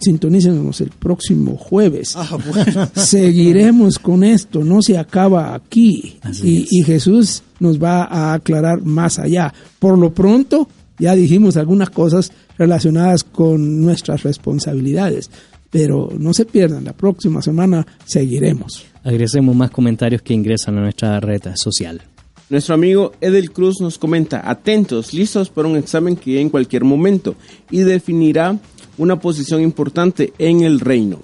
sintonícenos 0.00 0.80
el 0.80 0.90
próximo 0.90 1.56
jueves. 1.56 2.14
Ah, 2.16 2.36
bueno. 2.52 2.90
Seguiremos 2.94 3.98
con 3.98 4.24
esto, 4.24 4.62
no 4.62 4.82
se 4.82 4.98
acaba 4.98 5.54
aquí. 5.54 6.18
Y, 6.42 6.66
y 6.70 6.82
Jesús 6.82 7.42
nos 7.60 7.82
va 7.82 8.04
a 8.04 8.34
aclarar 8.34 8.82
más 8.82 9.18
allá. 9.18 9.54
Por 9.78 9.96
lo 9.96 10.12
pronto, 10.12 10.68
ya 11.02 11.16
dijimos 11.16 11.56
algunas 11.56 11.90
cosas 11.90 12.30
relacionadas 12.56 13.24
con 13.24 13.82
nuestras 13.82 14.22
responsabilidades, 14.22 15.30
pero 15.68 16.10
no 16.16 16.32
se 16.32 16.44
pierdan, 16.44 16.84
la 16.84 16.92
próxima 16.92 17.42
semana 17.42 17.84
seguiremos. 18.04 18.84
Agradecemos 19.02 19.56
más 19.56 19.72
comentarios 19.72 20.22
que 20.22 20.32
ingresan 20.32 20.78
a 20.78 20.82
nuestra 20.82 21.18
red 21.18 21.42
social. 21.56 22.02
Nuestro 22.50 22.76
amigo 22.76 23.12
Edel 23.20 23.50
Cruz 23.50 23.80
nos 23.80 23.98
comenta, 23.98 24.48
atentos, 24.48 25.12
listos 25.12 25.48
para 25.48 25.66
un 25.66 25.76
examen 25.76 26.14
que 26.14 26.40
en 26.40 26.50
cualquier 26.50 26.84
momento 26.84 27.34
y 27.70 27.80
definirá 27.80 28.56
una 28.96 29.18
posición 29.18 29.60
importante 29.60 30.32
en 30.38 30.60
el 30.60 30.78
reino. 30.78 31.18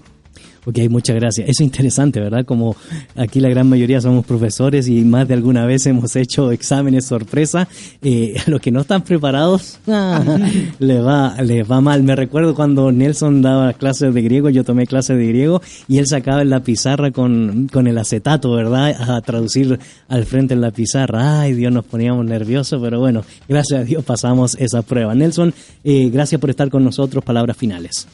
Ok, 0.68 0.80
muchas 0.90 1.16
gracias. 1.16 1.48
Eso 1.48 1.62
es 1.62 1.66
interesante, 1.66 2.20
¿verdad? 2.20 2.44
Como 2.44 2.76
aquí 3.16 3.40
la 3.40 3.48
gran 3.48 3.70
mayoría 3.70 4.02
somos 4.02 4.26
profesores 4.26 4.86
y 4.86 5.00
más 5.00 5.26
de 5.26 5.32
alguna 5.32 5.64
vez 5.64 5.86
hemos 5.86 6.14
hecho 6.14 6.52
exámenes 6.52 7.06
sorpresa. 7.06 7.66
Eh, 8.02 8.36
a 8.46 8.50
los 8.50 8.60
que 8.60 8.70
no 8.70 8.82
están 8.82 9.00
preparados, 9.00 9.78
ah, 9.88 10.22
les, 10.78 11.02
va, 11.02 11.40
les 11.40 11.70
va 11.70 11.80
mal. 11.80 12.02
Me 12.02 12.14
recuerdo 12.14 12.54
cuando 12.54 12.92
Nelson 12.92 13.40
daba 13.40 13.72
clases 13.72 14.12
de 14.12 14.20
griego, 14.20 14.50
yo 14.50 14.62
tomé 14.62 14.86
clases 14.86 15.16
de 15.16 15.26
griego 15.26 15.62
y 15.88 15.96
él 15.96 16.06
sacaba 16.06 16.42
en 16.42 16.50
la 16.50 16.60
pizarra 16.60 17.12
con, 17.12 17.68
con 17.72 17.86
el 17.86 17.96
acetato, 17.96 18.52
¿verdad? 18.52 18.94
A 19.00 19.22
traducir 19.22 19.78
al 20.08 20.26
frente 20.26 20.52
en 20.52 20.60
la 20.60 20.70
pizarra. 20.70 21.40
Ay, 21.40 21.54
Dios, 21.54 21.72
nos 21.72 21.86
poníamos 21.86 22.26
nerviosos, 22.26 22.78
pero 22.82 23.00
bueno, 23.00 23.24
gracias 23.48 23.80
a 23.80 23.84
Dios 23.84 24.04
pasamos 24.04 24.54
esa 24.60 24.82
prueba. 24.82 25.14
Nelson, 25.14 25.54
eh, 25.82 26.10
gracias 26.12 26.38
por 26.38 26.50
estar 26.50 26.68
con 26.68 26.84
nosotros. 26.84 27.24
Palabras 27.24 27.56
finales. 27.56 28.06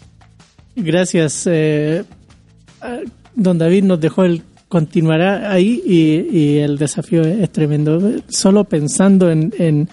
Gracias. 0.77 1.49
eh, 1.49 2.05
don 3.35 3.59
David 3.59 3.85
nos 3.85 4.01
dejó 4.01 4.24
el 4.24 4.43
continuará 4.69 5.52
ahí 5.52 5.81
y, 5.85 6.36
y 6.36 6.59
el 6.59 6.78
desafío 6.78 7.23
es, 7.23 7.39
es 7.40 7.51
tremendo. 7.51 8.01
Solo 8.28 8.65
pensando 8.65 9.31
en, 9.31 9.52
en, 9.59 9.89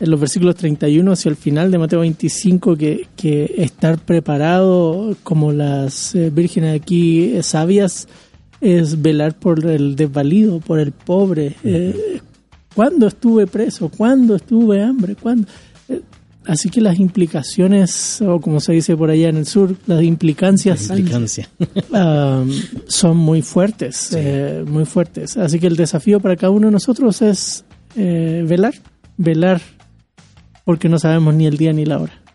en 0.00 0.10
los 0.10 0.18
versículos 0.18 0.56
31 0.56 1.12
hacia 1.12 1.28
el 1.28 1.36
final 1.36 1.70
de 1.70 1.78
Mateo 1.78 2.00
25, 2.00 2.76
que, 2.76 3.06
que 3.16 3.54
estar 3.56 3.98
preparado 3.98 5.16
como 5.22 5.52
las 5.52 6.14
eh, 6.14 6.30
vírgenes 6.30 6.80
aquí 6.80 7.36
eh, 7.36 7.42
sabias 7.42 8.08
es 8.60 9.00
velar 9.00 9.34
por 9.38 9.64
el 9.64 9.96
desvalido, 9.96 10.60
por 10.60 10.80
el 10.80 10.92
pobre. 10.92 11.54
Eh, 11.62 12.20
¿Cuándo 12.74 13.06
estuve 13.06 13.46
preso? 13.46 13.90
¿Cuándo 13.96 14.36
estuve 14.36 14.82
hambre? 14.82 15.14
¿Cuándo? 15.14 15.48
Así 16.46 16.70
que 16.70 16.80
las 16.80 16.98
implicaciones, 16.98 18.22
o 18.22 18.40
como 18.40 18.60
se 18.60 18.72
dice 18.72 18.96
por 18.96 19.10
allá 19.10 19.28
en 19.28 19.36
el 19.36 19.46
sur, 19.46 19.74
las 19.86 20.02
implicancias 20.02 20.88
Implicancia. 20.90 21.48
um, 21.90 22.50
son 22.86 23.16
muy 23.16 23.42
fuertes, 23.42 24.12
eh, 24.16 24.64
muy 24.66 24.84
fuertes. 24.84 25.36
Así 25.36 25.58
que 25.58 25.66
el 25.66 25.76
desafío 25.76 26.20
para 26.20 26.36
cada 26.36 26.50
uno 26.50 26.68
de 26.68 26.72
nosotros 26.72 27.20
es 27.22 27.64
eh, 27.96 28.44
velar, 28.46 28.74
velar, 29.16 29.60
porque 30.64 30.88
no 30.88 30.98
sabemos 30.98 31.34
ni 31.34 31.46
el 31.46 31.56
día 31.56 31.72
ni 31.72 31.84
la 31.84 31.98
hora. 31.98 32.25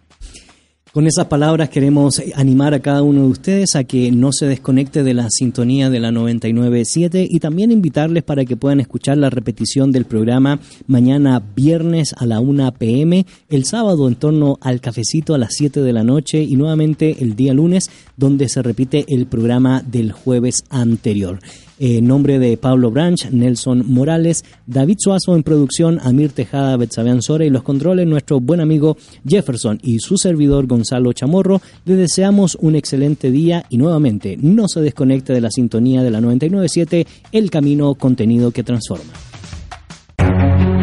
Con 0.93 1.07
esas 1.07 1.27
palabras 1.27 1.69
queremos 1.69 2.21
animar 2.35 2.73
a 2.73 2.81
cada 2.81 3.01
uno 3.01 3.21
de 3.21 3.29
ustedes 3.29 3.77
a 3.77 3.85
que 3.85 4.11
no 4.11 4.33
se 4.33 4.47
desconecte 4.47 5.03
de 5.03 5.13
la 5.13 5.29
sintonía 5.29 5.89
de 5.89 6.01
la 6.01 6.11
997 6.11 7.25
y 7.29 7.39
también 7.39 7.71
invitarles 7.71 8.23
para 8.23 8.43
que 8.43 8.57
puedan 8.57 8.81
escuchar 8.81 9.17
la 9.17 9.29
repetición 9.29 9.93
del 9.93 10.03
programa 10.03 10.59
mañana 10.87 11.41
viernes 11.55 12.13
a 12.17 12.25
la 12.25 12.41
1 12.41 12.73
pm, 12.73 13.25
el 13.47 13.63
sábado 13.63 14.05
en 14.09 14.15
torno 14.15 14.57
al 14.59 14.81
cafecito 14.81 15.33
a 15.33 15.37
las 15.37 15.53
7 15.53 15.79
de 15.79 15.93
la 15.93 16.03
noche 16.03 16.43
y 16.43 16.57
nuevamente 16.57 17.23
el 17.23 17.37
día 17.37 17.53
lunes 17.53 17.89
donde 18.17 18.49
se 18.49 18.61
repite 18.61 19.05
el 19.07 19.27
programa 19.27 19.83
del 19.83 20.11
jueves 20.11 20.65
anterior. 20.69 21.39
En 21.83 22.05
nombre 22.05 22.37
de 22.37 22.57
Pablo 22.57 22.91
Branch, 22.91 23.31
Nelson 23.31 23.83
Morales, 23.87 24.45
David 24.67 24.97
Suazo 24.99 25.35
en 25.35 25.41
producción, 25.41 25.99
Amir 26.03 26.31
Tejada, 26.31 26.77
Betsabean 26.77 27.23
Sora 27.23 27.43
y 27.43 27.49
los 27.49 27.63
controles, 27.63 28.05
nuestro 28.05 28.39
buen 28.39 28.59
amigo 28.59 28.97
Jefferson 29.27 29.79
y 29.81 29.97
su 29.97 30.19
servidor 30.19 30.67
Gonzalo 30.67 31.11
Chamorro, 31.11 31.59
les 31.85 31.97
deseamos 31.97 32.55
un 32.61 32.75
excelente 32.75 33.31
día 33.31 33.65
y 33.67 33.77
nuevamente 33.77 34.37
no 34.39 34.67
se 34.67 34.81
desconecte 34.81 35.33
de 35.33 35.41
la 35.41 35.49
sintonía 35.49 36.03
de 36.03 36.11
la 36.11 36.21
997, 36.21 37.07
el 37.31 37.49
camino 37.49 37.95
contenido 37.95 38.51
que 38.51 38.61
transforma. 38.61 39.30